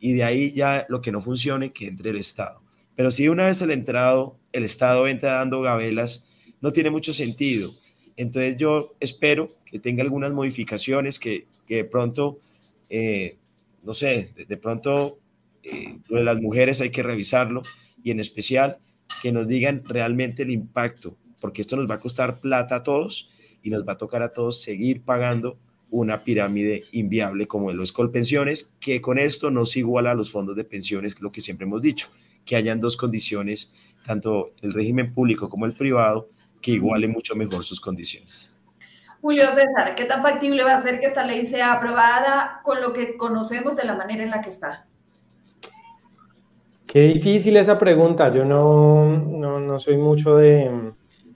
y 0.05 0.13
de 0.13 0.23
ahí 0.23 0.51
ya 0.51 0.85
lo 0.87 1.01
que 1.01 1.11
no 1.11 1.19
funcione 1.19 1.73
que 1.73 1.87
entre 1.87 2.11
el 2.11 2.17
Estado. 2.17 2.61
Pero 2.95 3.09
si 3.09 3.27
una 3.27 3.47
vez 3.47 3.59
el 3.63 3.71
entrado, 3.71 4.37
el 4.51 4.63
Estado 4.63 5.07
entra 5.07 5.33
dando 5.33 5.61
gabelas, 5.61 6.25
no 6.61 6.71
tiene 6.71 6.91
mucho 6.91 7.11
sentido. 7.11 7.73
Entonces 8.15 8.55
yo 8.55 8.93
espero 8.99 9.57
que 9.65 9.79
tenga 9.79 10.03
algunas 10.03 10.31
modificaciones 10.31 11.17
que, 11.17 11.47
de 11.67 11.85
pronto, 11.85 12.37
eh, 12.87 13.39
no 13.81 13.93
sé, 13.93 14.31
de, 14.47 14.57
pronto 14.57 15.17
eh, 15.63 15.97
lo 16.07 16.19
de 16.19 16.23
las 16.23 16.39
mujeres 16.39 16.81
hay 16.81 16.91
que 16.91 17.01
revisarlo 17.01 17.63
y 18.03 18.11
en 18.11 18.19
especial 18.19 18.77
que 19.23 19.31
nos 19.31 19.47
digan 19.47 19.81
realmente 19.85 20.43
el 20.43 20.51
impacto, 20.51 21.17
porque 21.41 21.63
esto 21.63 21.77
nos 21.77 21.89
va 21.89 21.95
a 21.95 21.99
costar 21.99 22.39
plata 22.39 22.75
a 22.75 22.83
todos 22.83 23.27
y 23.63 23.71
nos 23.71 23.83
va 23.87 23.93
a 23.93 23.97
tocar 23.97 24.21
a 24.21 24.33
todos 24.33 24.61
seguir 24.61 25.01
pagando 25.01 25.57
una 25.91 26.23
pirámide 26.23 26.83
inviable 26.91 27.47
como 27.47 27.69
de 27.69 27.75
los 27.75 27.91
Colpensiones, 27.91 28.75
que 28.79 29.01
con 29.01 29.17
esto 29.17 29.51
no 29.51 29.65
se 29.65 29.79
iguala 29.79 30.11
a 30.11 30.15
los 30.15 30.31
fondos 30.31 30.55
de 30.55 30.63
pensiones, 30.63 31.13
que 31.13 31.19
es 31.19 31.23
lo 31.23 31.31
que 31.31 31.41
siempre 31.41 31.65
hemos 31.65 31.81
dicho, 31.81 32.09
que 32.43 32.55
hayan 32.55 32.79
dos 32.79 32.97
condiciones, 32.97 33.95
tanto 34.05 34.51
el 34.61 34.73
régimen 34.73 35.13
público 35.13 35.49
como 35.49 35.65
el 35.65 35.73
privado, 35.73 36.29
que 36.61 36.71
iguale 36.71 37.07
mucho 37.07 37.35
mejor 37.35 37.63
sus 37.63 37.79
condiciones. 37.79 38.57
Julio 39.21 39.45
César, 39.51 39.95
¿qué 39.95 40.05
tan 40.05 40.21
factible 40.21 40.63
va 40.63 40.75
a 40.75 40.81
ser 40.81 40.99
que 40.99 41.07
esta 41.07 41.25
ley 41.25 41.45
sea 41.45 41.73
aprobada 41.73 42.61
con 42.63 42.81
lo 42.81 42.93
que 42.93 43.17
conocemos 43.17 43.75
de 43.75 43.85
la 43.85 43.95
manera 43.95 44.23
en 44.23 44.29
la 44.29 44.41
que 44.41 44.49
está? 44.49 44.85
Qué 46.87 47.01
difícil 47.01 47.57
esa 47.57 47.79
pregunta. 47.79 48.31
Yo 48.33 48.45
no, 48.45 49.17
no, 49.17 49.59
no 49.59 49.79
soy 49.79 49.97
mucho 49.97 50.37
de, 50.37 50.93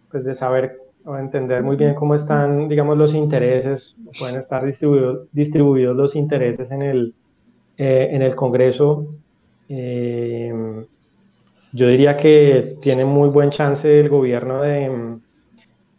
pues 0.09 0.23
de 0.23 0.35
saber 0.35 0.77
o 1.05 1.17
entender 1.17 1.63
muy 1.63 1.75
bien 1.75 1.95
cómo 1.95 2.15
están, 2.15 2.67
digamos, 2.67 2.97
los 2.97 3.13
intereses, 3.13 3.95
pueden 4.19 4.37
estar 4.37 4.65
distribuidos, 4.65 5.27
distribuidos 5.31 5.95
los 5.95 6.15
intereses 6.15 6.69
en 6.71 6.81
el, 6.81 7.15
eh, 7.77 8.09
en 8.11 8.21
el 8.21 8.35
Congreso. 8.35 9.07
Eh, 9.67 10.53
yo 11.71 11.87
diría 11.87 12.17
que 12.17 12.77
tiene 12.81 13.05
muy 13.05 13.29
buen 13.29 13.49
chance 13.51 13.99
el 13.99 14.09
gobierno 14.09 14.61
de, 14.61 15.17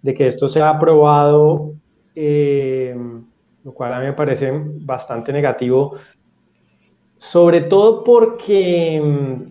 de 0.03 0.15
que 0.15 0.27
esto 0.27 0.49
sea 0.49 0.71
aprobado, 0.71 1.75
eh, 2.15 2.97
lo 3.63 3.73
cual 3.73 3.93
a 3.95 4.01
mí 4.01 4.07
me 4.07 4.13
parece 4.13 4.53
bastante 4.53 5.33
negativo, 5.33 5.97
sobre 7.21 7.61
todo 7.61 8.03
porque 8.03 8.99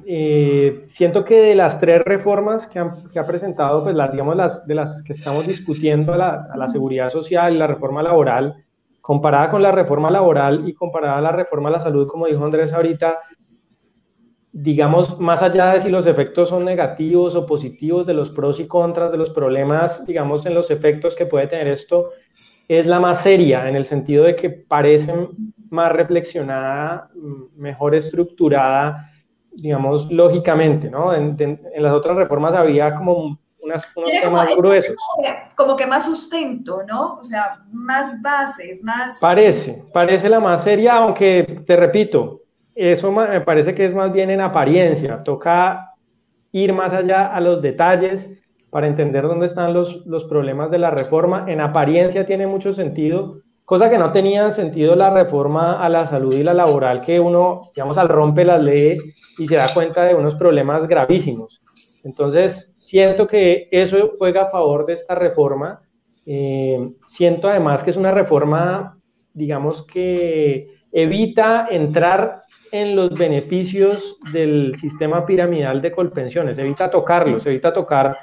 eh, 0.07 0.85
siento 0.87 1.23
que 1.23 1.39
de 1.39 1.53
las 1.53 1.79
tres 1.79 2.01
reformas 2.03 2.65
que, 2.65 2.79
ha 2.79 3.27
presentado, 3.27 3.83
pues 3.83 3.95
las, 3.95 4.11
digamos, 4.11 4.35
las, 4.35 4.65
de 4.65 4.73
las 4.73 5.03
que 5.03 5.13
estamos 5.13 5.45
discutiendo, 5.45 6.15
la, 6.15 6.47
a 6.51 6.57
la 6.57 6.67
seguridad 6.67 7.11
social 7.11 7.59
la 7.59 7.67
reforma 7.67 8.01
laboral, 8.01 8.65
comparada 9.01 9.51
con 9.51 9.61
la 9.61 9.71
reforma 9.71 10.09
laboral 10.09 10.67
y 10.67 10.73
comparada 10.73 11.19
a 11.19 11.21
la 11.21 11.31
reforma 11.31 11.69
a 11.69 11.73
la 11.73 11.79
salud, 11.79 12.07
como 12.07 12.25
dijo 12.25 12.43
Andrés 12.43 12.73
ahorita, 12.73 13.19
digamos, 14.51 15.19
más 15.19 15.43
allá 15.43 15.73
de 15.73 15.81
si 15.81 15.89
los 15.89 16.07
efectos 16.07 16.49
son 16.49 16.65
negativos 16.65 17.35
o 17.35 17.45
positivos, 17.45 18.07
de 18.07 18.15
los 18.15 18.31
pros 18.31 18.59
y 18.59 18.65
contras, 18.65 19.11
de 19.11 19.17
los 19.19 19.29
problemas, 19.29 20.07
digamos, 20.07 20.47
en 20.47 20.55
los 20.55 20.71
efectos 20.71 21.15
que 21.15 21.27
puede 21.27 21.45
tener 21.45 21.67
esto, 21.67 22.09
es 22.69 22.85
la 22.85 22.99
más 22.99 23.23
seria 23.23 23.67
en 23.67 23.75
el 23.75 23.83
sentido 23.83 24.25
de 24.25 24.35
que 24.35 24.51
parece 24.51 25.11
más 25.71 25.91
reflexionada, 25.91 27.09
mejor 27.55 27.95
estructurada, 27.95 29.09
digamos, 29.51 30.09
lógicamente, 30.11 30.87
¿no? 30.87 31.13
En, 31.15 31.59
las 31.75 31.91
otras 31.91 32.15
reformas 32.15 32.53
había 32.53 32.93
como 32.93 33.39
unas, 33.63 33.87
unos 33.95 34.11
temas 34.21 34.55
gruesos. 34.55 34.95
Como 35.55 35.75
que, 35.75 35.87
más 35.87 36.05
sustento, 36.05 36.83
¿no? 36.87 37.15
O 37.15 37.23
sea, 37.23 37.57
más 37.71 38.21
bases, 38.21 38.83
más... 38.83 39.17
Parece, 39.19 39.83
parece 39.91 40.29
la 40.29 40.39
más 40.39 40.63
seria, 40.63 40.97
aunque 40.97 41.63
te 41.65 41.75
repito, 41.75 42.43
eso 42.75 43.11
me 43.11 43.41
parece 43.41 43.73
que 43.73 43.85
es 43.85 43.95
más 43.95 44.13
bien 44.13 44.29
en 44.29 44.41
apariencia, 44.41 45.23
toca 45.23 45.95
ir 46.51 46.71
más 46.71 46.93
allá 46.93 47.33
a 47.33 47.41
los 47.41 47.63
detalles 47.63 48.29
para 48.69 48.87
entender 48.87 49.23
dónde 49.23 49.47
están 49.47 49.73
los, 49.73 50.05
los 50.05 50.25
problemas 50.25 50.71
de 50.71 50.79
la 50.79 50.91
reforma. 50.91 51.45
En 51.47 51.61
apariencia 51.61 52.25
tiene 52.25 52.47
mucho 52.47 52.73
sentido, 52.73 53.41
cosa 53.65 53.89
que 53.89 53.97
no 53.97 54.11
tenía 54.11 54.51
sentido 54.51 54.95
la 54.95 55.09
reforma 55.09 55.83
a 55.83 55.89
la 55.89 56.05
salud 56.05 56.33
y 56.33 56.43
la 56.43 56.53
laboral, 56.53 57.01
que 57.01 57.19
uno, 57.19 57.71
digamos, 57.75 57.97
al 57.97 58.09
rompe 58.09 58.45
la 58.45 58.57
ley 58.57 58.97
y 59.37 59.47
se 59.47 59.55
da 59.55 59.73
cuenta 59.73 60.03
de 60.03 60.15
unos 60.15 60.35
problemas 60.35 60.87
gravísimos. 60.87 61.61
Entonces, 62.03 62.73
siento 62.77 63.27
que 63.27 63.67
eso 63.71 64.13
juega 64.17 64.43
a 64.43 64.51
favor 64.51 64.85
de 64.85 64.93
esta 64.93 65.15
reforma. 65.15 65.81
Eh, 66.25 66.93
siento 67.07 67.49
además 67.49 67.83
que 67.83 67.89
es 67.89 67.97
una 67.97 68.11
reforma, 68.11 68.97
digamos, 69.33 69.85
que 69.85 70.67
evita 70.91 71.67
entrar 71.69 72.43
en 72.71 72.95
los 72.95 73.17
beneficios 73.17 74.17
del 74.31 74.75
sistema 74.75 75.25
piramidal 75.25 75.81
de 75.81 75.91
colpensiones, 75.91 76.57
evita 76.57 76.89
tocarlos, 76.89 77.45
evita 77.45 77.73
tocar 77.73 78.15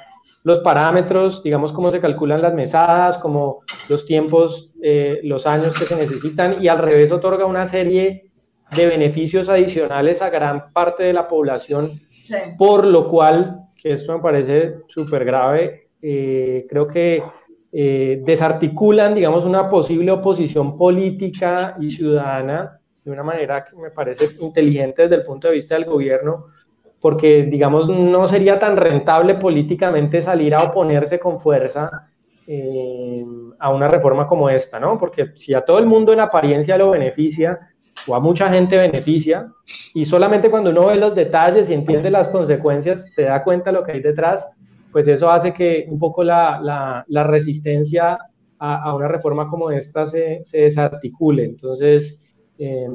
los 0.47 0.59
parámetros, 0.59 1.43
digamos, 1.43 1.73
cómo 1.73 1.91
se 1.91 1.99
calculan 1.99 2.41
las 2.41 2.53
mesadas, 2.53 3.17
como 3.17 3.63
los 3.89 4.05
tiempos, 4.05 4.71
eh, 4.81 5.19
los 5.23 5.45
años 5.45 5.77
que 5.77 5.83
se 5.83 5.97
necesitan, 5.97 6.63
y 6.63 6.69
al 6.69 6.77
revés 6.77 7.11
otorga 7.11 7.45
una 7.45 7.65
serie 7.65 8.31
de 8.73 8.85
beneficios 8.85 9.49
adicionales 9.49 10.21
a 10.21 10.29
gran 10.29 10.71
parte 10.71 11.03
de 11.03 11.11
la 11.11 11.27
población, 11.27 11.91
por 12.57 12.87
lo 12.87 13.09
cual, 13.09 13.59
que 13.75 13.91
esto 13.91 14.13
me 14.13 14.23
parece 14.23 14.75
súper 14.87 15.25
grave, 15.25 15.89
eh, 16.01 16.65
creo 16.69 16.87
que 16.87 17.21
eh, 17.73 18.21
desarticulan, 18.23 19.15
digamos, 19.15 19.43
una 19.43 19.69
posible 19.69 20.11
oposición 20.11 20.77
política 20.77 21.75
y 21.77 21.89
ciudadana 21.89 22.79
de 23.03 23.11
una 23.11 23.23
manera 23.23 23.65
que 23.65 23.75
me 23.75 23.91
parece 23.91 24.29
inteligente 24.39 25.01
desde 25.01 25.15
el 25.15 25.23
punto 25.23 25.49
de 25.49 25.55
vista 25.55 25.75
del 25.75 25.83
gobierno, 25.83 26.45
porque, 27.01 27.43
digamos, 27.43 27.87
no 27.87 28.27
sería 28.27 28.57
tan 28.59 28.75
rentable 28.75 29.35
políticamente 29.35 30.21
salir 30.21 30.55
a 30.55 30.63
oponerse 30.63 31.19
con 31.19 31.39
fuerza 31.39 32.09
eh, 32.47 33.23
a 33.59 33.69
una 33.69 33.87
reforma 33.87 34.27
como 34.27 34.49
esta, 34.49 34.79
¿no? 34.79 34.97
Porque 34.97 35.31
si 35.35 35.53
a 35.53 35.63
todo 35.63 35.79
el 35.79 35.85
mundo 35.85 36.13
en 36.13 36.19
apariencia 36.19 36.77
lo 36.77 36.91
beneficia, 36.91 37.59
o 38.07 38.15
a 38.15 38.19
mucha 38.19 38.49
gente 38.49 38.77
beneficia, 38.77 39.51
y 39.93 40.05
solamente 40.05 40.49
cuando 40.49 40.69
uno 40.69 40.87
ve 40.87 40.95
los 40.95 41.15
detalles 41.15 41.69
y 41.69 41.73
entiende 41.73 42.09
las 42.09 42.29
consecuencias, 42.29 43.13
se 43.13 43.23
da 43.23 43.43
cuenta 43.43 43.71
de 43.71 43.77
lo 43.77 43.83
que 43.83 43.93
hay 43.93 44.01
detrás, 44.01 44.47
pues 44.91 45.07
eso 45.07 45.29
hace 45.29 45.53
que 45.53 45.85
un 45.89 45.99
poco 45.99 46.23
la, 46.23 47.03
la, 47.07 47.23
resistencia 47.23 48.17
a, 48.59 48.95
una 48.95 49.07
reforma 49.07 49.47
como 49.49 49.69
esta 49.71 50.05
se, 50.05 50.41
se 50.45 50.59
desarticule. 50.59 51.43
Entonces, 51.43 52.19
eh, 52.57 52.87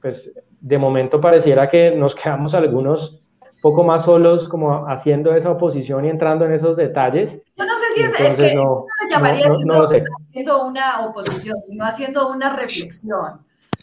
pues 0.00 0.32
de 0.60 0.78
momento 0.78 1.20
pareciera 1.20 1.68
que 1.68 1.90
nos 1.92 2.14
quedamos 2.14 2.54
algunos 2.54 3.20
poco 3.60 3.84
más 3.84 4.04
solos 4.04 4.48
como 4.48 4.86
haciendo 4.88 5.34
esa 5.34 5.50
oposición 5.50 6.04
y 6.04 6.08
entrando 6.08 6.44
en 6.44 6.52
esos 6.52 6.76
detalles. 6.76 7.42
Yo 7.56 7.64
no 7.64 7.76
sé 7.76 7.84
si 7.94 8.02
es, 8.02 8.20
es 8.20 8.34
que 8.34 8.54
no, 8.54 8.86
me 9.02 9.10
llamaría 9.10 9.48
haciendo 9.48 10.66
una 10.66 11.06
oposición, 11.06 11.56
sino 11.62 11.84
haciendo 11.84 12.28
una 12.30 12.56
reflexión. 12.56 13.40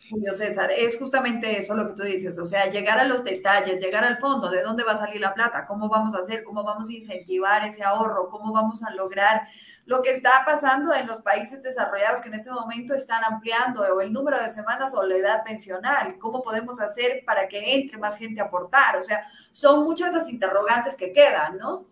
Julio 0.10 0.34
César, 0.34 0.72
es 0.72 0.97
justamente 0.97 1.58
eso 1.58 1.76
lo 1.76 1.88
que 1.88 1.93
tú 1.93 2.03
dices, 2.03 2.38
o 2.39 2.45
sea, 2.45 2.70
llegar 2.70 2.99
a 2.99 3.05
los 3.05 3.24
detalles, 3.24 3.82
llegar 3.82 4.03
al 4.03 4.18
fondo, 4.18 4.49
de 4.49 4.62
dónde 4.62 4.84
va 4.84 4.93
a 4.93 4.97
salir 4.97 5.20
la 5.20 5.34
plata, 5.34 5.66
cómo 5.66 5.89
vamos 5.89 6.16
a 6.16 6.20
hacer, 6.20 6.43
cómo 6.43 6.64
vamos 6.64 6.89
a 6.89 6.93
incentivar 6.93 7.66
ese 7.66 7.84
ahorro, 7.84 8.30
cómo 8.30 8.53
vamos 8.53 8.84
a 8.84 8.91
lograr 8.91 9.41
lo 9.86 10.01
que 10.01 10.12
está 10.12 10.43
pasando 10.45 10.93
en 10.93 11.08
los 11.08 11.22
países 11.22 11.64
desarrollados 11.64 12.20
que 12.22 12.30
en 12.30 12.36
este 12.36 12.51
momento 12.51 12.93
están 12.93 13.24
ampliando 13.24 13.84
el 13.99 14.12
número 14.12 14.38
de 14.39 14.49
semanas 14.49 14.93
o 14.93 15.03
la 15.03 15.16
edad 15.16 15.43
pensional, 15.43 16.18
cómo 16.20 16.41
podemos 16.41 16.80
hacer 16.82 17.24
para 17.26 17.47
que 17.47 17.76
entre 17.76 17.97
más 17.97 18.18
gente 18.18 18.41
a 18.41 18.45
aportar, 18.45 18.97
o 18.97 19.03
sea, 19.03 19.24
son 19.51 19.84
muchas 19.84 20.14
las 20.14 20.30
interrogantes 20.30 20.95
que 20.95 21.12
quedan, 21.12 21.58
¿no? 21.58 21.86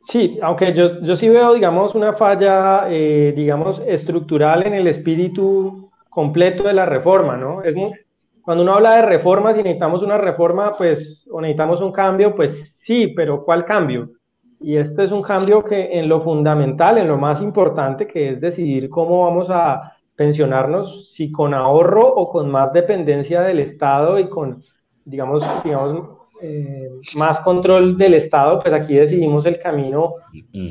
Sí, 0.00 0.38
aunque 0.40 0.72
yo, 0.72 1.00
yo 1.00 1.16
sí 1.16 1.28
veo, 1.28 1.54
digamos, 1.54 1.96
una 1.96 2.12
falla, 2.12 2.84
eh, 2.88 3.32
digamos, 3.34 3.82
estructural 3.84 4.64
en 4.64 4.74
el 4.74 4.86
espíritu 4.86 5.85
completo 6.16 6.66
de 6.66 6.72
la 6.72 6.86
reforma, 6.86 7.36
¿no? 7.36 7.62
Es 7.62 7.74
cuando 8.40 8.62
uno 8.62 8.72
habla 8.72 8.96
de 8.96 9.02
reformas 9.02 9.54
y 9.56 9.58
necesitamos 9.58 10.00
una 10.00 10.16
reforma, 10.16 10.74
pues, 10.74 11.28
o 11.30 11.42
necesitamos 11.42 11.82
un 11.82 11.92
cambio, 11.92 12.34
pues 12.34 12.78
sí, 12.78 13.08
pero 13.08 13.44
¿cuál 13.44 13.66
cambio? 13.66 14.12
Y 14.58 14.78
este 14.78 15.04
es 15.04 15.12
un 15.12 15.20
cambio 15.20 15.62
que 15.62 15.98
en 15.98 16.08
lo 16.08 16.22
fundamental, 16.22 16.96
en 16.96 17.08
lo 17.08 17.18
más 17.18 17.42
importante, 17.42 18.06
que 18.06 18.30
es 18.30 18.40
decidir 18.40 18.88
cómo 18.88 19.24
vamos 19.26 19.48
a 19.50 19.92
pensionarnos, 20.14 21.12
si 21.12 21.30
con 21.30 21.52
ahorro 21.52 22.08
o 22.08 22.30
con 22.30 22.50
más 22.50 22.72
dependencia 22.72 23.42
del 23.42 23.60
Estado 23.60 24.18
y 24.18 24.30
con, 24.30 24.64
digamos, 25.04 25.46
digamos 25.64 26.15
eh, 26.42 26.90
más 27.16 27.40
control 27.40 27.96
del 27.96 28.14
Estado, 28.14 28.58
pues 28.58 28.74
aquí 28.74 28.94
decidimos 28.94 29.46
el 29.46 29.58
camino 29.58 30.14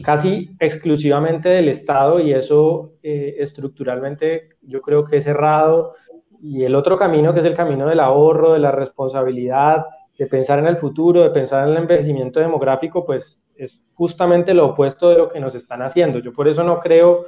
casi 0.04 0.56
exclusivamente 0.60 1.50
del 1.50 1.70
Estado 1.70 2.20
y 2.20 2.34
eso 2.34 2.94
eh, 3.02 3.36
estructuralmente 3.40 4.50
yo 4.62 4.82
creo 4.82 5.06
que 5.06 5.18
es 5.18 5.28
errado. 5.28 5.94
Y 6.42 6.64
el 6.64 6.76
otro 6.76 6.98
camino, 6.98 7.34
que 7.34 7.40
es 7.40 7.46
el 7.46 7.56
camino 7.56 7.88
del 7.88 8.00
ahorro, 8.00 8.54
de 8.54 8.60
la 8.60 8.72
responsabilidad, 8.72 9.86
de 10.18 10.28
pensar 10.28 10.60
en 10.60 10.68
el 10.68 10.78
futuro, 10.78 11.22
de 11.22 11.32
pensar 11.32 11.64
en 11.64 11.74
el 11.74 11.82
envejecimiento 11.82 12.40
demográfico, 12.40 13.06
pues 13.06 13.42
es 13.56 13.86
justamente 13.94 14.54
lo 14.54 14.68
opuesto 14.68 15.10
de 15.10 15.18
lo 15.18 15.30
que 15.30 15.40
nos 15.40 15.56
están 15.56 15.82
haciendo. 15.82 16.20
Yo 16.20 16.34
por 16.34 16.48
eso 16.48 16.64
no 16.64 16.80
creo, 16.80 17.26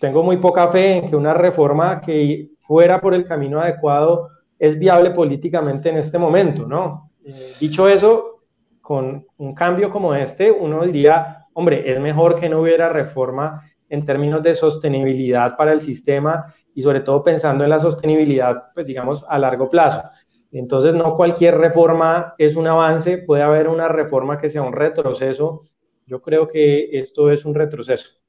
tengo 0.00 0.22
muy 0.22 0.36
poca 0.36 0.68
fe 0.68 0.98
en 0.98 1.08
que 1.08 1.16
una 1.16 1.34
reforma 1.34 2.00
que 2.00 2.50
fuera 2.60 3.00
por 3.00 3.14
el 3.14 3.24
camino 3.24 3.60
adecuado 3.60 4.28
es 4.58 4.78
viable 4.78 5.10
políticamente 5.10 5.88
en 5.88 5.96
este 5.96 6.18
momento, 6.18 6.66
¿no? 6.66 7.11
Eh, 7.24 7.54
dicho 7.60 7.88
eso, 7.88 8.42
con 8.80 9.26
un 9.36 9.54
cambio 9.54 9.90
como 9.90 10.14
este, 10.14 10.50
uno 10.50 10.84
diría, 10.84 11.46
hombre, 11.54 11.90
es 11.90 12.00
mejor 12.00 12.38
que 12.38 12.48
no 12.48 12.60
hubiera 12.60 12.88
reforma 12.88 13.62
en 13.88 14.04
términos 14.04 14.42
de 14.42 14.54
sostenibilidad 14.54 15.56
para 15.56 15.72
el 15.72 15.80
sistema 15.80 16.52
y 16.74 16.82
sobre 16.82 17.00
todo 17.00 17.22
pensando 17.22 17.64
en 17.64 17.70
la 17.70 17.78
sostenibilidad, 17.78 18.72
pues 18.74 18.86
digamos, 18.86 19.24
a 19.28 19.38
largo 19.38 19.68
plazo. 19.68 20.02
Entonces, 20.50 20.94
no 20.94 21.16
cualquier 21.16 21.56
reforma 21.56 22.34
es 22.38 22.56
un 22.56 22.66
avance, 22.66 23.18
puede 23.18 23.42
haber 23.42 23.68
una 23.68 23.88
reforma 23.88 24.38
que 24.38 24.48
sea 24.48 24.62
un 24.62 24.72
retroceso. 24.72 25.62
Yo 26.06 26.20
creo 26.20 26.46
que 26.48 26.98
esto 26.98 27.30
es 27.30 27.44
un 27.44 27.54
retroceso. 27.54 28.21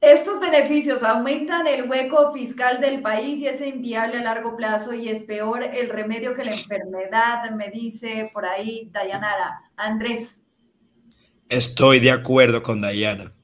Estos 0.00 0.40
beneficios 0.40 1.02
aumentan 1.02 1.66
el 1.66 1.90
hueco 1.90 2.32
fiscal 2.32 2.80
del 2.80 3.02
país 3.02 3.38
y 3.40 3.48
es 3.48 3.60
inviable 3.60 4.16
a 4.16 4.22
largo 4.22 4.56
plazo 4.56 4.94
y 4.94 5.10
es 5.10 5.22
peor 5.24 5.62
el 5.62 5.90
remedio 5.90 6.32
que 6.32 6.42
la 6.42 6.52
enfermedad, 6.52 7.50
me 7.50 7.68
dice 7.70 8.30
por 8.32 8.46
ahí 8.46 8.88
Dayanara. 8.92 9.60
Andrés. 9.76 10.40
Estoy 11.50 12.00
de 12.00 12.12
acuerdo 12.12 12.62
con 12.62 12.80
Dayana. 12.80 13.34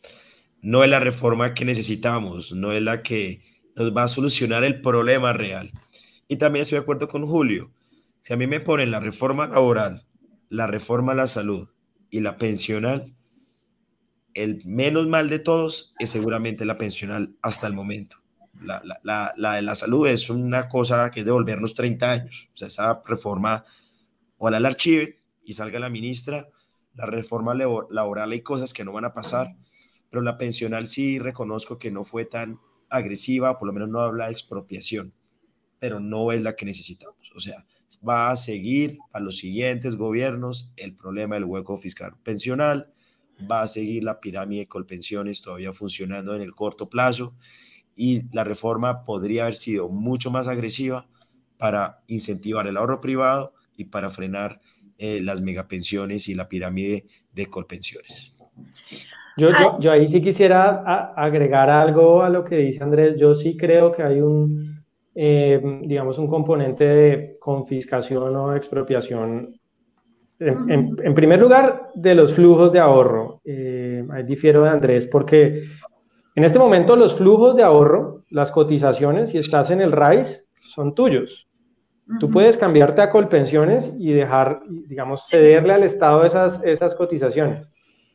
No 0.63 0.83
es 0.83 0.89
la 0.89 0.99
reforma 0.99 1.53
que 1.53 1.67
necesitamos, 1.67 2.53
no 2.53 2.73
es 2.73 2.81
la 2.81 3.03
que 3.03 3.43
nos 3.75 3.95
va 3.95 4.05
a 4.05 4.09
solucionar 4.09 4.65
el 4.65 4.81
problema 4.81 5.35
real. 5.35 5.71
Y 6.27 6.37
también 6.37 6.63
estoy 6.63 6.79
de 6.79 6.83
acuerdo 6.85 7.07
con 7.07 7.27
Julio. 7.27 7.71
Si 8.23 8.33
a 8.33 8.39
mí 8.39 8.47
me 8.47 8.61
ponen 8.61 8.91
la 8.91 9.01
reforma 9.01 9.47
laboral, 9.47 10.07
la 10.49 10.67
reforma 10.67 11.13
a 11.13 11.17
la 11.17 11.27
salud 11.27 11.69
y 12.09 12.21
la 12.21 12.39
pensional, 12.39 13.15
el 14.37 14.63
menos 14.67 15.07
mal 15.07 15.29
de 15.29 15.39
todos 15.39 15.95
es 15.99 16.11
seguramente 16.11 16.65
la 16.65 16.79
pensional 16.79 17.35
hasta 17.43 17.67
el 17.67 17.73
momento. 17.73 18.19
La, 18.63 18.83
de 19.37 19.63
la 19.63 19.75
salud 19.75 20.07
es 20.07 20.31
una 20.31 20.69
cosa 20.69 21.11
que 21.11 21.21
es 21.21 21.27
devolvernos 21.27 21.75
30 21.75 22.11
años. 22.11 22.49
O 22.55 22.57
sea, 22.57 22.69
esa 22.69 23.03
reforma, 23.05 23.65
ojalá 24.39 24.61
la 24.61 24.69
archive 24.69 25.21
y 25.45 25.55
salga 25.55 25.79
la 25.79 25.91
ministra. 25.91 26.49
La 26.95 27.07
reforma 27.07 27.55
laboral 27.55 28.33
hay 28.33 28.43
cosas 28.43 28.73
que 28.73 28.85
no 28.85 28.93
van 28.93 29.05
a 29.05 29.13
pasar, 29.13 29.57
pero 30.11 30.23
la 30.23 30.39
pensional 30.39 30.89
sí 30.89 31.19
reconozco 31.19 31.79
que 31.79 31.91
no 31.91 32.05
fue 32.05 32.25
tan 32.25 32.59
agresiva, 32.89 33.59
por 33.59 33.67
lo 33.67 33.73
menos 33.73 33.89
no 33.89 34.01
habla 34.01 34.27
de 34.27 34.33
expropiación 34.33 35.13
pero 35.79 36.01
no 36.01 36.33
es 36.33 36.43
la 36.43 36.57
que 36.57 36.65
necesitamos. 36.65 37.33
O 37.35 37.41
sea, 37.41 37.65
va 38.07 38.31
a 38.31 38.37
seguir 38.37 38.99
a 39.13 39.21
los 39.21 39.39
siguientes 39.39 39.97
gobiernos 39.97 40.73
el 40.77 40.95
problema 40.95 41.37
del 41.37 41.45
hueco 41.45 41.77
fiscal 41.77 42.15
pensional, 42.23 42.91
va 43.51 43.63
a 43.63 43.67
seguir 43.67 44.05
la 44.05 44.21
pirámide 44.21 44.61
de 44.61 44.69
colpensiones 44.69 45.43
todavía 45.43 45.73
funcionando 45.73 46.35
en 46.35 46.43
el 46.43 46.55
corto 46.55 46.89
plazo 46.89 47.35
y 47.95 48.23
la 48.35 48.45
reforma 48.45 49.05
podría 49.05 49.43
haber 49.43 49.55
sido 49.55 49.89
mucho 49.89 50.31
más 50.31 50.49
agresiva 50.49 51.07
para 51.59 52.03
incentivar 52.07 52.67
el 52.67 52.77
ahorro 52.77 53.01
privado 53.01 53.55
y 53.77 53.85
para 53.85 54.11
frenar 54.11 54.61
eh, 54.99 55.21
las 55.23 55.41
megapensiones 55.41 56.29
y 56.29 56.35
la 56.35 56.49
pirámide 56.49 57.07
de 57.33 57.47
colpensiones. 57.47 58.37
Yo, 59.37 59.51
yo, 59.51 59.79
yo 59.81 59.93
ahí 59.93 60.09
sí 60.09 60.23
quisiera 60.23 61.13
agregar 61.15 61.69
algo 61.69 62.23
a 62.23 62.31
lo 62.31 62.45
que 62.45 62.57
dice 62.57 62.83
Andrés. 62.83 63.17
Yo 63.19 63.35
sí 63.35 63.57
creo 63.57 63.93
que 63.93 64.03
hay 64.03 64.21
un, 64.21 64.83
eh, 65.15 65.61
digamos, 65.83 66.19
un 66.19 66.29
componente 66.29 66.85
de 66.85 67.37
confiscación 67.39 68.35
o 68.35 68.57
expropiación. 68.57 69.59
En, 70.39 71.15
primer 71.15 71.41
lugar, 71.41 71.91
de 71.95 72.15
los 72.15 72.35
flujos 72.35 72.73
de 72.73 72.79
ahorro. 72.79 73.41
Eh, 73.45 74.05
ahí 74.11 74.23
difiero 74.25 74.63
de 74.63 74.71
Andrés 74.71 75.07
porque 75.07 75.65
en 76.35 76.45
este 76.45 76.59
momento 76.59 76.97
los 76.97 77.15
flujos 77.17 77.57
de 77.57 77.63
ahorro, 77.63 78.25
las 78.29 78.51
cotizaciones, 78.51 79.31
si 79.31 79.39
estás 79.39 79.71
en 79.71 79.81
el 79.81 79.93
RAIS, 79.93 80.47
son 80.61 80.95
tuyos. 80.95 81.49
Tú 82.21 82.31
puedes 82.31 82.57
cambiarte 82.57 83.03
a 83.03 83.11
Colpensiones 83.11 83.93
y 83.99 84.13
dejar, 84.13 84.61
digamos, 84.69 85.27
cederle 85.27 85.73
al 85.73 85.83
Estado 85.83 86.25
esas, 86.25 86.61
esas 86.63 86.95
cotizaciones. 86.95 87.67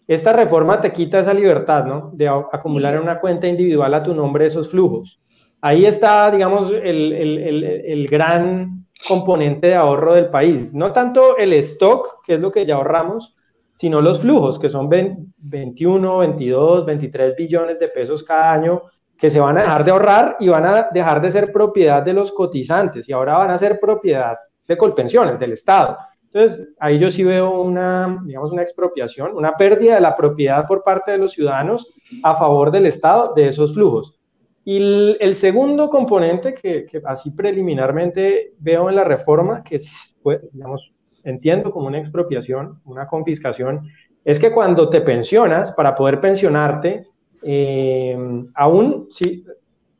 Esta 0.07 0.31
reforma 0.31 0.79
te 0.79 0.93
quita 0.93 1.19
esa 1.19 1.33
libertad, 1.33 1.85
¿no? 1.85 2.11
De 2.13 2.27
acumular 2.27 2.95
en 2.95 3.01
una 3.01 3.19
cuenta 3.19 3.47
individual 3.47 3.93
a 3.93 4.03
tu 4.03 4.13
nombre 4.13 4.45
esos 4.45 4.69
flujos. 4.69 5.17
Ahí 5.61 5.85
está, 5.85 6.31
digamos, 6.31 6.71
el, 6.71 8.07
gran 8.09 8.80
componente 9.07 9.67
de 9.67 9.75
ahorro 9.75 10.13
del 10.13 10.29
país. 10.29 10.73
No 10.73 10.91
tanto 10.91 11.37
el 11.37 11.53
stock, 11.53 12.23
que 12.23 12.35
es 12.35 12.39
lo 12.39 12.51
que 12.51 12.65
ya 12.65 12.75
ahorramos, 12.75 13.35
sino 13.73 14.01
los 14.01 14.21
flujos, 14.21 14.59
que 14.59 14.69
son 14.69 14.89
21, 14.89 16.17
22, 16.19 16.85
23 16.85 17.35
billones 17.35 17.79
de 17.79 17.87
pesos 17.87 18.23
cada 18.23 18.51
año, 18.51 18.83
que 19.17 19.29
se 19.29 19.39
van 19.39 19.57
a 19.57 19.61
dejar 19.61 19.83
de 19.83 19.91
ahorrar 19.91 20.37
y 20.39 20.47
van 20.49 20.65
a 20.65 20.89
dejar 20.91 21.21
de 21.21 21.31
ser 21.31 21.51
propiedad 21.51 22.01
de 22.01 22.13
los 22.13 22.31
cotizantes 22.31 23.07
y 23.07 23.13
ahora 23.13 23.37
van 23.37 23.51
a 23.51 23.57
ser 23.57 23.79
propiedad 23.79 24.37
de 24.67 24.77
Colpensiones, 24.77 25.39
del 25.39 25.53
Estado. 25.53 25.97
Entonces, 26.33 26.69
ahí 26.79 26.97
yo 26.97 27.11
sí 27.11 27.23
veo 27.23 27.61
una, 27.61 28.21
digamos, 28.23 28.51
una 28.51 28.61
expropiación, 28.61 29.35
una 29.35 29.55
pérdida 29.57 29.95
de 29.95 30.01
la 30.01 30.15
propiedad 30.15 30.65
por 30.65 30.83
parte 30.83 31.11
de 31.11 31.17
los 31.17 31.33
ciudadanos 31.33 31.93
a 32.23 32.35
favor 32.35 32.71
del 32.71 32.85
Estado 32.85 33.33
de 33.35 33.47
esos 33.47 33.73
flujos. 33.73 34.17
Y 34.63 34.77
el, 35.19 35.35
segundo 35.35 35.89
componente 35.89 36.53
que, 36.53 36.85
así 37.05 37.31
preliminarmente 37.31 38.53
veo 38.59 38.89
en 38.89 38.95
la 38.95 39.03
reforma, 39.03 39.63
que 39.63 39.77
pues, 40.21 40.39
digamos, 40.51 40.91
entiendo 41.23 41.71
como 41.71 41.87
una 41.87 41.99
expropiación, 41.99 42.79
una 42.85 43.07
confiscación, 43.07 43.87
es 44.23 44.39
que 44.39 44.51
cuando 44.51 44.89
te 44.89 45.01
pensionas, 45.01 45.71
para 45.71 45.95
poder 45.95 46.21
pensionarte, 46.21 47.07
eh, 47.41 48.17
aún 48.53 49.07
sí, 49.09 49.43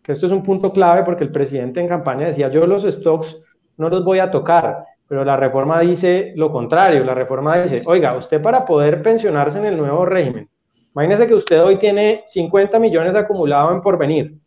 que 0.01 0.12
esto 0.12 0.28
es 0.28 0.32
un 0.32 0.43
punto 0.43 0.72
clave 0.72 1.03
porque 1.03 1.24
el 1.24 1.32
presidente 1.32 1.80
en 1.80 1.88
campaña 1.88 2.28
decía, 2.28 2.49
yo 2.49 2.68
los 2.68 2.84
stocks 2.84 3.41
no 3.78 3.89
los 3.89 4.05
voy 4.05 4.20
a 4.20 4.30
tocar, 4.30 4.86
pero 5.07 5.26
la 5.26 5.38
reforma 5.38 5.80
dice 5.82 6.34
lo 6.36 6.51
contrario, 6.51 7.03
la 7.03 7.16
reforma 7.16 7.62
dice, 7.62 7.82
oiga, 7.86 8.16
usted 8.16 8.41
para 8.41 8.64
poder 8.64 9.01
pensionarse 9.01 9.59
en 9.59 9.66
el 9.66 9.78
nuevo 9.78 10.05
régimen, 10.05 10.49
imagínese 10.93 11.28
que 11.28 11.34
usted 11.34 11.64
hoy 11.64 11.78
tiene 11.78 12.24
50 12.28 12.78
millones 12.80 13.16
acumulados 13.16 13.74
en 13.74 13.82
porvenir, 13.82 14.41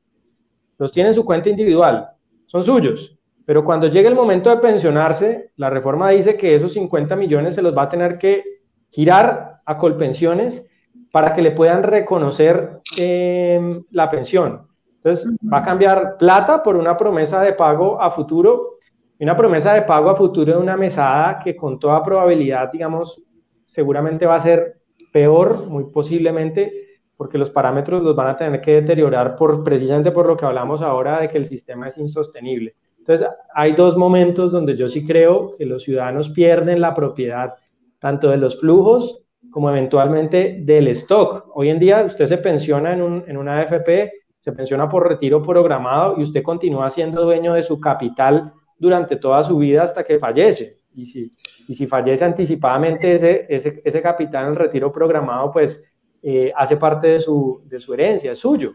los 0.79 0.93
tiene 0.93 1.11
en 1.11 1.14
su 1.14 1.25
cuenta 1.25 1.49
individual, 1.49 2.09
son 2.47 2.64
suyos. 2.64 3.16
Pero 3.47 3.64
cuando 3.64 3.89
llegue 3.89 4.09
el 4.09 4.14
momento 4.14 4.51
de 4.51 4.57
pensionarse, 4.57 5.51
la 5.57 5.68
reforma 5.68 6.11
dice 6.11 6.37
que 6.37 6.55
esos 6.55 6.72
50 6.72 7.14
millones 7.16 7.55
se 7.55 7.62
los 7.62 7.77
va 7.77 7.83
a 7.83 7.89
tener 7.89 8.18
que 8.18 8.43
girar 8.91 9.61
a 9.66 9.77
Colpensiones 9.77 10.64
para 11.12 11.35
que 11.35 11.43
le 11.43 11.51
puedan 11.51 11.83
reconocer 11.83 12.81
em, 12.97 13.85
la 13.91 14.09
pensión. 14.09 14.66
Entonces, 14.97 15.37
va 15.53 15.59
a 15.59 15.64
cambiar 15.64 16.16
plata 16.16 16.62
por 16.62 16.77
una 16.77 16.97
promesa 16.97 17.43
de 17.43 17.53
pago 17.53 18.01
a 18.01 18.11
futuro. 18.11 18.79
Y 19.18 19.25
una 19.25 19.37
promesa 19.37 19.75
de 19.75 19.83
pago 19.83 20.11
a 20.11 20.16
futuro 20.16 20.55
de 20.55 20.59
una 20.59 20.77
mesada 20.77 21.39
que 21.39 21.55
con 21.55 21.79
toda 21.79 22.03
probabilidad, 22.03 22.72
digamos, 22.72 23.22
seguramente 23.64 24.27
va 24.27 24.37
a 24.37 24.41
ser 24.41 24.81
peor, 25.12 25.66
muy 25.66 25.85
posiblemente, 25.85 26.84
porque 27.17 27.39
los 27.39 27.51
parámetros 27.51 28.03
los 28.03 28.17
van 28.17 28.29
a 28.29 28.37
tener 28.37 28.61
que 28.61 28.73
deteriorar 28.73 29.37
por, 29.37 29.62
precisamente 29.62 30.11
por 30.11 30.27
lo 30.27 30.37
que 30.37 30.45
hablamos 30.45 30.83
ahora 30.83 31.21
de 31.21 31.29
que 31.29 31.39
el 31.39 31.47
sistema 31.47 31.89
es 31.89 31.99
insostenible. 31.99 32.75
Entonces, 32.99 33.29
hay 33.55 33.73
dos 33.73 33.97
momentos 33.97 34.51
donde 34.51 34.77
yo 34.77 34.89
sí 34.89 35.07
creo 35.07 35.57
que 35.57 35.67
los 35.67 35.83
ciudadanos 35.83 36.31
pierden 36.31 36.81
la 36.81 36.95
propiedad 36.95 37.55
tanto 37.99 38.31
de 38.31 38.39
los 38.39 38.59
flujos 38.59 39.23
como 39.51 39.71
eventualmente 39.71 40.59
del 40.62 40.89
stock. 40.89 41.51
Hoy 41.55 41.69
en 41.69 41.79
día 41.79 42.03
usted 42.05 42.27
se 42.27 42.39
pensiona 42.39 42.93
en, 42.93 43.03
un, 43.03 43.25
en 43.27 43.37
una 43.37 43.61
AFP, 43.61 44.11
se 44.41 44.53
pensiona 44.53 44.89
por 44.89 45.09
retiro 45.09 45.43
programado 45.43 46.19
y 46.19 46.23
usted 46.23 46.43
continúa 46.43 46.91
siendo 46.91 47.23
dueño 47.23 47.55
de 47.55 47.62
su 47.62 47.79
capital 47.79 48.53
durante 48.79 49.17
toda 49.17 49.43
su 49.43 49.59
vida 49.59 49.83
hasta 49.83 50.03
que 50.03 50.19
fallece. 50.19 50.79
Y 50.95 51.07
si, 51.07 51.31
y 51.69 51.75
si 51.75 51.87
fallece 51.87 52.25
anticipadamente 52.25 53.15
ese, 53.15 53.47
ese, 53.49 53.81
ese 53.85 54.03
capital 54.03 54.45
en 54.45 54.51
el 54.51 54.57
retiro 54.57 54.91
programado, 54.93 55.51
pues 55.53 55.83
eh, 56.27 56.51
hace 56.57 56.79
parte 56.79 57.09
de 57.09 57.18
su, 57.18 57.62
de 57.66 57.79
su 57.79 57.93
herencia, 57.93 58.33
es 58.33 58.39
suyo. 58.39 58.72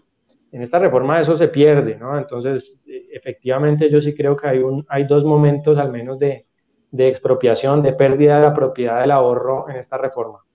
En 0.51 0.61
esta 0.61 0.77
reforma 0.77 1.19
eso 1.19 1.35
se 1.35 1.47
pierde, 1.47 1.95
¿no? 1.95 2.15
Entonces, 2.15 2.79
eh, 2.85 3.07
efectivamente, 3.11 3.89
yo 3.89 3.99
sí 3.99 4.13
creo 4.13 4.37
que 4.37 4.47
hay, 4.47 4.59
un, 4.59 4.85
hay 4.87 5.05
dos 5.05 5.25
momentos 5.25 5.79
al 5.79 5.91
menos 5.91 6.19
de, 6.19 6.45
de 6.91 7.07
expropiación, 7.07 7.81
de 7.81 7.93
pérdida 7.93 8.35
de 8.35 8.43
la 8.43 8.53
propiedad 8.53 9.01
del 9.01 9.09
ahorro 9.09 9.67
en 9.67 9.77
esta 9.77 9.97
reforma. 9.97 10.45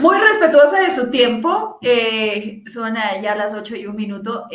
Muy 0.00 0.16
respetuosa 0.16 0.80
de 0.80 0.90
su 0.90 1.10
tiempo, 1.10 1.78
eh, 1.82 2.62
son 2.66 2.94
ya 3.20 3.34
las 3.34 3.54
8 3.54 3.76
y 3.76 3.86
un 3.86 3.96
minuto, 3.96 4.46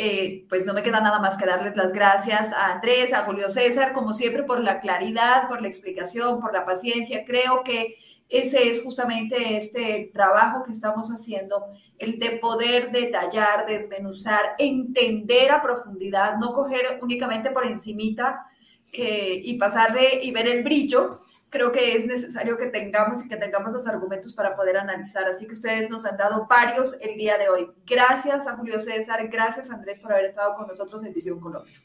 pues 0.48 0.66
no 0.66 0.74
me 0.74 0.82
queda 0.82 1.00
nada 1.00 1.20
más 1.20 1.36
que 1.36 1.46
darles 1.46 1.76
las 1.76 1.92
gracias 1.92 2.52
a 2.52 2.72
Andrés, 2.72 3.12
a 3.12 3.24
Julio 3.24 3.48
César, 3.48 3.92
como 3.92 4.12
siempre, 4.12 4.42
por 4.42 4.60
la 4.60 4.80
claridad, 4.80 5.48
por 5.48 5.62
la 5.62 5.68
explicación, 5.68 6.40
por 6.40 6.52
la 6.52 6.64
paciencia. 6.64 7.24
Creo 7.24 7.62
que 7.64 7.96
ese 8.32 8.70
es 8.70 8.82
justamente 8.82 9.58
este 9.58 10.10
trabajo 10.10 10.62
que 10.62 10.72
estamos 10.72 11.10
haciendo, 11.10 11.66
el 11.98 12.18
de 12.18 12.38
poder 12.38 12.90
detallar, 12.90 13.66
desmenuzar, 13.66 14.54
entender 14.58 15.50
a 15.50 15.60
profundidad, 15.60 16.38
no 16.38 16.54
coger 16.54 16.98
únicamente 17.02 17.50
por 17.50 17.66
encimita 17.66 18.46
eh, 18.90 19.38
y 19.44 19.58
pasarle 19.58 20.24
y 20.24 20.32
ver 20.32 20.48
el 20.48 20.64
brillo. 20.64 21.20
Creo 21.50 21.70
que 21.70 21.94
es 21.94 22.06
necesario 22.06 22.56
que 22.56 22.68
tengamos 22.68 23.22
y 23.22 23.28
que 23.28 23.36
tengamos 23.36 23.70
los 23.70 23.86
argumentos 23.86 24.32
para 24.32 24.56
poder 24.56 24.78
analizar. 24.78 25.24
Así 25.24 25.46
que 25.46 25.52
ustedes 25.52 25.90
nos 25.90 26.06
han 26.06 26.16
dado 26.16 26.46
varios 26.48 26.98
el 27.02 27.18
día 27.18 27.36
de 27.36 27.50
hoy. 27.50 27.70
Gracias 27.86 28.46
a 28.46 28.56
Julio 28.56 28.80
César, 28.80 29.28
gracias 29.28 29.70
Andrés 29.70 29.98
por 29.98 30.12
haber 30.12 30.24
estado 30.24 30.54
con 30.54 30.66
nosotros 30.66 31.04
en 31.04 31.12
Visión 31.12 31.38
Colombia. 31.38 31.78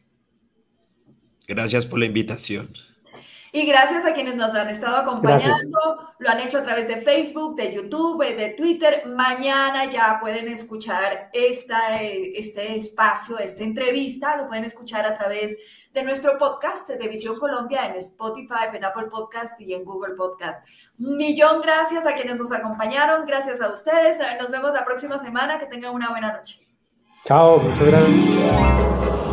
Gracias 1.46 1.86
por 1.86 2.00
la 2.00 2.06
invitación. 2.06 2.72
Y 3.52 3.66
gracias 3.66 4.06
a 4.06 4.14
quienes 4.14 4.36
nos 4.36 4.54
han 4.54 4.70
estado 4.70 4.98
acompañando, 4.98 5.80
lo 6.20 6.30
han 6.30 6.40
hecho 6.40 6.60
a 6.60 6.64
través 6.64 6.88
de 6.88 6.98
Facebook, 6.98 7.56
de 7.56 7.74
YouTube, 7.74 8.24
de 8.36 8.50
Twitter. 8.50 9.04
Mañana 9.06 9.86
ya 9.86 10.18
pueden 10.20 10.48
escuchar 10.48 11.30
esta, 11.34 12.02
este 12.02 12.78
espacio, 12.78 13.40
esta 13.40 13.64
entrevista, 13.64 14.36
lo 14.38 14.48
pueden 14.48 14.66
escuchar 14.66 15.06
a 15.06 15.18
través 15.18 15.56
de 15.94 16.04
nuestro 16.04 16.38
podcast 16.38 16.90
de 16.90 17.08
Visión 17.08 17.40
Colombia 17.40 17.86
en 17.86 17.96
Spotify, 17.96 18.68
en 18.74 18.86
Apple 18.86 19.08
Podcast 19.10 19.60
y 19.60 19.74
en 19.74 19.84
Google 19.84 20.16
Podcast. 20.16 20.64
Un 21.00 21.18
millón 21.18 21.62
gracias 21.62 22.06
a 22.06 22.14
quienes 22.14 22.36
nos 22.36 22.52
acompañaron, 22.52 23.26
gracias 23.26 23.62
a 23.62 23.70
ustedes. 23.70 24.18
Nos 24.40 24.52
vemos 24.52 24.74
la 24.74 24.86
próxima 24.86 25.18
semana, 25.18 25.58
que 25.58 25.66
tengan 25.66 25.96
una 25.96 26.10
buena 26.10 26.34
noche. 26.34 26.60
Chao, 27.26 27.58
muchas 27.60 27.88
gracias. 27.88 29.27